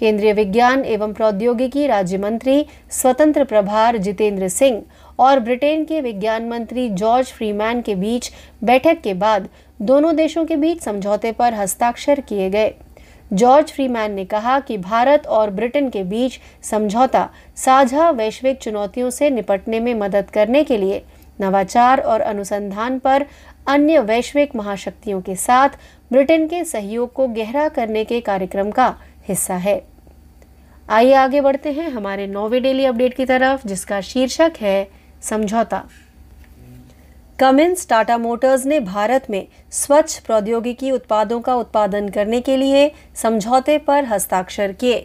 केंद्रीय 0.00 0.32
विज्ञान 0.32 0.84
एवं 0.84 1.12
प्रौद्योगिकी 1.12 1.86
राज्य 1.86 2.18
मंत्री 2.18 2.66
स्वतंत्र 2.90 3.44
प्रभार 3.44 3.96
जितेंद्र 3.96 4.48
सिंह 4.48 4.82
और 5.18 5.40
ब्रिटेन 5.40 5.84
के 5.84 6.00
विज्ञान 6.00 6.48
मंत्री 6.48 6.88
जॉर्ज 6.88 7.26
फ्रीमैन 7.26 7.82
के 7.82 7.94
बीच 7.94 8.30
बैठक 8.64 9.00
के 9.00 9.14
बाद 9.14 9.48
दोनों 9.82 10.16
देशों 10.16 10.44
के 10.44 10.56
बीच 10.56 10.82
समझौते 10.82 11.32
पर 11.32 11.54
हस्ताक्षर 11.54 12.20
किए 12.20 12.50
गए। 12.50 12.74
जॉर्ज 13.32 13.66
फ्रीमैन 13.66 14.12
ने 14.12 14.24
कहा 14.24 14.58
कि 14.60 14.76
भारत 14.78 15.26
और 15.26 15.50
ब्रिटेन 15.50 15.88
के 15.90 16.02
बीच 16.02 16.38
समझौता 16.62 17.28
साझा 17.56 18.10
वैश्विक 18.10 18.58
चुनौतियों 18.58 19.10
से 19.10 19.30
निपटने 19.30 19.80
में 19.80 19.94
मदद 19.94 20.30
करने 20.30 20.64
के 20.64 20.76
लिए 20.76 21.02
नवाचार 21.40 22.00
और 22.00 22.20
अनुसंधान 22.20 22.98
पर 22.98 23.22
अन्य 23.66 23.98
वैश्विक 23.98 24.56
महाशक्तियों 24.56 25.20
के 25.20 25.34
साथ 25.34 25.68
ब्रिटेन 26.10 26.46
के 26.46 26.64
सहयोग 26.64 27.08
को 27.08 27.26
गहरा 27.26 27.68
करने 27.68 28.04
के 28.04 28.20
कार्यक्रम 28.20 28.70
का 28.70 28.92
हिस्सा 29.28 29.56
है। 29.56 29.78
आइए 30.88 31.12
आगे 31.12 31.40
बढ़ते 31.40 31.70
हैं 31.70 31.88
हमारे 31.88 32.26
नौवे 32.26 32.58
डेली 32.58 32.84
अपडेट 32.84 33.14
की 33.16 33.24
तरफ़, 33.24 33.68
जिसका 33.68 34.00
शीर्षक 34.02 34.50
है 34.60 34.84
समझौता। 35.22 35.82
कमिंस 37.38 37.86
टाटा 37.90 38.16
मोटर्स 38.16 38.66
ने 38.66 38.78
भारत 38.78 39.20
में 39.28 39.44
स्वच्छ 39.72 40.18
प्रौद्योगिकी 40.18 40.90
उत्पादों 40.90 41.40
का 41.40 41.54
उत्पादन 41.54 42.06
करने 42.06 42.40
के 42.40 42.60
लिए 42.60 42.88
समझौते 43.22 43.76
पर 43.76 44.00
हस्ताक्षर 44.00 44.72
किए। 44.80 45.02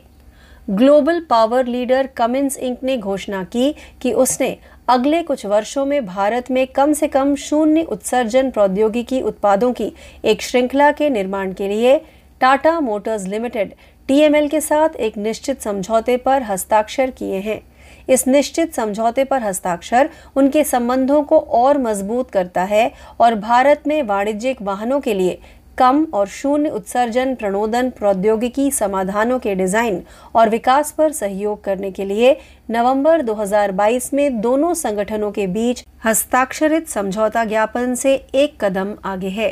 Global 0.78 1.20
power 1.20 1.66
leader 1.66 2.06
Cummins 2.06 2.58
Inc 2.58 2.78
ने 2.84 2.98
घोषणा 2.98 3.44
की 3.44 3.72
कि 4.02 4.13
उसने 4.13 4.56
अगले 4.88 5.21
कुछ 5.23 5.45
वर्षों 5.45 5.86
में 5.86 6.06
भारत 6.06 6.50
में 6.52 6.65
कम 6.67 6.93
से 6.93 7.08
कम 7.08 7.36
शून्य 7.36 7.82
उत्सर्जन 7.84 8.52
प्रौद्योगिकी 8.52 9.19
उत्पादों 9.21 9.71
की 9.73 9.91
एक 10.26 10.41
श्रृंखला 10.41 10.91
के 10.91 11.10
निर्माण 11.10 11.52
के 11.54 11.67
लिए 11.67 11.97
टाटा 12.41 12.80
मोटर्स 12.80 13.26
लिमिटेड, 13.26 13.73
टीएमएल 14.08 14.47
के 14.47 14.62
साथ 14.62 14.95
एक 14.95 15.17
निश्चित 15.17 15.62
समझौते 15.62 16.15
पर 16.17 16.43
हस्ताक्षर 16.43 17.12
किए 17.12 17.39
हैं। 17.39 17.60
इस 18.10 18.28
निश्चित 18.28 18.73
समझौते 18.73 19.23
पर 19.23 19.41
हस्ताक्षर 19.43 20.10
उनके 20.36 20.63
संबंधों 20.63 21.21
को 21.23 21.39
और 21.39 21.78
मज़बूत 21.78 22.32
करता 22.32 22.63
है 22.63 22.91
और 23.19 23.36
भारत 23.36 23.88
में 23.88 24.02
वाणिज्यिक 24.04 24.62
वाहनों 24.62 25.00
के 25.00 25.13
लिए 25.13 25.39
कम 25.78 26.04
और 26.13 26.26
शून्य 26.28 26.70
उत्सर्जन 26.70 27.34
प्रणोदन 27.34 27.90
प्रौद्योगिकी 27.90 28.70
समाधानों 28.72 29.38
के 29.38 29.54
डिज़ाइन 29.54 30.00
और 30.36 30.48
विकास 30.48 30.92
पर 30.92 31.12
सहयोग 31.12 31.58
करने 31.63 31.90
के 31.90 32.08
लिए 32.08 32.34
नवंबर 32.70 33.22
2022 33.22 34.10
में 34.13 34.40
दोनों 34.42 34.74
संगठनों 34.74 35.32
के 35.32 35.46
बीच 35.46 35.84
हस्ताक्षरित 36.06 36.90
समझौता 36.90 37.44
ज्ञापन 37.44 37.94
से 37.94 38.18
एक 38.34 38.56
कदम 38.60 38.94
आगे 39.04 39.28
है। 39.28 39.50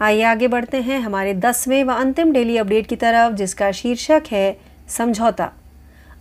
आइए 0.00 0.22
आगे 0.22 0.46
बढ़ते 0.46 0.78
हैं 0.78 0.98
हमारे 0.98 1.32
दसवें 1.32 1.82
व 1.82 1.90
अंतिम 1.90 2.32
डेली 2.32 2.56
अपडेट 2.58 2.86
की 2.88 2.96
तरफ़, 2.96 3.32
जिसका 3.32 3.70
शीर्षक 3.74 4.32
है 4.32 4.52
समझौता। 4.98 5.48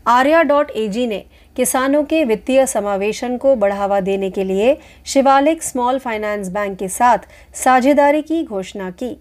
आर्या 0.05 0.41
डॉट 0.41 0.71
एजी 0.75 1.05
ने 1.05 1.19
किसानों 1.55 2.03
के 2.03 2.23
वित्तीय 2.23 2.65
समावेशन 2.67 3.37
को 3.37 3.55
बढ़ावा 3.55 3.99
देने 3.99 4.29
के 4.29 4.43
लिए 4.43 4.75
शिवालिक 5.05 5.63
स्मॉल 5.63 5.97
फाइनेंस 5.97 6.49
बैंक 6.49 6.77
के 6.77 6.87
साथ 6.87 7.17
साझेदारी 7.55 8.21
की 8.21 8.43
घोषणा 8.43 8.89
की। 8.91 9.15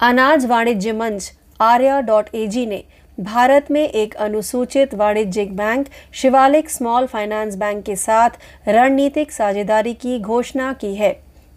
अनाज 0.00 0.46
वाणिज्य 0.46 0.92
मंच 0.92 1.32
आर्या 1.60 2.00
डॉट 2.00 2.34
एजी 2.34 2.66
ने 2.66 2.82
भारत 3.18 3.70
में 3.70 3.82
एक 3.82 4.14
अनुसूचित 4.16 4.94
वाणिज्यिक 4.94 5.56
bank 5.56 5.86
Shivalik 6.12 6.70
small 6.70 7.06
finance 7.06 7.56
bank 7.56 7.84
के 7.84 7.96
साथ 7.96 8.30
रणनीतिक 8.68 9.32
साझेदारी 9.32 9.92
की 9.94 10.18
घोषणा 10.18 10.72
की 10.72 10.94
है। 10.94 11.12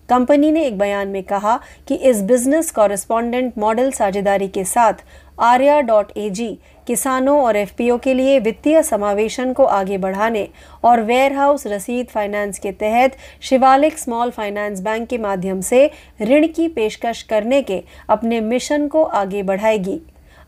कंपनी 0.10 0.51
ने 0.51 0.65
एक 0.65 0.77
बयान 0.77 1.08
में 1.08 1.23
कहा 1.23 1.58
कि 1.88 1.95
इस 2.10 2.21
बिज़नेस 2.23 2.71
कॉरेस्पॉन्डेंट 2.71 3.58
मॉडल 3.58 3.89
साझेदारी 3.91 4.47
के 4.47 4.63
साथ 4.65 5.03
आर्या 5.43 5.80
डॉट 5.82 6.12
ए 6.17 6.30
जी 6.30 6.58
किसानों 6.88 7.39
और 7.43 7.56
एफपीओ 7.56 7.97
के 7.97 8.13
लिए 8.13 8.39
वित्तीय 8.39 8.82
समावेशन 8.84 9.54
को 9.54 9.63
आगे 9.63 9.97
बढ़ाने 9.97 10.47
और 10.84 11.02
वेयर 11.02 11.34
हाउस 11.34 11.67
रसीद 11.67 12.08
फाइनेंस 12.08 12.60
के 12.60 12.71
तहत 12.71 13.17
शिवालिक 13.41 13.97
स्मॉल 13.97 14.30
फाइनेंस 14.32 14.82
बैंक 14.82 15.08
के 15.08 15.17
माध्यम 15.17 15.62
से 15.62 15.89
ऋण 16.21 16.47
की 16.47 16.67
पेशकश 16.67 17.21
करने 17.23 17.62
के 17.62 17.82
अपने 18.10 18.39
मिशन 18.41 18.88
को 18.88 19.04
आगे 19.04 19.41
बढ़ाएगी। 19.43 20.00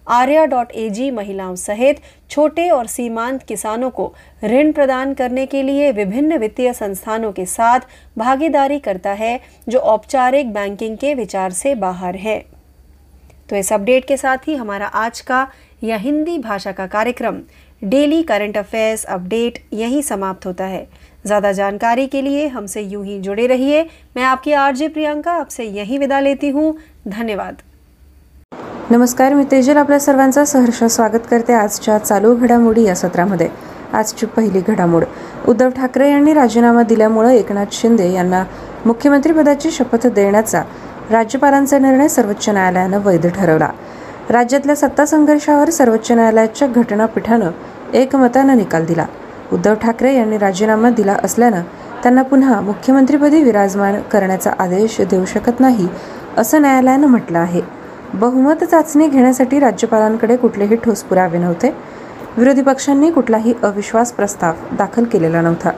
आर्या 0.08 0.46
डॉट 0.46 0.72
ए 0.72 0.90
जी 0.90 1.10
महिलाओं 1.12 1.56
सहित 1.56 1.96
छोटे 2.30 2.70
और 2.70 2.86
सीमांत 2.88 3.44
किसानों 3.44 3.90
को 3.90 4.14
ऋण 4.44 4.72
प्रदान 4.72 5.14
करने 5.14 5.46
के 5.46 5.62
लिए 5.64 5.92
विभिन्न 5.92 6.38
वित्तीय 6.38 6.74
संस्थानों 6.74 7.32
के 7.32 7.46
साथ 7.46 7.80
भागीदारी 8.18 8.80
करता 8.80 9.12
है, 9.14 9.40
जो 9.70 9.80
औपचारिक 9.80 10.54
बैंकिंग 10.54 10.98
के 10.98 11.14
विचार 11.14 11.52
से 11.52 11.76
बाहर 11.76 12.16
है। 12.16 12.40
तो 13.50 13.56
इस 13.56 13.72
अपडेट 13.74 14.06
के 14.06 14.18
साथ 14.18 14.48
ही 14.48 14.56
हमारा 14.56 14.86
आज 14.86 15.22
का 15.22 15.48
या 15.82 15.98
हिंदी 15.98 16.38
भाषा 16.38 16.72
का 16.72 16.86
कार्यक्रम। 16.86 17.36
डेली 17.82 18.22
करंट 18.22 18.58
अफेयर्स 18.58 19.06
अपडेट 19.06 19.58
यहीं 19.72 20.02
समाप्त 20.02 20.46
होता 20.46 20.66
है। 20.66 20.84
ज़्यादा 21.26 21.52
जानकारी 21.52 22.06
के 22.06 22.24
लिए 22.24 22.48
हमसे 22.48 22.82
यूं 22.82 23.04
ही 23.06 23.20
जुड़े 23.20 23.46
रहिए। 23.48 23.82
मैं 24.16 24.24
आपकी 24.24 24.54
आरजे 24.54 24.88
प्रियंका 24.88 25.32
आपसे 25.32 25.64
यहीं 25.66 26.00
विदा 26.00 26.20
लेती 26.20 26.50
हूँ। 26.50 26.72
धन्यवाद। 27.08 27.62
नमस्कार 28.92 29.34
मी 29.34 29.44
तेजल. 29.52 29.78
आपल्या 29.78 30.00
सर्वांचं 30.00 30.46
सहर्ष 30.46 30.84
स्वागत 30.86 31.28
करते 31.30 31.54
आजच्या 31.54 31.98
चालू 31.98 32.36
घडामोडी 32.36 32.84
या 32.84 32.96
सत्रामध्ये. 32.96 33.48
आजची 33.94 34.26
पहिली 34.26 34.62
घडामोड. 34.68 35.04
उद्धव 35.48 35.70
ठाकरे 35.70 36.10
यांनी 36.10 36.34
राजीनामा 36.34 36.84
दिल्यामुळे 36.84 37.36
एकनाथ 37.38 37.74
शिंदे 37.74 38.12
यांना 38.14 38.44
मुख्यमंत्रीपदाची 38.86 39.72
शपथ 39.72 40.08
देण्याचा 40.08 40.64
राज्यपालांचा 41.12 41.78
निर्णय 41.80 42.08
सर्वोच्च 42.08 42.50
न्यायालयानं 42.50 43.00
वैध 43.06 43.28
ठरवला. 43.28 43.70
राज्यातल्या 44.30 44.76
सत्ता 44.76 45.06
संघर्षावर 45.06 45.70
सर्वोच्च 45.70 46.12
न्यायालयाच्या 46.12 46.68
घटनापीठानं 46.68 47.52
एकमतानं 47.94 48.58
निकाल 48.58 48.86
दिला. 48.86 49.06
उद्धव 49.54 49.76
ठाकरे 49.76 50.14
यांनी 50.16 50.38
राजीनामा 50.38 50.90
दिला 50.90 51.16
असल्यानं 51.24 51.62
त्यांना 52.04 52.22
पुन्हा 52.22 52.60
मुख्यमंत्रीपदी 52.62 53.42
विराजमान 53.44 54.00
करण्याचा 54.02 54.52
आदेश 54.60 55.00
देऊ 55.02 55.26
शकत 55.26 55.60
नाही 55.60 55.88
असं 56.38 56.62
न्यायालयानं 56.62 57.08
म्हटलं 57.08 57.40
आहे. 57.40 57.62
बहुमत 58.14 58.64
चाचणी 58.64 59.08
घेण्यासाठी 59.08 59.60
राज्यपालांकडे 59.60 60.36
कुठलेही 60.36 60.76
ठोस 60.76 61.04
पुरावे 61.04 61.38
नव्हते. 61.38 61.74
विरोधी 62.38 62.62
पक्षांनी 62.62 63.12
कुठलाही 63.12 63.54
अविश्वास 63.64 64.12
प्रस्ताव 64.12 64.76
दाखल 64.76 65.04
केलेला 65.04 65.42
नव्हता. 65.42 65.72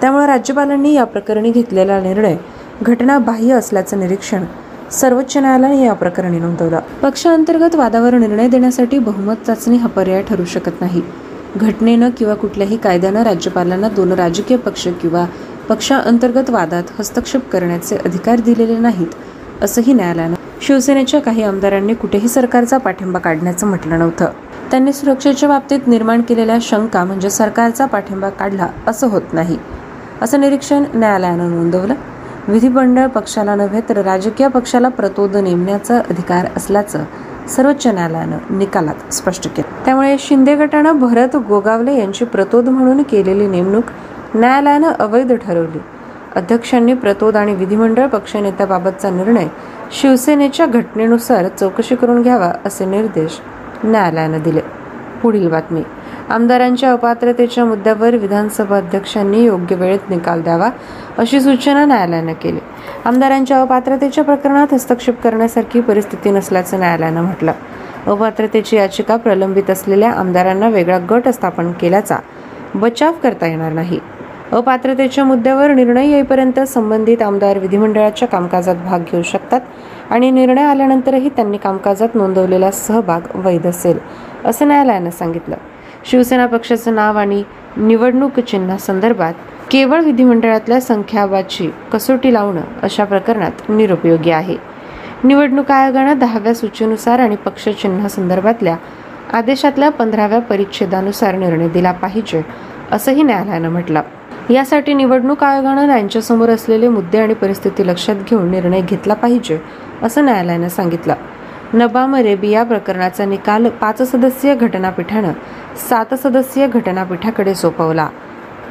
त्यामुळे 0.00 0.26
राज्यपालांनी 0.26 0.92
या 0.94 1.04
प्रकरणी 1.04 1.50
घेतलेला 1.50 2.00
निर्णय 2.00 2.36
घटनाबाह्य 2.82 3.54
असल्याचं 3.54 3.98
निरीक्षण 3.98 4.44
सर्वोच्च 4.92 5.36
न्यायालयाने 5.36 5.84
या 5.84 5.92
प्रकरणी 5.92 6.38
नोंदवलं. 6.38 6.80
पक्षांतर्गत 7.02 7.74
वादावर 7.74 8.14
निर्णय 8.14 8.48
देण्यासाठी 8.48 8.98
बहुमत 8.98 9.36
चाचणी 9.46 9.76
हा 9.76 9.88
पर्याय 9.88 10.22
ठरू 10.22 10.44
शकत 10.44 10.80
नाही. 10.80 11.02
घटनेनं 11.56 12.10
किंवा 12.10 12.34
कुठल्याही 12.34 12.76
कायद्यानं 12.76 13.22
राज्यपालांना 13.22 13.88
दोन 13.88 14.12
राजकीय 14.12 14.56
पक्ष 14.56 14.88
किंवा 15.02 15.24
पक्षांतर्गत 15.68 16.50
वादात 16.50 16.82
हस्तक्षेप 16.98 17.48
करण्याचे 17.50 17.96
अधिकार 17.96 18.40
दिलेले 18.40 18.78
नाहीत 18.78 19.62
असंही 19.62 19.92
न्यायालयानं 19.92 20.34
शिवसेनेच्या 20.60 21.20
काही 21.20 21.42
आमदारांनी 21.42 21.94
कुठेही 21.94 22.28
सरकारचा 22.28 22.78
पाठिंबा 22.78 23.18
काढण्याचं 23.18 23.66
म्हटलं 23.66 23.98
नव्हतं. 23.98 24.26
त्यांनी 24.70 24.92
सुरक्षेच्या 24.92 25.48
बाबतीत 25.48 25.86
निर्माण 25.86 26.20
केलेल्या 26.20 26.58
शंका 26.60 27.04
म्हणजे 27.04 27.30
सरकारचा 27.30 27.86
पाठिंबा 27.86 28.28
काढला 28.28 28.68
असं 28.86 29.06
होत 29.06 29.32
नाही 29.32 29.56
असं 30.22 30.40
निरीक्षण 30.40 30.84
न्यायालयानं 30.94 31.50
नोंदवलं. 31.50 31.94
विधिमंडळ 32.48 33.06
पक्षाला 33.06 33.54
नव्हे 33.54 33.80
तर 33.88 33.96
राजकीय 34.02 34.48
पक्षाला 34.48 34.88
प्रतोद 34.88 35.36
नेमण्याचा 35.36 35.98
अधिकार 35.98 36.46
असल्याचं 36.56 37.04
सर्वोच्च 37.48 37.86
न्यायालयानं 37.86 38.58
निकालात 38.58 39.12
स्पष्ट 39.12 39.48
केलं. 39.56 39.84
त्यामुळे 39.84 40.16
शिंदे 40.18 40.54
गटानं 40.54 40.98
भरत 40.98 41.36
गोगावले 41.36 41.94
यांची 41.94 42.24
प्रतोद 42.24 42.68
म्हणून 42.68 43.02
केलेली 43.02 43.46
नेमणूक 43.46 43.84
न्यायालयानं 44.34 44.92
अवैध 44.98 45.32
ठरवली. 45.32 45.78
अध्यक्षांनी 46.36 46.94
प्रतोद 46.94 47.36
आणि 47.36 47.54
विधिमंडळ 47.54 48.06
पक्षनेत्याबाबतचा 48.06 49.10
निर्णय 49.10 49.46
शिवसेनेच्या 50.00 50.66
घटनेनुसार 50.66 51.48
चौकशी 51.48 51.96
करून 51.96 52.22
घ्यावा 52.22 52.52
असे 52.64 52.84
निर्देश 52.84 53.40
न्यायालयानं 53.84 54.42
दिले. 54.42 54.60
पुढील 55.22 55.48
बातमी. 55.48 55.82
आमदारांच्या 56.32 56.92
अपात्रतेच्या 56.92 57.64
मुद्द्यावर 57.64 58.14
विधानसभा 58.16 58.76
अध्यक्षांनी 58.76 59.42
योग्य 59.44 59.76
वेळेत 59.76 60.08
निकाल 60.10 60.42
द्यावा 60.42 60.68
अशी 61.18 61.40
सूचना 61.40 61.84
न्यायालयानं 61.84 62.32
केली. 62.32 62.58
आमदारांच्या 63.04 63.60
अपात्रतेच्या 63.60 64.22
प्रकरणात 64.24 64.72
हस्तक्षेप 64.72 65.20
करण्यासारखी 65.22 65.80
परिस्थिती 65.80 66.30
नसल्याचं 66.30 66.78
न्यायालयानं 66.78 67.22
म्हटलं. 67.22 67.52
अपात्रतेची 68.06 68.76
याचिका 68.76 69.16
प्रलंबित 69.16 69.70
असलेल्या 69.70 70.10
आमदारांना 70.10 70.68
वेगळा 70.68 70.98
गट 71.10 71.28
स्थापन 71.28 71.70
केल्याचा 71.72 72.16
बचाव 72.74 73.12
करता 73.22 73.46
येणार 73.46 73.72
नाही. 73.72 73.98
अपात्रतेच्या 74.52 75.24
मुद्द्यावर 75.24 75.70
निर्णय 75.70 76.08
येईपर्यंत 76.08 76.60
संबंधित 76.60 77.22
आमदार 77.22 77.58
विधिमंडळाच्या 77.58 78.28
कामकाजात 78.28 78.76
भाग 78.84 79.00
घेऊ 79.12 79.22
शकतात 79.22 79.60
आणि 80.10 80.30
निर्णय 80.30 80.62
आल्यानंतरही 80.62 81.28
त्यांनी 81.28 81.56
कामकाजात 81.56 82.14
नोंदवलेला 82.14 82.70
सहभाग 82.70 83.20
वैध 83.34 83.66
असेल 83.66 83.98
असं 84.44 84.66
न्यायालयानं 84.66 85.10
सांगितलं. 85.10 85.56
शिवसेना 86.04 86.46
पक्षाचं 86.46 86.94
नाव 86.94 87.18
आणि 87.18 87.42
निवडणूक 87.76 88.40
चिन्हासंदर्भात 88.40 89.34
केवळ 89.70 90.00
विधिमंडळातल्या 90.00 90.80
संख्याबाची 90.80 91.70
कसोटी 91.92 92.34
लावणं 92.34 92.60
अशा 92.82 93.04
प्रकरणात 93.04 93.70
निरुपयोगी 93.70 94.30
आहे. 94.30 94.56
निवडणूक 95.24 95.70
आयोगानं 95.70 96.18
दहाव्या 96.18 96.54
सूचीनुसार 96.54 97.18
आणि 97.18 97.36
पक्ष 97.36 97.68
चिन्हासंदर्भातल्या 97.68 98.76
आदेशातल्या 99.32 99.90
पंधराव्या 99.90 100.40
परिच्छेदानुसार 100.40 101.34
निर्णय 101.34 101.68
दिला 101.68 101.92
पाहिजे 101.92 102.42
असंही 102.92 103.22
न्यायालयानं 103.22 103.68
म्हटलं. 103.68 104.02
यासाठी 104.50 104.94
निवडणूक 104.94 105.44
आयोगानं 105.44 105.86
त्यांच्यासमोर 105.86 106.48
असलेले 106.48 106.88
मुद्दे 106.88 107.18
आणि 107.18 107.34
परिस्थिती 107.34 107.86
लक्षात 107.86 108.16
घेऊन 108.30 108.50
निर्णय 108.50 108.80
घेतला 108.80 109.14
पाहिजे 109.14 109.58
असं 110.02 110.24
न्यायालयानं 110.24 110.68
सांगितलं. 110.68 111.14
नबाम 111.74 112.14
रेबिया 112.14 112.62
प्रकरणाचा 112.64 113.24
निकाल 113.24 113.68
पाच 113.80 114.00
सदस्यीय 114.10 114.54
घटनापीठानं 114.54 115.32
सात 115.88 116.12
सदस्यीय 116.14 116.66
घटनापीठाकडे 116.66 117.54
सोपवला. 117.54 118.08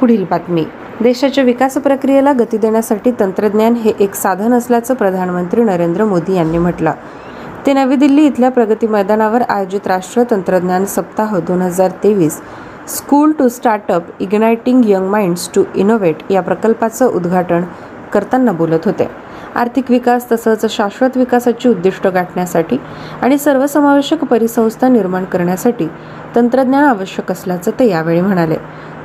पुढील 0.00 0.24
बातमी. 0.30 0.64
देशाच्या 1.00 1.44
विकास 1.44 1.76
प्रक्रियेला 1.76 2.32
गती 2.32 2.56
देण्यासाठी 2.56 3.10
तंत्रज्ञान 3.20 3.74
हे 3.74 3.92
एक 4.00 4.14
साधन 4.14 4.52
असल्याचं 4.54 4.94
प्रधानमंत्री 4.94 5.62
नरेंद्र 5.62 6.04
मोदी 6.04 6.36
यांनी 6.36 6.58
म्हटलं. 6.58 6.92
ते 7.66 7.72
नवी 7.72 7.96
दिल्ली 7.96 8.26
इथल्या 8.26 8.50
प्रगती 8.50 8.86
मैदानावर 8.86 9.42
आयोजित 9.48 9.86
राष्ट्रीय 9.86 10.26
तंत्रज्ञान 10.30 10.84
सप्ताह 10.84 11.38
दोन 11.38 11.62
हजार 11.62 11.90
तेवीस 12.04 12.40
school 12.88 13.32
to 13.38 13.48
startup 13.48 14.20
igniting 14.20 14.88
young 14.90 15.08
minds 15.10 15.50
to 15.54 15.64
innovate 15.74 16.22
या 16.30 16.40
प्रकल्पाचं 16.40 17.06
उद्घाटन 17.06 17.64
करताना 18.12 18.52
बोलत 18.52 18.84
होते. 18.84 19.08
आर्थिक 19.54 19.90
विकास 19.90 20.32
तसंच 20.32 20.66
शाश्वत 20.66 21.16
विकासाची 21.16 21.68
उद्दिष्ट 21.68 22.06
गाठण्यासाठी 22.06 22.76
आणि 23.22 23.38
सर्वसमावेशक 23.38 24.24
परिसंस्था 24.24 24.88
निर्माण 24.88 25.24
करण्यासाठी 25.24 25.88
तंत्रज्ञान 26.36 26.84
आवश्यक 26.84 27.32
असल्याचं 27.32 27.70
ते 27.78 27.88
यावेळी 27.88 28.20
म्हणाले. 28.20 28.56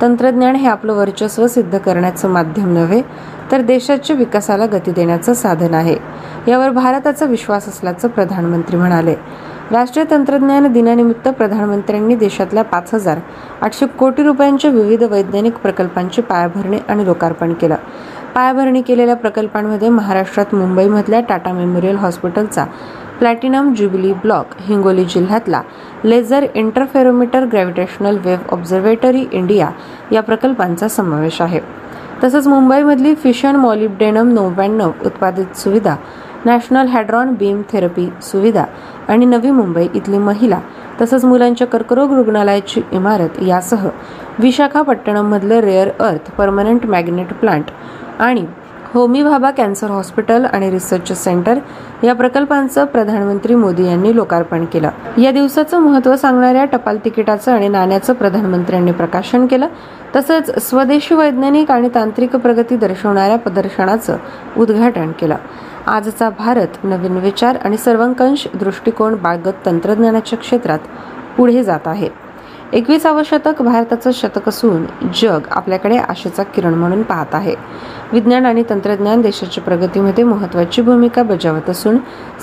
तंत्रज्ञान 0.02 0.56
हे 0.56 0.68
आपलं 0.68 0.92
वर्चस्व 0.92 1.46
सिद्ध 1.46 1.78
करण्याचं 1.78 2.28
माध्यम 2.28 2.72
नव्हे 2.74 3.02
तर 3.52 3.60
देशाच्या 3.60 4.16
विकासाला 4.16 4.66
गती 4.66 4.90
देण्याचं 4.90 5.32
साधन 5.32 5.74
आहे. 5.74 5.96
यावर 6.48 6.70
भारताचा 6.70 7.26
विश्वास 7.26 7.68
असल्याचं 7.68 8.08
प्रधानमंत्री 8.08 8.76
म्हणाले. 8.76 9.14
राष्ट्रीय 9.70 10.04
तंत्रज्ञान 10.10 10.72
दिनानिमित्त 10.72 11.28
प्रधानमंत्र्यांनी 11.28 12.14
देशातल्या 12.16 12.62
पाच 12.64 12.94
हजार 12.94 13.18
आठशे 13.62 13.86
कोटी 13.86 14.22
रुपयांच्या 14.22 14.70
विविध 14.70 15.02
वैज्ञानिक 15.02 15.56
प्रकल्पांची 15.56 16.22
पायाभरणी 16.22 16.78
आणि 16.88 17.04
लोकार्पण 17.04 17.52
केलं. 17.52 17.76
पायाभरणी 18.34 18.80
केलेल्या 18.82 19.16
प्रकल्पांमध्ये 19.16 19.88
महाराष्ट्रात 19.88 20.54
मुंबईमधल्या 20.54 21.20
टाटा 21.20 21.52
मेमोरियल 21.52 21.96
हॉस्पिटलचा 21.96 22.64
प्लॅटिनम 23.18 23.72
ज्युबिली 23.74 24.12
ब्लॉक 24.12 24.54
हिंगोली 24.60 25.04
जिल्ह्यातला 25.04 25.62
laser 26.04 26.46
interferometer 26.54 27.44
gravitational 27.44 28.18
wave 28.24 28.52
observatory 28.52 29.24
India 29.32 29.70
या 30.12 30.22
प्रकल्पांचा 30.22 30.88
समावेश 30.88 31.40
आहे. 31.42 31.60
तसंच 32.24 32.46
मुंबईमधली 32.46 33.14
फिशन 33.14 33.56
मॉलिब्डेनम 33.56 34.28
नव्याण्णव 34.34 34.90
उत्पादित 35.04 35.56
सुविधा 35.56 35.94
नॅशनल 36.44 36.86
हॅड्रॉन 36.86 37.34
बीम 37.34 37.62
थेरपी 37.72 38.08
सुविधा 38.22 38.64
आणि 39.08 39.24
नवी 39.24 39.50
मुंबई 39.50 39.86
इथली 39.94 40.18
महिला 40.18 40.60
तसंच 41.00 41.24
मुलांच्या 41.24 41.66
कर्करोग 41.66 42.12
रुग्णालयाची 42.12 42.80
इमारत 42.92 43.42
यासह 43.42 43.88
विशाखापट्टणममधलं 44.38 45.60
rare 45.60 45.88
earth 46.00 46.30
permanent 46.30 46.86
magnet 46.86 47.32
plant 47.34 47.70
आणि 48.18 48.46
होमी 48.94 49.22
भाभा 49.22 49.50
कॅन्सर 49.50 49.90
हॉस्पिटल 49.90 50.44
आणि 50.44 50.70
रिसर्च 50.70 51.12
सेंटर 51.12 51.58
या 52.04 52.14
प्रकल्पांचं 52.14 52.84
प्रधानमंत्री 52.84 53.54
मोदी 53.54 53.86
यांनी 53.86 54.16
लोकार्पण 54.16 54.64
केलं. 54.64 54.90
या 55.18 55.30
दिवसाचं 55.30 55.78
महत्त्व 55.78 56.16
सांगणाऱ्या 56.16 56.64
टपाल 56.64 56.98
तिकिटाचं 57.04 57.52
आणि 57.52 57.68
नाण्याचं 57.68 58.12
प्रधानमंत्र्यांनी 58.12 58.92
प्रकाशन 58.92 59.46
केलं. 59.46 59.68
तसंच 60.16 60.68
स्वदेशी 60.68 61.14
वैज्ञानिक 61.14 61.70
आणि 61.70 61.88
तांत्रिक 61.94 62.36
प्रगती 62.36 62.76
दर्शवणाऱ्या 62.76 63.38
प्रदर्शनाचं 63.38 64.16
उद्घाटन 64.56 65.12
केलं. 65.12 65.36
आजचा 65.86 66.30
भारत 66.30 66.84
नवीन 66.84 67.16
विचार 67.16 67.56
आणि 67.64 67.76
सर्वंकष 67.76 68.46
दृष्टिकोन 68.54 69.14
बाळगत 69.14 69.52
तंत्रज्ञानाच्या 69.66 70.38
क्षेत्रात 70.38 70.78
पुढे 71.36 71.62
जात 71.62 71.88
आहे. 71.88 72.27
एकविसावं 72.72 73.22
शतक 73.22 73.62
भारताचं 73.62 74.10
शतक 74.14 74.48
असून 74.48 74.84
जग 75.14 75.40
आपल्याकडे 75.50 75.96
आशेचा 75.96 76.42
किरण 76.42 76.74
म्हणून 76.74 77.02
पाहत 77.02 77.34
आहे. 77.34 77.54
विज्ञान 78.12 78.46
आणि 78.46 78.64
तंत्रज्ञान 78.70 79.20
देशाच्या 79.20 79.62
प्रगतीमध्ये 79.62 80.24
महत्त्वाची 80.24 80.82
भूमिका 80.82 81.22
बजावत 81.22 81.70
असून 81.70 81.96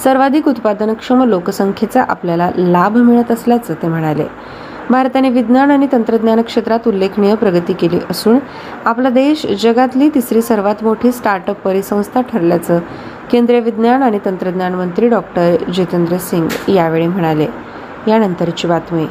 सर्वाधिक 0.04 0.48
उत्पादनक्षम 0.48 1.24
लोकसंख्येचा 1.24 2.04
आपल्याला 2.04 2.50
लाभ 2.58 2.98
मिळत 2.98 3.32
असल्याचं 3.32 3.74
ते 3.74 3.88
म्हणाले. 3.88 4.26
भारताने 4.90 5.30
विज्ञान 5.30 5.72
आणि 5.72 5.88
तंत्रज्ञान 5.92 6.42
क्षेत्रात 6.42 6.88
उल्लेखनीय 6.88 7.36
प्रगती 7.36 7.74
केली 7.74 8.00
असून 8.10 8.40
आपला 8.86 9.10
देश 9.10 9.46
जगातली 9.64 10.10
तिसरी 10.10 10.42
सर्वात 10.42 10.76
मोठी 10.82 11.12
स्टार्टअप 11.12 11.62
परिसंस्था 11.62 12.22
ठरल्याचं 12.22 12.80
केंद्रीय 13.32 13.60
विज्ञान 13.60 14.04
आणि 14.04 14.20
तंत्रज्ञान 14.26 14.76
मंत्री 14.76 15.10
डॉक्टर 15.10 15.72
जितेंद्र 15.72 16.18
सिंग 16.18 16.70
यावेळी 16.70 17.08
म्हणाले. 17.08 17.48
यानंतरची 18.08 18.68
बातमी. 18.68 19.08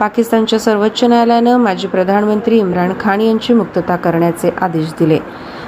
पाकिस्तानच्या 0.00 0.58
सर्वोच्च 0.58 1.04
न्यायालयानं 1.04 1.56
माजी 1.56 1.86
प्रधानमंत्री 1.86 2.58
इम्रान 2.58 2.92
खान 3.00 3.20
यांची 3.20 3.52
मुक्तता 3.52 3.96
करण्याचे 3.96 4.50
आदेश 4.60 4.88
दिले. 5.00 5.18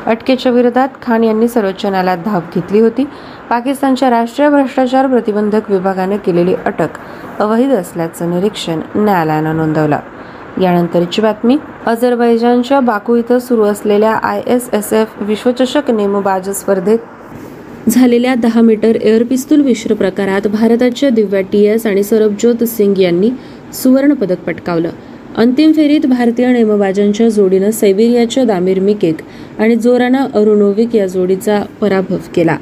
अटकेच्या 0.06 0.52
विरोधात 0.52 0.88
खान 1.02 1.24
यांनी 1.24 1.48
सर्वोच्च 1.48 1.86
न्यायालयात 1.86 2.18
धाव 2.24 2.40
घेतली 2.54 2.80
होती. 2.80 3.04
पाकिस्तानच्या 3.50 4.10
राष्ट्रीय 4.10 4.48
भ्रष्टाचार 4.48 5.06
प्रतिबंधक 5.06 5.70
विभागानं 5.70 6.16
केलेली 6.16 6.54
अटक 6.54 6.88
अवैध 7.38 7.72
असल्याचं 7.72 8.30
निरीक्षण 8.30 8.80
न्यायालयानं 8.94 9.56
नोंदवलं. 9.56 9.98
यानंतरची 10.60 11.22
बातमी 11.22 11.58
अझरबैजानच्या 11.86 12.80
बाकू 12.80 13.16
इथं 13.16 13.38
सुरू 13.38 13.62
असलेल्या 13.62 14.12
आय 14.12 14.42
एस 14.46 14.70
एस 14.72 14.92
एफ 14.92 15.10
विश्वचषक 15.20 15.90
नेमबाज 15.90 16.50
स्पर्धेत 16.50 16.98
झालेल्या 17.88 18.34
दहा 18.34 18.60
मीटर 18.60 18.96
एअर 18.96 19.22
पिस्तूल 19.22 19.60
मिश्र 19.60 19.94
प्रकारात 19.94 20.46
भारताच्या 20.46 21.10
दिव्या 21.10 21.40
टी 21.40 21.64
एस 21.64 21.86
आणि 21.86 22.02
सरबज्योत 22.02 22.64
सिंग 22.64 22.98
यांनी 22.98 23.30
सुवर्णपदक 23.72 24.38
पटकावलं. 24.38 24.90
अंतिम 25.36 25.72
फेरीत 25.72 26.06
भारतीय 26.06 26.52
नेमबाजांच्या 26.52 27.28
जोडीनं 27.28 27.70
सैबेरियाच्या 27.70 28.44
दामीर 28.44 28.80
मिकेक 28.80 29.16
आणि 29.58 29.76
जोराना 29.76 30.26
अरुणोविक 30.34 30.96
या 30.96 31.06
जोडीचा 31.06 31.62
पराभव 31.80 32.16
केला. 32.34 32.56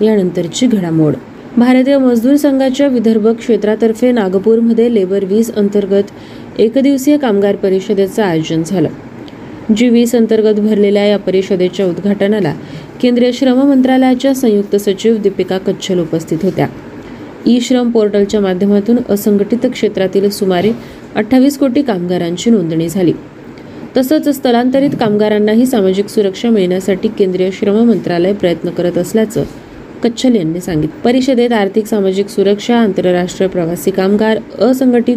यानंतरची 0.00 0.66
घडामोड. 0.66 1.14
भारतीय 1.56 1.98
मजदूर 1.98 2.36
संघाच्या 2.36 2.86
विदर्भ 2.86 3.28
क्षेत्रातर्फे 3.28 4.12
नागपूरमध्ये 4.12 4.94
लेबर 4.94 5.24
वीज 5.24 5.54
अंतर्गत 5.54 6.02
एकदिवसीय 6.58 7.16
कामगार 7.16 7.56
परिषदेचं 7.56 8.22
आयोजन 8.22 8.62
झालं. 8.62 8.88
जी 9.76 9.88
वीस 9.88 10.14
अंतर्गत 10.14 10.60
भरलेल्या 10.60 11.04
या 11.04 11.18
परिषदेच्या 11.18 11.86
उद्घाटनाला 11.86 12.54
केंद्रीय 13.02 13.32
श्रम 13.32 13.62
मंत्रालयाच्या 13.62 14.34
संयुक्त 14.34 14.76
सचिव 14.76 15.16
दीपिका 15.16 15.58
कच्छल 15.58 15.98
उपस्थित 15.98 16.38
होत्या. 16.42 16.66
ई 17.46 17.60
श्रम 17.60 17.90
पोर्टलच्या 17.90 18.40
माध्यमातून 18.40 18.96
असंघटित 19.08 19.66
क्षेत्रातील 19.72 20.30
सुमारे 20.30 20.72
अठ्ठावीस 21.14 21.58
कोटी 21.58 21.82
कामगारांची 21.82 22.50
नोंदणी 22.50 22.88
झाली. 22.88 23.12
तसंच 23.96 24.28
स्थलांतरित 24.28 24.90
कामगारांनाही 25.00 25.66
सामाजिक 25.66 26.06
सुरक्षा 26.06 26.50
मिळण्यासाठी 26.50 27.08
केंद्रीय 27.08 27.50
श्रम 27.50 27.74
मंत्रालय 27.74 28.32
प्रयत्न 28.32 28.70
करत 28.70 28.98
असल्याचं 28.98 29.44
कच्छल 30.04 30.36
यांनी 30.36 30.60
सांगितलं. 30.60 31.00
परिषदेत 31.00 31.52
आर्थिक 31.52 31.86
सामाजिक 31.86 32.28
सुरक्षा 32.28 32.76
आंतरराष्ट्रीय 32.76 33.48
प्रवासी 33.48 33.90
कामगार 33.90 34.38
असंघटित 34.64 35.16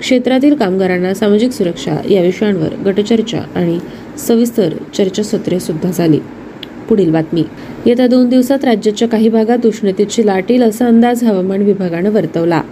क्षेत्रातील 0.00 0.54
कामगारांना 0.54 1.14
सामाजिक 1.14 1.50
सुरक्षा 1.50 1.96
या 2.10 2.22
विषयांवर 2.22 2.68
गटचर्चा 2.86 3.40
आणि 3.54 3.78
सविस्तर 4.18 4.68
चर्चासत्रे 4.94 5.60
सुद्धा 5.60 5.90
झाली. 5.90 6.18
पुढील 6.88 7.10
बातमी. 7.10 7.42
येत्या 7.86 8.06
दोन 8.06 8.28
दिवसात 8.28 8.64
राज्याच्या 8.64 9.08
काही 9.08 9.28
भागात 9.28 9.66
उष्णतेची 9.66 10.26
लाट 10.26 10.50
येईल 10.50 10.62
असा 10.62 10.86
अंदाज 10.86 11.24
हवामान 11.24 11.62
विभागानं 11.62 12.10
वर्तवला. 12.10 12.62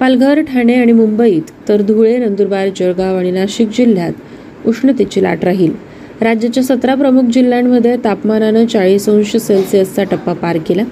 पालघर 0.00 0.40
ठाणे 0.40 0.74
आणि 0.74 0.92
मुंबईत 0.92 1.42
तर 1.68 1.82
धुळे 1.82 2.16
नंदुरबार 2.18 2.68
जळगाव 2.76 3.18
आणि 3.18 3.30
नाशिक 3.30 3.68
जिल्ह्यात 3.68 4.12
उष्णतेची 4.66 5.22
लाट 5.22 5.44
राहील. 5.44 5.72
राज्याच्या 6.20 6.62
सतरा 6.62 6.94
प्रमुख 6.94 7.22
जिल्ह्यांमध्ये 7.22 7.96
तापमानानं 8.04 8.66
चाळीस 8.66 9.08
अंश 9.08 9.36
सेल्सिअसचा 9.36 10.04
टप्पा 10.04 10.32
पार 10.32 10.58
केला. 10.66 10.82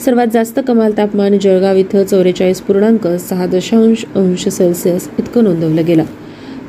सर्वात 0.00 0.26
जास्त 0.26 0.60
कमाल 0.60 0.92
तापमान 0.96 1.38
जळगाव 1.38 1.76
इथं 1.76 2.04
चौवेचाळीस 2.04 2.60
पूर्णांक 2.60 3.06
सहा 3.06 3.46
दशांश 3.46 4.04
अंश 4.14 4.48
सेल्सिअस 4.48 5.08
इतकं 5.18 5.44
नोंदवलं 5.44 5.86
गेलं. 5.86 6.04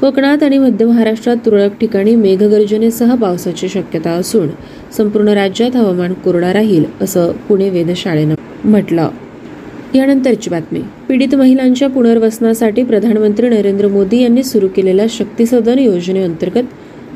कोकणात 0.02 0.44
आणि 0.44 0.58
मध्य 0.58 0.86
महाराष्ट्रात 0.86 1.38
तुरळक 1.46 1.72
ठिकाणी 1.82 2.16
मेघगर्जनेसह 2.16 3.16
पावसाची 3.16 3.70
शक्यता 3.70 4.12
असून 4.12 4.50
संपूर्ण 4.98 5.30
राज्यात 5.30 5.76
हवामान 5.76 6.14
कोरडा 6.14 6.54
राहील 6.54 6.86
असं 7.02 7.32
पुणे 7.48 7.70
वेधशाळेनं 7.70 8.36
म्हटलं. 8.64 9.10
यानंतरची 9.96 10.50
बातमी. 10.50 10.82
पीडित 11.10 11.36
महिलांच्या 11.36 11.90
पुनर्वसनासाठी 11.90 12.84
प्रधानमंत्री 12.84 13.50
नरेंद्र 13.50 13.88
मोदी 13.88 14.22
यांनी 14.22 14.44
सुरू 14.44 14.68
केलेल्या 14.68 15.06
शक्ती 15.10 15.46
सदन 15.46 15.80
योजनेअंतर्गत 15.80 16.64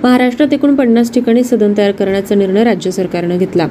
महाराष्ट्रात 0.03 0.53
एकूण 0.53 0.75
पन्नास 0.75 1.13
ठिकाणी 1.13 1.43
सदन 1.43 1.73
तयार 1.77 1.91
करण्याचा 1.91 2.35
निर्णय 2.35 2.63
राज्य 2.63 2.91
सरकारनं 2.91 3.37
घेतला. 3.37 3.67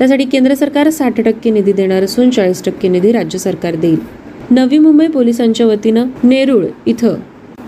त्यासाठी 0.00 0.24
केंद्र 0.24 0.54
सरकार 0.54 0.88
साठ 0.90 1.20
टक्के 1.20 1.50
निधी 1.50 1.72
देणार 1.72 2.02
असून 2.02 2.30
चाळीस 2.30 2.62
टक्के 2.64 2.88
निधी 2.88 3.10
राज्य 3.12 3.38
सरकार 3.38 3.74
देईल. 3.74 3.98
नवी 4.50 4.78
मुंबई 4.78 5.06
पोलिसांच्या 5.06 5.66
वतीनं 5.66 6.06
नेरूळ 6.24 6.64
इथं 6.86 7.16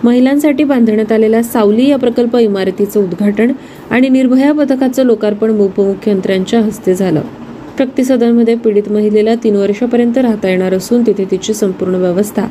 महिलांसाठी 0.04 0.64
बांधण्यात 0.64 1.12
आलेल्या 1.12 1.42
सावली 1.42 1.88
या 1.88 1.96
प्रकल्प 1.96 2.36
इमारतीचं 2.36 3.00
उद्घाटन 3.00 3.52
आणि 3.90 4.08
निर्भया 4.08 4.52
पथकाचं 4.52 5.04
लोकार्पण 5.04 5.50
उपमुख्यमंत्र्यांच्या 5.50 6.60
हस्ते 6.60 6.94
झालं. 6.94 7.20
शक्ती 7.78 8.04
सदनमध्ये 8.04 8.54
पीडित 8.54 8.88
महिलेला 8.92 9.34
तीन 9.34 9.56
वर्षापर्यंत 9.56 10.18
राहता 10.18 10.48
येणार 10.48 10.74
असून 10.74 11.06
तिथे 11.06 11.24
तिची 11.30 11.54
संपूर्ण 11.54 11.94
व्यवस्था 11.94 12.46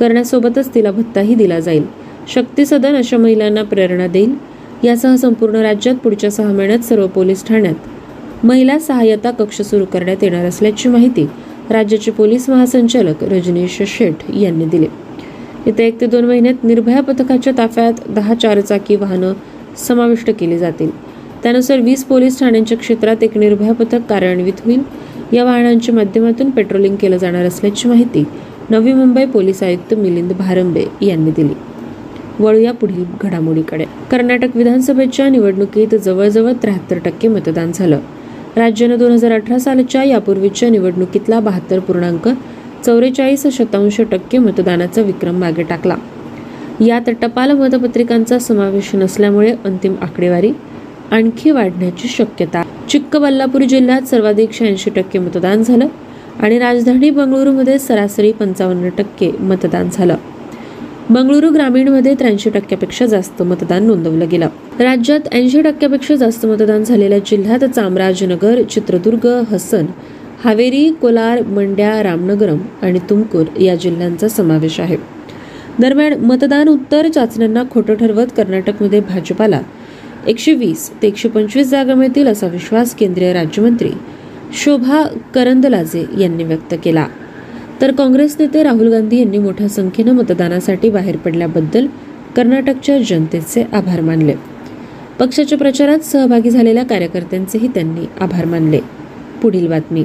करण्यासोबतच 0.00 0.74
तिला 0.74 0.90
भत्ताही 0.90 1.34
दिला 1.34 1.60
जाईल. 1.60 1.84
शक्ती 2.34 2.66
सदन 2.66 2.96
अशा 2.96 3.16
महिलांना 3.16 3.62
प्रेरणा 3.62 4.06
देईल. 4.06 4.34
यासह 4.84 5.16
संपूर्ण 5.16 5.56
राज्यात 5.56 5.94
पुढच्या 5.94 6.30
सहा 6.30 6.52
महिन्यात 6.52 6.78
सर्व 6.78 7.06
पोलीस 7.06 7.46
ठाण्यात 7.46 7.74
महिला 8.44 8.78
सहाय्यता 8.78 9.30
कक्ष 9.30 9.60
सुरू 9.62 9.84
करण्यात 9.84 10.22
येणार 10.22 10.44
असल्याची 10.44 10.88
माहिती 10.88 11.26
राज्याचे 11.70 12.10
पोलीस 12.10 12.48
महासंचालक 12.50 13.24
रजनीश 13.24 13.82
शेठ 13.86 14.14
यांनी 14.34 14.64
दिली. 14.64 14.86
येत्या 15.66 15.86
एक 15.86 16.00
ते 16.00 16.06
दोन 16.06 16.24
महिन्यात 16.24 16.64
निर्भया 16.64 17.00
पथकाच्या 17.00 17.52
ताफ्यात 17.58 17.92
दहा 18.08 18.34
चारचाकी 18.34 18.96
वाहनं 18.96 19.32
समाविष्ट 19.76 20.30
केली 20.30 20.58
जातील. 20.58 20.90
त्यानुसार 21.42 21.80
वीस 21.80 22.04
पोलीस 22.04 22.40
ठाण्यांच्या 22.40 22.78
क्षेत्रात 22.78 23.22
एक 23.22 23.38
निर्भया 23.38 23.72
पथक 23.72 24.00
कार्यान्वित 24.08 24.52
होईल. 24.64 24.82
या 25.32 25.44
वाहनांच्या 25.44 25.94
माध्यमातून 25.94 26.50
पेट्रोलिंग 26.50 26.96
केलं 26.96 27.16
जाणार 27.16 27.44
असल्याची 27.44 27.88
माहिती 27.88 28.24
नवी 28.70 28.92
मुंबई 28.92 29.24
पोलीस 29.24 29.62
आयुक्त 29.62 29.94
मिलिंद 29.94 30.32
भारंबे 30.32 30.84
यांनी 31.02 31.30
दिली. 31.30 31.54
वळूया 32.38 32.72
पुढील 32.72 33.04
घडामोडीकडे. 33.22 33.84
कर्नाटक 34.10 34.56
विधानसभेच्या 34.56 35.28
निवडणुकीत 35.28 35.94
जवळजवळ 35.94 36.52
त्र्याहत्तर 36.52 36.98
टक्के 37.04 37.28
मतदान 37.28 37.72
झालं. 37.72 38.00
राज्यानं 38.56 38.98
दोन 38.98 39.12
हजार 39.12 39.32
अठरा 39.32 39.58
सालच्या 39.58 40.02
यापूर्वीच्या 40.04 40.68
निवडणुकीतला 40.70 41.38
बहात्तर 41.40 41.78
पूर्णांक 41.78 42.28
चौवेचाळीस 42.86 43.46
शतांश 43.52 44.00
टक्के 44.10 44.38
मतदानाचा 44.38 45.02
विक्रम 45.02 45.38
मागे 45.40 45.62
टाकला. 45.62 45.96
यात 46.80 47.08
टपाल 47.22 47.50
मतपत्रिकांचा 47.50 48.38
समावेश 48.38 48.94
नसल्यामुळे 48.94 49.54
अंतिम 49.64 49.94
आकडेवारी 50.02 50.50
आणखी 51.10 51.50
वाढण्याची 51.50 52.08
शक्यता. 52.08 52.62
चिक्कबल्लापूर 52.90 53.62
जिल्ह्यात 53.62 54.02
सर्वाधिक 54.02 54.52
शहाऐंशी 54.52 54.90
टक्के 54.90 55.18
मतदान 55.18 55.62
झालं 55.62 55.86
आणि 56.40 56.58
राजधानी 56.58 57.10
बंगळुरूमध्ये 57.10 57.78
सरासरी 57.78 58.32
पंचावन्न 58.32 58.88
टक्के 58.88 59.30
मतदान 59.40 59.88
झालं. 59.92 60.16
बंगळुरू 61.12 61.48
ग्रामीणमध्ये 61.50 62.14
त्र्याऐंशी 62.18 62.50
टक्क्यापेक्षा 62.50 63.06
जास्त 63.06 63.40
मतदान 63.42 63.86
नोंदवलं 63.86 64.28
गेलं. 64.30 64.48
राज्यात 64.80 65.26
ऐंशी 65.32 65.60
टक्क्यापेक्षा 65.62 66.14
जास्त 66.16 66.44
मतदान 66.46 66.84
झालेल्या 66.84 67.18
जिल्ह्यात 67.26 67.64
चामराजनगर 67.64 68.62
चित्रदुर्ग 68.70 69.26
हसन 69.50 69.86
हावेरी 70.44 70.88
कोलार 71.00 71.42
मंड्या 71.46 72.02
रामनगरम 72.02 72.58
आणि 72.82 72.98
तुमकूर 73.10 73.60
या 73.60 73.74
जिल्ह्यांचा 73.74 74.28
समावेश 74.28 74.78
आहे. 74.80 74.96
दरम्यान 75.80 76.14
मतदान 76.24 76.68
उत्तर 76.68 77.08
चाचण्यांना 77.08 77.62
खोटं 77.70 77.94
ठरवत 77.94 78.32
कर्नाटकमध्ये 78.36 79.00
भाजपाला 79.00 79.60
एकशे 80.28 80.52
वीस 80.54 80.90
ते 81.02 81.06
एकशे 81.06 81.28
पंचवीस 81.28 81.70
जागा 81.70 81.94
मिळतील 81.94 82.28
असा 82.28 82.46
विश्वास 82.46 82.94
केंद्रीय 82.94 83.32
राज्यमंत्री 83.32 83.90
शोभा 84.62 85.02
करंदलाजे 85.34 86.04
यांनी 86.18 86.44
व्यक्त 86.44 86.74
केला. 86.84 87.06
तर 87.82 87.92
काँग्रेस 87.92 88.36
नेते 88.40 88.62
राहुल 88.62 88.88
गांधी 88.88 89.18
यांनी 89.18 89.38
मोठ्या 89.38 89.68
संख्येनं 89.68 90.12
मतदानासाठी 90.12 90.90
बाहेर 90.90 91.16
पडल्याबद्दल 91.16 91.86
कर्नाटकच्या 92.36 92.98
जनतेचे 92.98 93.66
आभार 93.72 94.00
मानले. 94.00 94.34
पक्षाच्या 95.18 95.58
प्रचारात 95.58 95.98
सहभागी 95.98 96.50
झालेल्या 96.50 96.84
कार्यकर्त्यांचेही 96.84 97.68
त्यांनी 97.68 98.06
आभार 98.20 98.44
मानले. 98.44 98.80
पुढील 99.42 99.68
बातमी. 99.68 100.04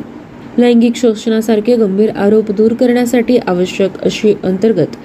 लैंगिक 0.58 0.96
शोषणासारखे 0.96 1.76
गंभीर 1.76 2.10
आरोप 2.10 2.52
दूर 2.52 2.74
करण्यासाठी 2.74 3.38
आवश्यक 3.38 4.02
अशी 4.02 4.34
अंतर्गत 4.44 4.98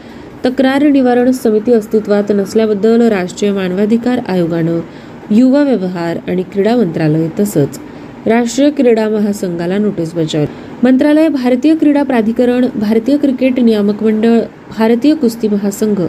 तक्रार 0.46 0.82
निवारण 0.82 1.30
समिती 1.30 1.72
अस्तित्वात 1.72 2.24
नसल्याबद्दल 2.30 3.02
राष्ट्रीय 3.02 3.52
मानवाधिकार 3.52 4.20
आयोगानं 4.28 4.80
युवा 5.30 5.62
व्यवहार 5.62 6.18
आणि 6.28 6.42
क्रीडा 6.42 6.76
मंत्रालय 6.76 7.28
तसंच 7.40 7.78
राष्ट्रीय 8.26 8.70
क्रीडा 8.70 9.08
महासंघाला 9.08 9.78
नोटीस 9.78 10.14
बजावली. 10.14 10.61
मंत्रालय 10.84 11.28
भारतीय 11.28 11.74
क्रीडा 11.74 12.02
प्राधिकरण 12.02 12.64
भारतीय 12.74 13.16
क्रिकेट 13.16 13.58
नियामक 13.60 14.02
मंडळ 14.02 14.38
भारतीय 14.78 15.14
कुस्ती 15.14 15.48
महासंघ 15.48 16.00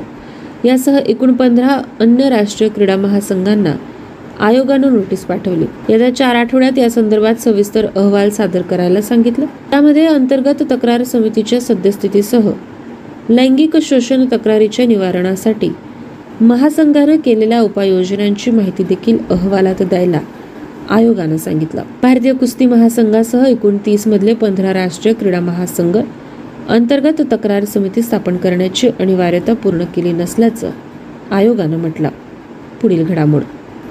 यासह 0.66 0.98
एकूण 1.08 1.34
पंधरा 1.34 1.78
अन्य 2.02 2.30
राष्ट्रीय 2.30 2.70
क्रीडा 2.70 2.96
महासंघांना 2.98 3.74
आयोगानं 4.40 4.94
नोटीस 4.94 5.26
पाठवली. 5.26 5.66
येत्या 5.90 6.10
चार 6.16 6.36
आठवड्यात 6.36 6.78
या 6.78 6.90
संदर्भात 6.90 7.42
सविस्तर 7.42 7.86
अहवाल 7.86 8.30
सादर 8.30 8.62
करायला 8.62 9.02
सांगितलं. 9.02 9.46
त्यामध्ये 9.72 10.06
अंतर्गत 10.08 10.64
तक्रार 10.72 11.04
समितीच्या 11.04 11.62
सद्यस्थितीसह 11.62 12.52
लैंगिक 13.30 13.78
शोषण 13.82 14.26
तक्रारीच्या 14.32 14.86
निवारणासाठी 14.86 15.70
महासंघानं 16.42 17.18
केलेल्या 17.26 17.62
उपाययोजनांची 17.62 18.52
माहिती 18.52 18.84
देखील 18.84 19.18
अहवालात 19.30 19.84
द्यायला 19.84 20.20
आयोगानं 20.94 21.38
सांगितलं. 21.38 21.84
भारतीय 22.02 22.34
कुस्ती 22.34 22.66
महासंघासह 22.66 23.46
एकूण 23.46 23.78
तीस 23.86 24.08
मधले 24.08 24.34
पंधरा 24.34 24.74
राष्ट्रीय 24.74 25.14
क्रीडा 25.14 25.40
महासंघ 25.40 25.98
अंतर्गत 26.70 27.22
तक्रार 27.32 27.66
समिती 27.66 28.02
स्थापन 28.02 28.38
करण्याची 28.38 28.90
अनिवार्यता 29.00 29.54
पूर्ण 29.54 29.84
केली 29.96 30.12
नसल्याचं 30.12 30.70
आयोगानं 31.32 31.78
म्हटलं. 31.78 32.10
पुढील 32.82 33.04
घडामोड. 33.06 33.42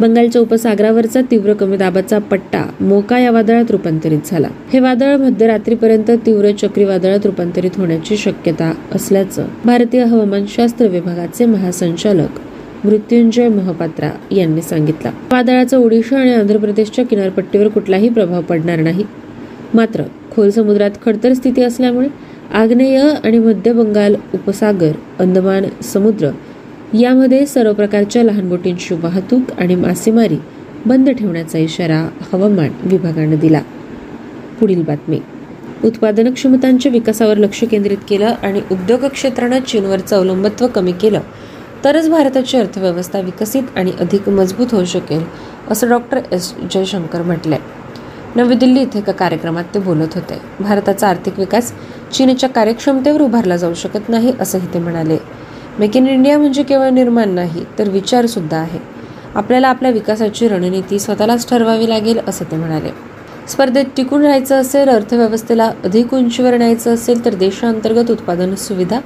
बंगालच्या 0.01 0.43
उपसागरावरचा 0.43 1.21
तीव्र 1.31 1.53
कमी 1.53 1.77
दाबाचा 1.77 2.19
पट्टा 2.19 2.65
मोका 2.81 3.19
या 3.19 3.31
वादळात 3.31 3.71
रूपांतरित 3.71 4.21
झाला. 4.27 4.49
हे 4.73 4.81
वादळ 4.81 5.17
मध्यरात्रीपर्यंत 5.17 6.11
तीव्र 6.27 6.51
चक्रीवादळात 6.53 7.27
रूपांतरित 7.27 7.71
होण्याची 7.77 8.17
शक्यता 8.17 8.73
असल्याचं 8.95 9.47
भारतीय 9.65 10.05
हवामानशास्त्र 10.05 10.87
विभागाचे 10.87 11.47
महासंचालक 11.47 12.41
मृत्युंजय 12.85 13.49
मोहपात्रा 13.49 14.11
यांनी 14.31 14.63
सांगितला. 14.63 15.11
वादळाचा 15.33 15.77
ओडिशा 15.77 16.19
आणि 16.19 16.35
आंध्र 16.35 16.57
प्रदेशच्या 16.57 17.07
किनारपट्टीवर 17.07 17.69
कुठलाही 17.69 18.09
प्रभाव 18.09 18.43
पडणार 18.43 18.79
नाही. 18.79 19.05
मात्र 19.75 20.03
खोल 20.35 20.51
समुद्रात 20.51 20.91
खडतर 21.05 21.33
स्थिती 21.33 21.63
असल्यामुळे 21.63 22.09
आग्नेय 22.53 23.03
आणि 23.25 23.39
मध्य 23.39 23.73
बंगाल 23.73 24.15
उपसागर 24.35 24.93
अंदमान 25.19 25.65
समुद्र 25.83 26.31
यामध्ये 27.01 27.47
सर्व 27.47 27.73
प्रकारच्या 27.73 28.25
लहान 28.25 28.49
बोटींची 28.49 28.95
वाहतूक 28.95 29.43
आणि 29.59 29.75
मासेमारी 29.75 30.37
बंद 30.87 31.11
ठेवण्याचा 31.11 31.59
इशारा 31.59 32.09
हवामान 32.33 32.69
विभागानं 32.83 33.37
दिला. 33.37 33.63
पुढील 34.61 34.83
बातमी. 34.83 35.21
उत्पादन 35.85 36.33
क्षमतांच्या 36.33 36.93
विकासावर 36.93 37.37
लक्ष 37.37 37.65
केंद्रित 37.65 37.97
केलं 38.09 38.35
आणि 38.43 38.61
उद्योग 38.73 39.05
क्षेत्रानं 39.05 39.61
चीनवरचं 39.61 40.17
अवलंबत्व 40.17 40.67
कमी 40.67 40.93
केलं. 40.93 41.21
तरच 41.85 42.09
भारताची 42.09 42.57
अर्थव्यवस्था 42.57 43.21
विकसित 43.21 43.77
आणि 43.77 43.93
अधिक 44.01 44.29
मजबूत 44.29 44.73
होऊ 44.73 44.85
शकेल 44.85 45.23
असं 45.71 45.89
डॉक्टर 45.89 46.21
एस. 46.33 46.53
जयशंकर 46.73 47.23
म्हटले 47.23 47.57
नवी 48.37 48.55
दिल्ली 48.55 48.81
इथे 48.81 48.99
एका 48.99 49.13
कार्यक्रमात 49.13 49.65
ते 49.75 49.79
बोलत 49.79 50.15
होते. 50.15 50.41
भारताचा 50.61 51.09
आर्थिक 51.09 51.39
विकास 51.39 51.73
चीनच्या 52.13 52.49
कार्यक्षमतेवर 52.49 53.21
उभारला 53.21 53.57
जाऊ 53.57 53.75
शकत 53.75 54.09
नाही 54.09 54.33
असंही 54.41 54.73
ते 54.75 54.79
म्हणाले. 54.79 55.17
मेक 55.79 55.97
इन 55.97 56.07
इंडिया 56.07 56.39
म्हणजे 56.39 56.63
केवळ 56.63 56.91
निर्माण 56.91 57.31
नाही 57.31 57.65
तर 57.79 57.89
विचारसुद्धा 57.89 58.57
आहे. 58.57 58.79
आपल्याला 59.35 59.69
आपल्या 59.69 59.91
विकासाची 59.91 60.49
रणनीती 60.49 60.99
स्वतःलाच 60.99 61.49
ठरवावी 61.51 61.89
लागेल 61.89 62.19
असं 62.29 62.45
ते 62.51 62.57
म्हणाले. 62.57 62.91
स्पर्धेत 63.49 63.85
टिकून 63.97 64.23
राहायचं 64.23 64.61
असेल 64.61 64.89
अर्थव्यवस्थेला 64.89 65.71
अधिक 65.85 66.15
उंचीवर 66.15 66.57
न्यायचं 66.57 66.95
असेल 66.95 67.25
तर 67.25 67.35
देशांतर्गत 67.35 68.11
उत्पादन 68.11 68.55
सुविधा 68.55 69.01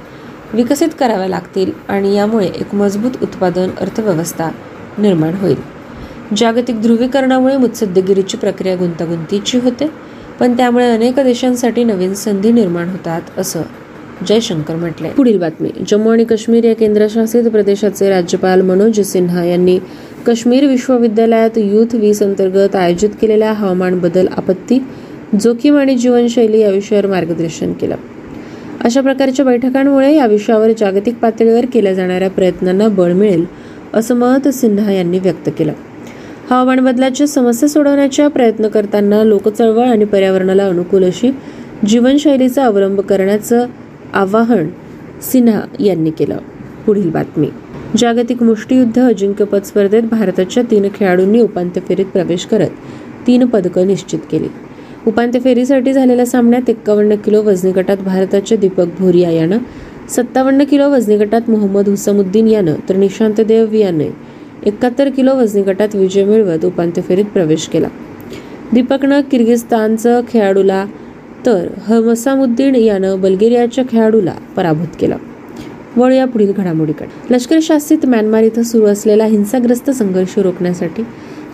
विकसित 0.53 0.89
कराव्या 0.99 1.27
लागतील 1.27 1.71
आणि 1.87 2.15
यामुळे 2.15 2.45
एक 2.45 2.75
मजबूत 2.75 3.11
उत्पादन 3.21 3.69
अर्थव्यवस्था 3.81 4.49
निर्माण 4.97 5.33
होईल. 5.33 5.55
जागतिक 6.37 6.81
ध्रुवीकरणामुळे 6.81 7.57
मुत्सद्देगिरीची 7.57 8.37
प्रक्रिया 8.37 8.75
गुंतागुंतीची 8.75 9.59
होते 9.59 9.89
पण 10.39 10.57
त्यामुळे 10.57 10.89
अनेक 10.91 11.19
देशांसाठी 11.19 11.83
नवीन 11.83 12.13
संधी 12.13 12.51
निर्माण 12.51 12.89
होतात 12.89 13.21
असं 13.37 13.61
जयशंकर 14.27 14.75
म्हटले. 14.75 15.09
पुढील 15.09 15.39
बातमी. 15.39 15.69
जम्मू 15.87 16.09
आणि 16.09 16.23
काश्मीर 16.23 16.63
या 16.63 16.75
केंद्रशासित 16.75 17.43
प्रदेशाचे 17.43 18.09
राज्यपाल 18.09 18.61
मनोज 18.61 18.99
सिन्हा 19.01 19.43
यांनी 19.43 19.79
काश्मीर 20.25 20.65
विश्वविद्यालयात 20.65 21.57
युथ 21.57 21.95
वीस 21.95 22.23
अंतर्गत 22.23 22.75
आयोजित 22.75 23.09
केलेल्या 23.21 23.53
हवामान 23.53 23.99
बदल 23.99 24.27
आपत्ती 24.37 24.79
जोखीम 25.41 25.77
आणि 25.77 25.95
जीवनशैली 25.95 26.59
या 26.59 26.69
विषयावर 26.69 27.07
मार्गदर्शन 27.07 27.73
केलं. 27.73 27.95
अशा 28.83 29.01
प्रकारच्या 29.01 29.45
बैठकांमुळे 29.45 30.15
या 30.15 30.25
विषयावर 30.25 30.71
जागतिक 30.77 31.15
पातळीवर 31.15 31.65
केल्या 31.73 31.93
जाणाऱ्या 31.93 32.29
प्रयत्नांना 32.29 32.87
बळ 32.87 33.13
मिळेल 33.13 33.45
असं 33.93 34.15
मत 34.15 34.47
सिन्हा 34.47 34.91
यांनी 34.91 35.19
व्यक्त 35.19 35.49
केलं. 35.57 35.73
हवामान 36.49 36.79
बदलाच्या 36.79 37.27
समस्या 37.27 37.69
सोडवण्याचा 37.69 38.27
प्रयत्न 38.27 38.67
करताना 38.67 39.23
लोकचळवळ 39.23 39.85
आणि 39.85 40.05
पर्यावरणाला 40.05 40.65
अनुकूल 40.65 41.03
अशी 41.03 41.31
जीवनशैलीचा 41.87 42.65
अवलंब 42.65 42.99
करण्याचं 42.99 43.67
आवाहन 44.13 44.67
सिन्हा 45.21 45.61
यांनी 45.79 46.09
केलं. 46.09 46.37
पुढील 46.85 47.09
बातमी. 47.09 47.47
जागतिक 47.97 48.43
मुष्टियुद्ध 48.43 48.99
अजिंक्यपद 48.99 49.63
स्पर्धेत 49.63 50.03
भारताच्या 50.03 50.63
तीन 50.71 50.87
खेळाडूंनी 50.95 51.41
उपांत्य 51.41 51.81
फेरीत 51.81 52.05
प्रवेश 52.05 52.45
करत 52.45 52.69
तीन 53.27 53.45
पदकं 53.45 53.87
निश्चित 53.87 54.19
केली. 54.31 54.47
उपांत्य 55.07 55.39
फेरीसाठी 55.39 55.93
झालेल्या 55.93 56.25
सामन्यात 56.25 56.69
एक्कावन्न 56.69 57.15
किलो 57.15 57.41
वजनी 57.41 57.71
गटात 57.71 57.97
भारताच्या 57.97 58.57
दीपक 58.57 58.85
भोरिया 58.99 59.29
यानं 59.29 59.57
सत्तावन्न 60.09 60.63
किलो 60.63 60.89
वजनी 60.89 61.17
गटात 61.17 61.49
मोहम्मद 61.49 61.87
हुसामुद्दीन 61.87 62.47
यानं 62.47 62.73
तर 62.89 62.95
निशांत 62.95 63.41
देव 63.41 63.73
याने 63.73 64.09
एकाहत्तर 64.65 65.09
किलो 65.09 65.35
वजनी 65.35 65.61
गटात 65.61 65.95
विजय 65.95 66.23
मिळवत 66.23 66.65
उपांत्य 66.65 67.01
फेरीत 67.01 67.25
प्रवेश 67.25 67.67
केला. 67.67 67.87
दीपकनं 68.73 69.21
किर्गिस्तानचं 69.21 70.21
खेळाडूला 70.29 70.85
तर 71.45 71.67
हमसामुद्दीन 71.87 72.75
यानं 72.75 73.21
बल्गेरियाच्या 73.21 73.83
खेळाडूला 73.89 74.33
पराभूत 74.55 74.95
केला. 74.99 75.15
वळूया 75.97 76.25
पुढील 76.25 76.51
घडामोडीकडे. 76.51 77.35
लष्कर 77.35 77.59
म्यानमार 78.07 78.43
इथं 78.43 78.63
सुरू 78.63 78.85
असलेला 78.85 79.25
हिंसाग्रस्त 79.25 79.89
संघर्ष 79.91 80.37
रोखण्यासाठी 80.37 81.03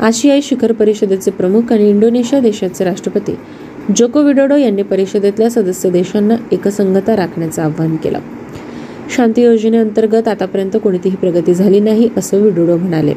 आशियाई 0.03 0.41
शिखर 0.41 0.71
परिषदेचे 0.71 1.31
प्रमुख 1.31 1.73
आणि 1.73 1.89
इंडोनेशिया 1.89 2.41
देशाचे 2.41 2.83
राष्ट्रपती. 2.83 3.35
जोको 3.95 4.21
विडोडो 4.21 4.55
यांनी 4.55 4.83
परिषदेतल्या 4.83 5.49
सदस्य 5.49 5.89
देशांना 5.89 6.35
एकसंगता 6.51 7.15
राखण्याचं 7.15 7.61
आवाहन 7.61 7.95
केलं. 7.95 8.19
शांती 9.15 9.41
योजनेअंतर्गत 9.43 10.27
आतापर्यंत 10.27 10.77
कोणतीही 10.83 11.15
प्रगती 11.15 11.53
झाली 11.53 11.79
नाही 11.79 12.09
असं 12.17 12.37
विडोडो 12.37 12.77
म्हणाले. 12.77 13.13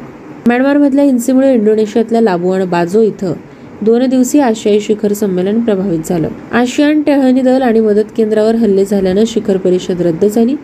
म्यानमारमधल्या 0.47 1.05
हिंसेमुळे 1.05 1.53
इंडोनेशियातल्या 1.53 2.21
लाबुआन 2.21 2.69
बाजो 2.69 3.01
इथं 3.01 3.33
दोन 3.81 4.05
दिवसीय 4.05 4.41
आशियाई 4.41 4.79
शिखर 4.79 5.13
संमेलन 5.13 5.59
प्रभावित 5.59 5.99
झालं. 6.05 6.27
आशियान 6.51 7.01
टेहळणी 7.01 7.41
दल 7.41 7.61
आणि 7.61 7.79
मदत 7.79 8.05
केंद्रावर 8.17 8.55
हल्ले 8.55 8.85
झाल्यानं 8.85 9.23
शिखर 9.27 9.57
परिषद 9.57 10.01
रद्द 10.01 10.25
झाली. 10.25 10.55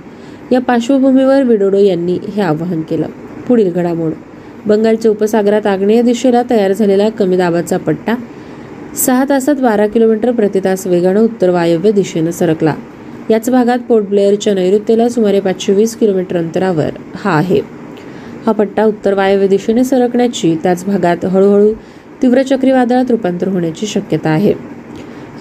या 0.51 0.61
पार्श्वभूमीवर 0.61 1.43
विडोडो 1.43 1.77
यांनी 1.77 2.17
हे 2.33 2.41
आवाहन 2.41 2.81
केलं. 2.81 3.07
पुढील 3.47 3.71
घडामोड. 3.71 4.11
बंगालच्या 4.65 5.11
उपसागरात 5.11 5.67
आग्नेय 5.67 6.01
दिशेला 6.01 6.41
तयार 6.49 6.71
झालेला 6.71 7.09
कमी 7.09 7.37
दाबाचा 7.37 7.77
पट्टा 7.77 8.15
सहा 8.95 9.25
तासात 9.29 9.55
बारा 9.55 9.87
किलोमीटर 9.87 10.31
प्रतितास 10.31 10.87
वेगानं 10.87 11.19
उत्तर 11.19 11.49
वायव्य 11.49 11.91
दिशेनं 11.91 12.31
सरकला. 12.31 12.73
याच 13.29 13.49
भागात 13.49 13.79
पोर्ट 13.79 14.05
ब्लेअरच्या 14.05 14.53
नैऋत्येला 14.53 15.09
सुमारे 15.09 15.39
पाचशे 15.39 15.73
वीस 15.73 15.95
किलोमीटर 15.95 16.37
अंतरावर 16.37 16.89
हा 17.15 17.31
आहे. 17.31 17.59
हा 18.45 18.51
पट्टा 18.51 18.85
उत्तर 18.85 19.13
वायव्य 19.13 19.47
दिशेने 19.47 19.83
सरकण्याची 19.83 20.55
त्याच 20.63 20.85
भागात 20.85 21.25
हळूहळू 21.25 21.73
तीव्र 22.21 22.41
चक्रीवादळात 22.41 23.11
रूपांतर 23.11 23.47
होण्याची 23.47 23.87
शक्यता 23.87 24.29
आहे. 24.29 24.53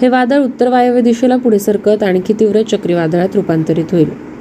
हे 0.01 0.07
वादळ 0.07 0.39
उत्तर 0.39 0.67
वायव्य 0.67 1.01
दिशेला 1.01 1.35
पुढे 1.35 1.59
सरकत 1.59 2.03
आणखी 2.03 2.33
तीव्र 2.33 2.61
चक्रीवादळात 2.61 3.35
रूपांतरित 3.35 3.85
होईल. 3.91 4.32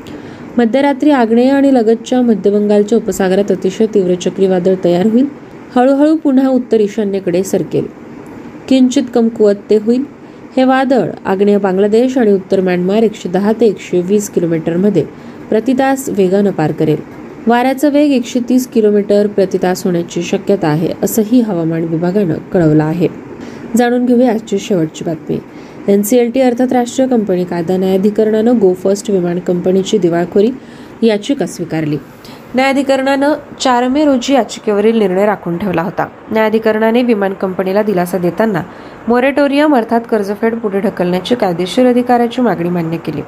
मध्यरात्री 0.58 1.10
आग्नेय 1.10 1.50
आणि 1.50 1.74
लगतच्या 1.74 2.22
मध्य 2.22 2.50
बंगालच्या 2.50 2.98
उपसागरात 2.98 3.50
अतिशय 3.50 3.86
तीव्र 3.86 4.14
चक्रीवादळ 4.14 4.74
तयार 4.84 5.06
होईल. 5.06 5.26
हळूहळू 5.76 6.16
पुन्हा 6.16 6.48
उत्तर 6.48 6.80
ईशान्येकडे 6.80 7.42
सरकेल. 7.42 7.86
किंचित 8.68 9.02
कमकुवत 9.14 9.54
ते 9.70 9.76
होईल. 9.76 10.04
हे 10.56 10.64
वादळ 10.64 11.10
आग्नेय 11.24 11.58
बांगलादेश 11.58 12.18
आणि 12.18 12.32
उत्तर 12.32 12.60
म्यानमार 12.60 13.02
एकशे 13.02 13.28
दहा 13.28 13.52
ते 13.52 13.66
एकशे 13.66 14.00
वीस 14.00 14.30
किलोमीटरमध्ये 14.30 15.04
प्रतितास 15.48 16.08
वेगानं 16.08 16.50
पार 16.50 16.72
करेल. 16.72 16.96
वाऱ्याचा 17.46 17.88
वेग 17.88 18.12
एकशे 18.12 18.40
तीस 18.48 18.66
किलोमीटर 18.66 19.26
प्रतितास 19.26 19.84
होण्याची 19.84 20.22
शक्यता 20.22 20.68
आहे 20.68 20.88
असंही 21.02 21.40
हवामान 21.40 21.84
विभागानं 21.84 22.34
कळवलं 22.34 22.84
आहे. 22.84 23.08
जाणून 23.76 24.06
घेऊया 24.06 24.32
आजची 24.32 24.58
शेवटची 24.58 25.04
बातमी. 25.04 25.38
एन 25.88 26.02
सी 26.02 26.16
एल 26.16 26.30
टी 26.30 26.40
अर्थात 26.40 26.72
राष्ट्रीय 26.72 27.08
कंपनी 27.08 27.44
कायदा 27.44 27.76
न्यायाधिकरणानं 27.76 28.58
गो 28.58 28.74
फर्स्ट 28.74 29.10
विमान 29.10 29.38
कंपनीची 29.38 29.98
दिवाळखोरी 29.98 30.50
याचिका 31.02 31.46
स्वीकारली. 31.46 31.96
न्यायाधिकरणानं 32.54 33.32
चार 33.60 33.88
मे 33.88 34.04
रोजी 34.04 34.34
याचिकेवरील 34.34 34.98
निर्णय 34.98 35.26
राखून 35.26 35.58
ठेवला 35.58 35.82
होता. 35.82 36.06
न्यायाधिकरणाने 36.30 37.02
विमान 37.02 37.32
कंपनीला 37.32 37.82
दिलासा 37.82 38.18
देताना 38.18 38.62
मोरेटोरियम 39.08 39.76
अर्थात 39.76 40.00
कर्जफेड 40.10 40.54
पुढे 40.54 40.80
ढकलण्याची 40.80 41.34
कायदेशीर 41.34 41.86
अधिकाराची 41.86 42.42
मागणी 42.42 42.68
मान्य 42.68 42.96
केली. 42.96 43.22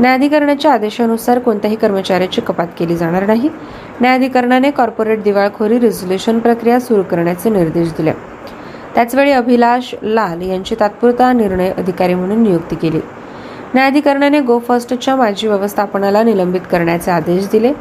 न्यायाधिकरणाच्या 0.00 0.72
आदेशानुसार 0.72 1.38
कोणत्याही 1.38 1.76
कर्मचाऱ्याची 1.76 2.40
कपात 2.40 2.68
केली 2.78 2.96
जाणार 2.96 3.26
नाही. 3.26 3.48
न्यायाधिकरणाने 4.00 4.70
कॉर्पोरेट 4.70 5.22
दिवाळखोरी 5.22 5.80
रिझोल्युशन 5.80 6.38
प्रक्रिया 6.38 6.80
सुरू 6.80 7.02
करण्याचे 7.02 7.50
निर्देश 7.50 7.88
दिले. 7.88 8.29
त्याचवेळी 8.94 9.32
अभिलाष 9.32 9.94
लाल 10.02 10.42
यांची 10.42 10.74
तात्पुरता 10.80 11.32
निर्णय 11.32 11.70
अधिकारी 11.70 12.14
म्हणून 12.14 12.42
नियुक्ती 12.42 12.76
केली. 12.76 13.00
न्यायाधिकरणाने 13.74 14.40
गो 14.40 14.58
फर्स्टच्या 14.58 15.16
माजी 15.16 15.46
व्यवस्थापनाला 15.48 16.22
निलंबित 16.22 16.60
करण्याचे 16.70 17.10
आदेश 17.10 17.48
दिले. 17.52 17.72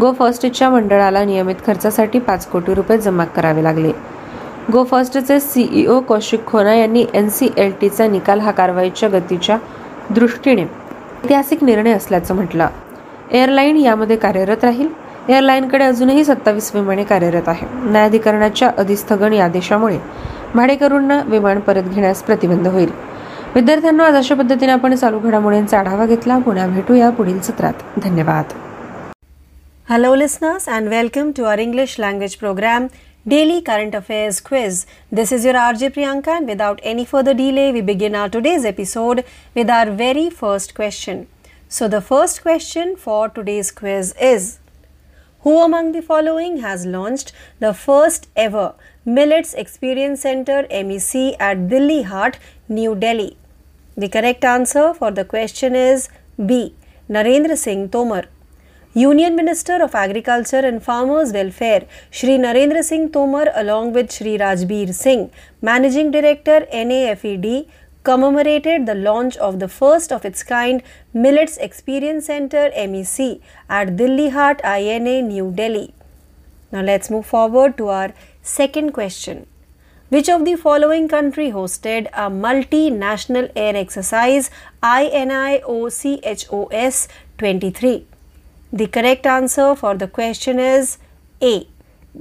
गो 0.00 0.12
फर्स्टच्या 0.12 0.70
मंडळाला 0.70 1.24
नियमित 1.24 1.54
खर्चासाठी 1.66 2.18
पाच 2.18 2.46
कोटी 2.46 2.74
रुपये 2.74 2.98
जमा 2.98 3.24
करावे 3.24 3.62
लागले. 3.64 3.92
गो 4.72 4.84
फर्स्टचे 4.84 5.40
सीईओ 5.40 6.00
कौशिक 6.00 6.46
खोना 6.46 6.74
यांनी 6.74 7.04
एन 7.14 7.28
सी 7.28 7.48
एल 7.56 7.72
टीचा 7.80 8.06
निकाल 8.06 8.40
हा 8.40 8.50
कारवाईच्या 8.50 9.08
गतीच्या 9.08 9.58
दृष्टीने 10.10 10.62
ऐतिहासिक 10.62 11.64
निर्णय 11.64 11.92
असल्याचं 11.92 12.34
म्हटलं. 12.34 12.66
एअरलाईन 13.32 13.76
यामध्ये 13.76 14.16
कार्यरत 14.16 14.64
राहील. 14.64 14.88
एअरलाईनकडे 15.28 15.84
अजूनही 15.84 16.24
सत्तावीस 16.24 16.70
विमाने 16.74 17.04
कार्यरत 17.04 17.48
आहे 17.48 17.66
न्यायाधिकरणाच्या 17.82 18.70
अधिस्थगन 18.78 19.32
या 19.32 19.44
आदेशामुळे 19.44 19.98
भाडेकरूंना 20.54 21.20
विमान 21.26 21.60
परत 21.60 21.82
घेण्यास 21.82 22.22
प्रतिबंध 22.22 22.68
होईल 22.68 22.90
विद्यार्थ्यांना 23.54 24.04
आज 24.04 24.14
अशा 24.14 24.34
पद्धतीने 24.34 24.72
आपण 24.72 24.94
चालू 24.94 25.18
घडामोडींचा 25.18 25.78
आढावा 25.78 26.06
घेतला 26.06 26.38
पुन्हा 26.38 26.66
भेटूया 26.66 27.10
पुढील 27.10 27.40
सत्रात 27.40 28.00
धन्यवाद 28.02 28.52
Hello, 29.90 30.08
listeners, 30.20 30.64
and 30.76 30.90
welcome 30.92 31.28
to 31.36 31.44
our 31.50 31.60
English 31.62 31.92
language 31.98 32.34
program, 32.40 32.88
Daily 33.26 33.54
Current 33.68 33.94
Affairs 34.00 34.40
Quiz. 34.48 34.80
This 35.18 35.32
is 35.36 35.46
your 35.48 35.54
RJ 35.60 35.90
Priyanka, 35.94 36.34
and 36.34 36.52
without 36.52 36.82
any 36.92 37.06
further 37.12 37.34
delay, 37.38 37.66
we 37.76 37.80
begin 37.90 38.18
our 38.22 38.28
today's 38.28 38.66
episode 38.72 39.24
with 39.54 39.72
our 39.78 39.90
very 40.02 40.28
first 40.42 40.74
question. 40.80 41.26
So, 41.70 41.88
the 41.88 42.02
first 42.02 42.42
question 42.42 42.96
for 43.06 43.30
today's 43.30 43.70
quiz 43.80 44.12
is 44.32 44.58
Who 45.42 45.62
among 45.62 45.92
the 45.92 46.02
following 46.02 46.58
has 46.58 46.84
launched 46.84 47.32
the 47.60 47.72
first 47.72 48.28
ever 48.36 48.74
Millets 49.16 49.54
Experience 49.54 50.20
Center 50.20 50.64
MEC 50.70 51.34
at 51.40 51.66
Delhi 51.68 52.02
Hart, 52.02 52.38
New 52.68 52.94
Delhi? 52.94 53.38
The 53.96 54.06
correct 54.06 54.44
answer 54.44 54.92
for 54.92 55.10
the 55.10 55.24
question 55.24 55.74
is 55.74 56.10
B. 56.44 56.74
Narendra 57.08 57.56
Singh 57.56 57.88
Tomar. 57.88 58.24
Union 58.92 59.34
Minister 59.34 59.82
of 59.82 59.94
Agriculture 59.94 60.58
and 60.58 60.82
Farmers 60.82 61.32
Welfare 61.32 61.86
Shri 62.10 62.36
Narendra 62.36 62.84
Singh 62.84 63.10
Tomar 63.10 63.46
along 63.54 63.94
with 63.94 64.12
Shri 64.12 64.36
Rajbir 64.36 64.92
Singh, 64.92 65.30
Managing 65.62 66.10
Director 66.10 66.66
NAFED, 66.70 67.66
commemorated 68.02 68.84
the 68.84 68.94
launch 68.94 69.38
of 69.38 69.58
the 69.58 69.68
first 69.68 70.12
of 70.12 70.26
its 70.26 70.42
kind 70.42 70.82
Millets 71.14 71.56
Experience 71.56 72.26
Center 72.26 72.70
MEC 72.76 73.40
at 73.70 73.96
Delhi 73.96 74.28
Hart 74.28 74.60
INA 74.62 75.22
New 75.22 75.50
Delhi. 75.50 75.94
Now 76.70 76.82
let's 76.82 77.08
move 77.08 77.24
forward 77.24 77.78
to 77.78 77.88
our 77.88 78.12
second 78.48 78.92
question. 78.92 79.46
Which 80.08 80.28
of 80.30 80.44
the 80.46 80.56
following 80.56 81.06
country 81.06 81.50
hosted 81.50 82.06
a 82.14 82.30
multinational 82.30 83.50
air 83.54 83.76
exercise 83.76 84.50
INIOCHOS 84.82 85.48
23? 87.36 88.06
The 88.72 88.86
correct 88.86 89.26
answer 89.26 89.74
for 89.74 89.94
the 89.94 90.08
question 90.08 90.58
is 90.58 90.96
A. 91.42 91.66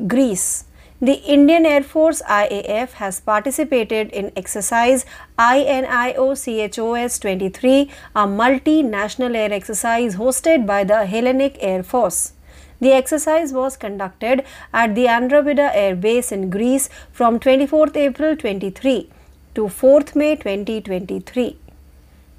Greece. 0.08 0.66
The 1.00 1.14
Indian 1.36 1.66
Air 1.66 1.84
Force 1.84 2.22
IAF 2.24 2.94
has 2.94 3.22
participated 3.22 4.10
in 4.12 4.32
exercise 4.36 5.06
INIOCHOS 5.40 7.20
23, 7.22 7.92
a 8.16 8.26
multinational 8.28 9.36
air 9.36 9.54
exercise 9.54 10.16
hosted 10.16 10.66
by 10.66 10.84
the 10.84 11.06
Hellenic 11.06 11.58
Air 11.62 11.84
Force. 11.84 12.34
The 12.80 12.92
exercise 12.94 13.54
was 13.54 13.76
conducted 13.76 14.44
at 14.72 14.94
the 14.96 15.08
Andromeda 15.08 15.76
Air 15.76 15.96
Base 15.96 16.32
in 16.32 16.50
Greece 16.50 16.90
from 17.12 17.40
24th 17.40 17.96
April 17.98 18.36
23 18.36 19.10
to 19.56 19.62
4th 19.64 20.16
May 20.16 20.36
2023. 20.36 21.58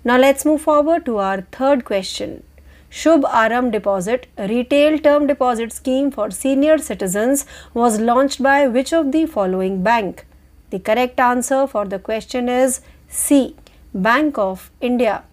Now 0.05 0.17
let's 0.17 0.45
move 0.45 0.63
forward 0.63 1.05
to 1.07 1.19
our 1.19 1.41
third 1.53 1.85
question. 1.85 2.45
Shubh 2.91 3.25
Aram 3.31 3.71
Deposit, 3.71 4.29
retail 4.39 4.99
term 4.99 5.27
deposit 5.27 5.73
scheme 5.73 6.11
for 6.11 6.31
senior 6.31 6.79
citizens, 6.79 7.45
was 7.75 8.01
launched 8.01 8.43
by 8.43 8.67
which 8.67 8.93
of 8.93 9.13
the 9.13 9.27
following 9.27 9.83
bank? 9.83 10.25
The 10.71 10.79
correct 10.79 11.19
answer 11.21 11.67
for 11.67 11.85
the 11.85 11.99
question 11.99 12.49
is 12.49 12.81
C. 13.09 13.57
Bank 13.93 14.39
of 14.39 14.71
India. 14.81 15.25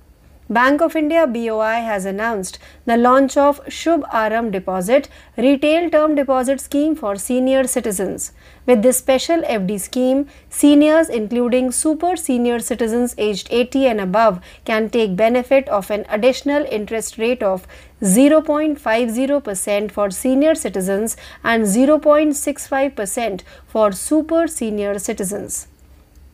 Bank 0.47 0.79
of 0.79 0.95
India 0.95 1.25
BOI 1.25 1.81
has 1.81 2.05
announced 2.05 2.59
the 2.85 2.97
launch 2.97 3.35
of 3.35 3.65
Shubh 3.65 4.03
Aram 4.13 4.51
Deposit, 4.51 5.09
retail 5.37 5.89
term 5.89 6.13
deposit 6.13 6.61
scheme 6.61 6.95
for 6.95 7.15
senior 7.15 7.65
citizens. 7.65 8.31
With 8.67 8.83
this 8.83 8.99
special 8.99 9.41
FD 9.41 9.79
scheme, 9.79 10.27
seniors 10.47 11.09
including 11.09 11.71
super 11.71 12.15
senior 12.15 12.59
citizens 12.59 13.15
aged 13.17 13.47
80 13.49 13.87
and 13.87 13.99
above 13.99 14.39
can 14.65 14.91
take 14.91 15.15
benefit 15.15 15.67
of 15.67 15.89
an 15.89 16.05
additional 16.09 16.63
interest 16.69 17.17
rate 17.17 17.41
of 17.41 17.67
0.50% 18.03 19.91
for 19.91 20.11
senior 20.11 20.53
citizens 20.53 21.17
and 21.43 21.63
0.65% 21.63 23.41
for 23.65 23.91
super 23.91 24.47
senior 24.47 24.99
citizens. 24.99 25.67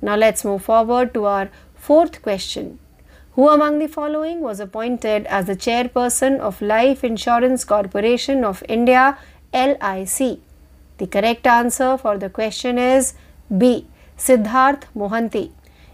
Now 0.02 0.18
let's 0.18 0.44
move 0.44 0.66
forward 0.66 1.14
to 1.14 1.24
our 1.24 1.50
fourth 1.76 2.22
question. 2.22 2.78
Who 3.36 3.48
among 3.48 3.80
the 3.80 3.88
following 3.88 4.42
was 4.42 4.60
appointed 4.60 5.26
as 5.28 5.46
the 5.46 5.56
chairperson 5.56 6.40
of 6.40 6.62
Life 6.62 7.02
Insurance 7.02 7.64
Corporation 7.64 8.44
of 8.44 8.62
India 8.68 9.18
LIC? 9.54 10.40
The 10.98 11.08
correct 11.08 11.48
answer 11.48 11.98
for 11.98 12.18
the 12.18 12.30
question 12.30 12.78
is 12.78 13.14
B. 13.58 13.88
Siddharth 14.18 14.84
Mohanty. 14.94 15.52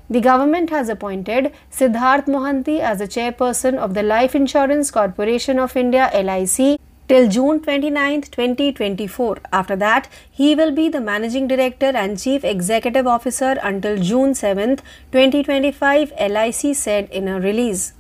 The 0.10 0.20
government 0.20 0.72
has 0.72 0.90
appointed 0.90 1.54
Siddharth 1.72 2.26
Mohanty 2.26 2.80
as 2.80 2.98
the 2.98 3.08
chairperson 3.08 3.78
of 3.78 3.94
the 3.94 4.02
Life 4.02 4.34
Insurance 4.34 4.90
Corporation 4.90 5.60
of 5.60 5.78
India 5.78 6.10
LIC 6.16 6.80
till 7.08 7.30
June 7.30 7.62
29, 7.62 8.22
2024. 8.22 9.38
After 9.52 9.76
that, 9.76 10.10
he 10.30 10.56
will 10.56 10.72
be 10.72 10.90
the 10.90 11.02
managing 11.02 11.48
director 11.48 11.86
and 11.86 12.20
chief 12.20 12.44
executive 12.44 13.08
officer 13.08 13.58
until 13.64 13.98
June 13.98 14.36
7, 14.36 14.78
2025, 15.12 16.12
LIC 16.20 16.76
said 16.76 17.10
in 17.10 17.28
a 17.28 17.40
release. 17.40 17.94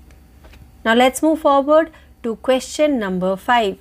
Now 0.83 0.93
let's 0.93 1.21
move 1.21 1.39
forward 1.39 1.91
to 2.23 2.35
question 2.37 2.99
number 2.99 3.35
5. 3.35 3.77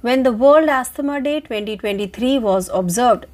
When 0.00 0.22
the 0.22 0.32
World 0.32 0.68
Asthma 0.68 1.20
Day 1.20 1.40
2023 1.40 2.38
was 2.38 2.68
observed, 2.72 3.26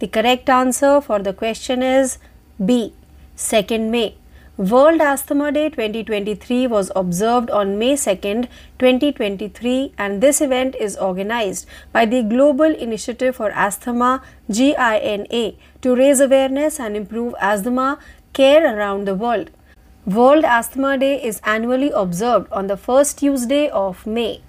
the 0.00 0.06
correct 0.06 0.48
answer 0.48 1.00
for 1.00 1.18
the 1.18 1.32
question 1.32 1.82
is 1.82 2.18
B. 2.64 2.92
2nd 3.36 3.90
May. 3.90 4.19
World 4.60 5.00
Asthma 5.00 5.50
Day 5.52 5.70
2023 5.70 6.66
was 6.66 6.92
observed 6.94 7.50
on 7.50 7.78
May 7.78 7.94
2nd, 7.94 8.46
2023, 8.78 9.94
and 9.96 10.20
this 10.20 10.42
event 10.42 10.76
is 10.78 10.98
organized 10.98 11.66
by 11.94 12.04
the 12.04 12.22
Global 12.22 12.66
Initiative 12.66 13.36
for 13.36 13.50
Asthma 13.52 14.22
GINA 14.50 15.54
to 15.80 15.96
raise 15.96 16.20
awareness 16.20 16.78
and 16.78 16.94
improve 16.94 17.34
asthma 17.40 17.98
care 18.34 18.76
around 18.76 19.06
the 19.06 19.14
world. 19.14 19.50
World 20.04 20.44
Asthma 20.44 20.98
Day 20.98 21.24
is 21.24 21.40
annually 21.42 21.90
observed 21.94 22.52
on 22.52 22.66
the 22.66 22.76
first 22.76 23.20
Tuesday 23.20 23.70
of 23.70 24.06
May. 24.06 24.42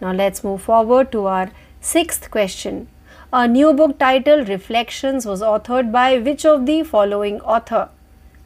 Now 0.00 0.12
let's 0.12 0.44
move 0.44 0.62
forward 0.62 1.10
to 1.10 1.26
our 1.26 1.50
sixth 1.80 2.30
question. 2.30 2.86
A 3.32 3.48
new 3.48 3.74
book 3.74 3.98
titled 3.98 4.48
Reflections 4.48 5.26
was 5.26 5.42
authored 5.42 5.90
by 5.90 6.16
which 6.16 6.46
of 6.46 6.64
the 6.64 6.84
following 6.84 7.40
author? 7.40 7.88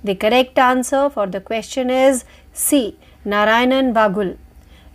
The 0.04 0.16
correct 0.16 0.58
answer 0.58 1.08
for 1.08 1.28
the 1.28 1.40
question 1.40 1.88
is 1.88 2.24
C. 2.52 2.96
Narayanan 3.24 3.92
Bagul. 3.94 4.36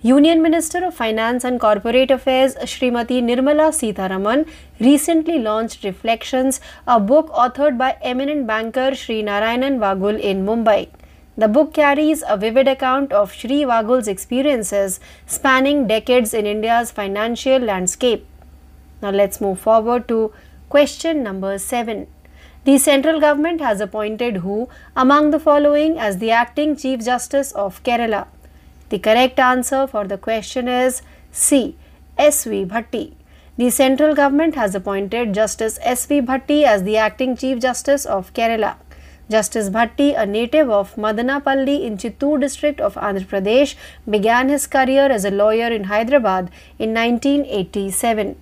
Union 0.02 0.42
Minister 0.42 0.84
of 0.86 0.96
Finance 0.96 1.46
and 1.46 1.62
Corporate 1.62 2.12
Affairs 2.12 2.56
Srimati 2.56 3.22
Nirmala 3.24 3.70
Sitharaman 3.78 4.46
recently 4.82 5.40
launched 5.40 5.86
Reflections, 5.86 6.60
a 6.86 7.00
book 7.00 7.30
authored 7.30 7.78
by 7.78 7.96
eminent 8.02 8.46
banker 8.48 8.94
Sri 8.94 9.24
Narayanan 9.24 9.80
Bagul 9.80 10.20
in 10.20 10.46
Mumbai. 10.46 10.90
The 11.38 11.48
book 11.48 11.74
carries 11.74 12.22
a 12.28 12.36
vivid 12.36 12.68
account 12.68 13.14
of 13.14 13.32
Sri 13.32 13.62
Vagul's 13.64 14.10
experiences 14.10 15.00
spanning 15.26 15.88
decades 15.88 16.34
in 16.34 16.46
India's 16.46 16.92
financial 16.92 17.60
landscape. 17.60 18.26
Now 19.02 19.12
let's 19.12 19.40
move 19.40 19.60
forward 19.60 20.08
to 20.10 20.34
question 20.70 21.24
number 21.24 21.58
7. 21.58 22.08
The 22.68 22.78
central 22.78 23.22
government 23.22 23.62
has 23.62 23.80
appointed 23.80 24.38
who 24.46 24.68
among 24.94 25.32
the 25.32 25.40
following 25.40 25.98
as 25.98 26.18
the 26.18 26.32
acting 26.32 26.76
Chief 26.76 27.00
Justice 27.02 27.54
of 27.54 27.82
Kerala? 27.84 28.28
The 28.90 29.00
correct 29.00 29.40
answer 29.40 29.88
for 29.88 30.04
the 30.06 30.18
question 30.18 30.68
is 30.68 31.02
C. 31.32 31.78
S.V. 32.18 32.66
Bhatti. 32.66 33.14
The 33.56 33.70
central 33.70 34.14
government 34.14 34.56
has 34.56 34.76
appointed 34.76 35.34
Justice 35.34 35.80
S.V. 35.82 36.20
Bhatti 36.20 36.64
as 36.64 36.84
the 36.84 36.98
acting 36.98 37.38
Chief 37.38 37.58
Justice 37.62 38.06
of 38.06 38.34
Kerala. 38.34 38.76
Justice 39.30 39.70
Bhatti, 39.70 40.10
a 40.22 40.26
native 40.26 40.70
of 40.70 40.94
Madanapalli 40.98 41.86
in 41.86 41.96
Chittoor 41.96 42.38
district 42.38 42.82
of 42.82 42.96
Andhra 42.96 43.28
Pradesh, 43.28 43.76
began 44.10 44.50
his 44.50 44.68
career 44.68 45.06
as 45.06 45.24
a 45.24 45.32
lawyer 45.32 45.72
in 45.72 45.86
Hyderabad 45.86 46.52
in 46.78 46.94
1987. 46.94 48.36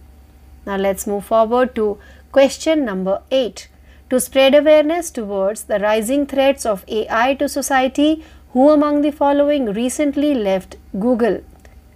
Now 0.66 0.78
let's 0.78 1.06
move 1.06 1.26
forward 1.26 1.76
to 1.76 2.00
question 2.32 2.84
number 2.84 3.22
8. 3.30 3.68
To 4.12 4.20
spread 4.20 4.54
awareness 4.54 5.10
towards 5.10 5.64
the 5.64 5.80
rising 5.80 6.28
threats 6.28 6.64
of 6.64 6.86
AI 6.88 7.34
to 7.36 7.50
society, 7.50 8.24
who 8.54 8.70
among 8.70 9.02
the 9.02 9.12
following 9.12 9.74
recently 9.74 10.36
left 10.36 10.76
Google? 11.00 11.42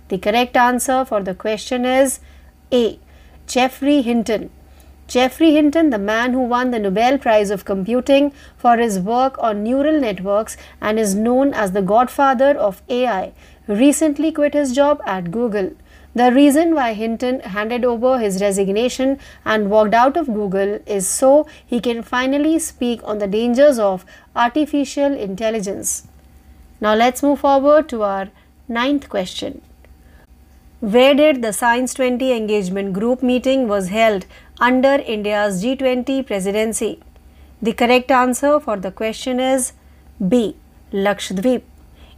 The 0.07 0.17
correct 0.17 0.57
answer 0.57 1.05
for 1.05 1.21
the 1.21 1.35
question 1.35 1.85
is 1.85 2.19
A. 2.71 2.97
Geoffrey 3.45 4.01
Hinton. 4.01 4.49
Geoffrey 5.07 5.53
Hinton, 5.53 5.91
the 5.91 5.99
man 5.99 6.33
who 6.33 6.41
won 6.41 6.71
the 6.71 6.79
Nobel 6.79 7.19
Prize 7.19 7.51
of 7.51 7.63
Computing 7.63 8.31
for 8.57 8.77
his 8.77 8.99
work 8.99 9.37
on 9.37 9.63
neural 9.63 9.99
networks 9.99 10.57
and 10.81 10.97
is 10.99 11.13
known 11.13 11.53
as 11.53 11.73
the 11.73 11.81
godfather 11.83 12.57
of 12.57 12.81
AI, 12.89 13.33
recently 13.67 14.31
quit 14.31 14.55
his 14.55 14.75
job 14.75 14.99
at 15.05 15.29
Google. 15.29 15.71
The 16.15 16.31
reason 16.31 16.73
why 16.73 16.93
Hinton 16.93 17.39
handed 17.41 17.85
over 17.85 18.17
his 18.19 18.41
resignation 18.41 19.19
and 19.45 19.69
walked 19.69 19.93
out 19.93 20.17
of 20.17 20.25
Google 20.25 20.79
is 20.85 21.07
so 21.07 21.47
he 21.65 21.79
can 21.79 22.01
finally 22.01 22.57
speak 22.59 23.01
on 23.03 23.19
the 23.19 23.27
dangers 23.27 23.77
of 23.77 24.05
artificial 24.35 25.13
intelligence. 25.13 26.07
Now 26.81 26.95
let's 26.95 27.21
move 27.21 27.39
forward 27.39 27.89
to 27.89 28.03
our 28.03 28.29
ninth 28.67 29.07
question. 29.09 29.61
Where 30.79 31.13
did 31.13 31.41
the 31.41 31.51
Science 31.51 31.93
20 31.93 32.31
engagement 32.31 32.93
group 32.93 33.21
meeting 33.21 33.67
was 33.67 33.89
held 33.89 34.25
under 34.59 34.93
India's 35.15 35.63
G20 35.63 36.25
presidency? 36.25 37.01
The 37.61 37.73
correct 37.73 38.09
answer 38.09 38.59
for 38.61 38.77
the 38.77 38.91
question 38.91 39.39
is 39.39 39.73
B. 40.27 40.55
Lakshadweep. 40.93 41.63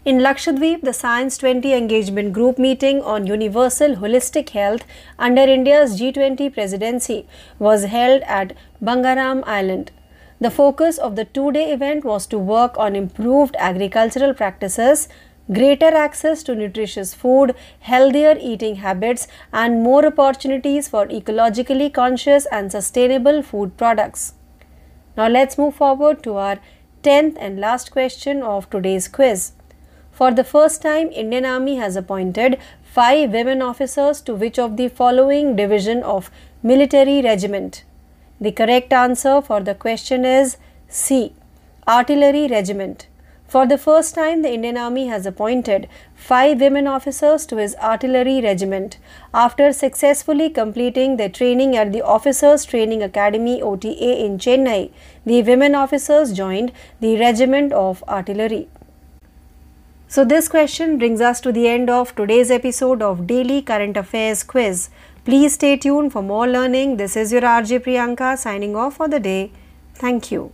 In 0.04 0.18
Lakshadweep, 0.18 0.82
the 0.82 0.94
Science 0.94 1.38
20 1.38 1.76
engagement 1.76 2.34
group 2.34 2.58
meeting 2.58 3.04
on 3.04 3.28
universal 3.28 3.98
holistic 3.98 4.50
health 4.50 4.84
under 5.20 5.44
India's 5.44 6.02
G20 6.02 6.52
presidency 6.52 7.28
was 7.60 7.84
held 7.84 8.24
at 8.24 8.56
Bangaram 8.84 9.44
Island. 9.46 9.92
The 10.40 10.50
focus 10.50 10.98
of 10.98 11.16
the 11.16 11.26
two 11.26 11.52
day 11.52 11.72
event 11.72 12.04
was 12.04 12.26
to 12.28 12.40
work 12.40 12.80
on 12.80 12.96
improved 12.96 13.56
agricultural 13.60 14.34
practices, 14.34 15.08
greater 15.54 15.94
access 16.06 16.42
to 16.44 16.56
nutritious 16.56 17.14
food, 17.14 17.54
healthier 17.82 18.36
eating 18.42 18.78
habits, 18.78 19.28
and 19.54 19.84
more 19.84 20.04
opportunities 20.08 20.88
for 20.88 21.06
ecologically 21.10 21.94
conscious 21.94 22.48
and 22.48 22.72
sustainable 22.72 23.44
food 23.44 23.78
products. 23.78 24.34
Now 25.16 25.28
let's 25.28 25.60
move 25.60 25.76
forward 25.76 26.24
to 26.24 26.38
our 26.38 26.60
10th 27.04 27.38
and 27.40 27.60
last 27.60 27.92
question 27.92 28.42
of 28.42 28.68
today's 28.72 29.08
quiz. 29.08 29.52
For 30.22 30.30
the 30.30 30.44
first 30.44 30.84
time, 30.84 31.12
Indian 31.12 31.46
Army 31.46 31.78
has 31.78 31.96
appointed 31.96 32.60
five 32.84 33.32
women 33.32 33.60
officers 33.64 34.22
to 34.22 34.36
which 34.36 34.60
of 34.60 34.78
the 34.78 34.88
following 34.88 35.56
division 35.56 36.04
of 36.04 36.30
military 36.62 37.24
regiment? 37.24 37.84
The 38.40 38.52
correct 38.52 38.94
answer 38.94 39.42
for 39.42 39.62
the 39.62 39.74
question 39.74 40.24
is 40.24 40.58
C. 40.88 41.34
Artillery 41.88 42.48
Regiment. 42.48 43.08
For 43.48 43.66
the 43.66 43.80
first 43.80 44.14
time, 44.14 44.44
the 44.44 44.54
Indian 44.54 44.78
Army 44.78 45.08
has 45.08 45.26
appointed 45.26 45.88
five 46.14 46.62
women 46.62 46.86
officers 46.86 47.48
to 47.48 47.56
his 47.56 47.76
artillery 47.78 48.42
regiment. 48.42 49.00
After 49.34 49.74
successfully 49.74 50.52
completing 50.52 51.18
their 51.18 51.30
training 51.30 51.76
at 51.76 51.92
the 51.92 52.04
Officers 52.04 52.64
Training 52.64 53.02
Academy 53.02 53.60
OTA 53.60 54.24
in 54.24 54.38
Chennai, 54.38 54.92
the 55.26 55.42
women 55.42 55.74
officers 55.74 56.32
joined 56.32 56.72
the 57.00 57.18
regiment 57.18 57.74
of 57.74 58.04
artillery. 58.08 58.68
So, 60.14 60.26
this 60.26 60.50
question 60.50 60.98
brings 60.98 61.22
us 61.22 61.40
to 61.40 61.54
the 61.54 61.70
end 61.70 61.90
of 61.90 62.14
today's 62.16 62.52
episode 62.52 63.02
of 63.02 63.26
Daily 63.28 63.62
Current 63.62 63.96
Affairs 63.96 64.44
Quiz. 64.44 64.90
Please 65.24 65.54
stay 65.54 65.78
tuned 65.78 66.12
for 66.12 66.22
more 66.22 66.50
learning. 66.50 66.98
This 66.98 67.16
is 67.16 67.32
your 67.32 67.44
RJ 67.44 67.80
Priyanka 67.86 68.38
signing 68.38 68.76
off 68.76 68.98
for 68.98 69.08
the 69.08 69.22
day. 69.22 69.54
Thank 69.96 70.30
you. 70.30 70.52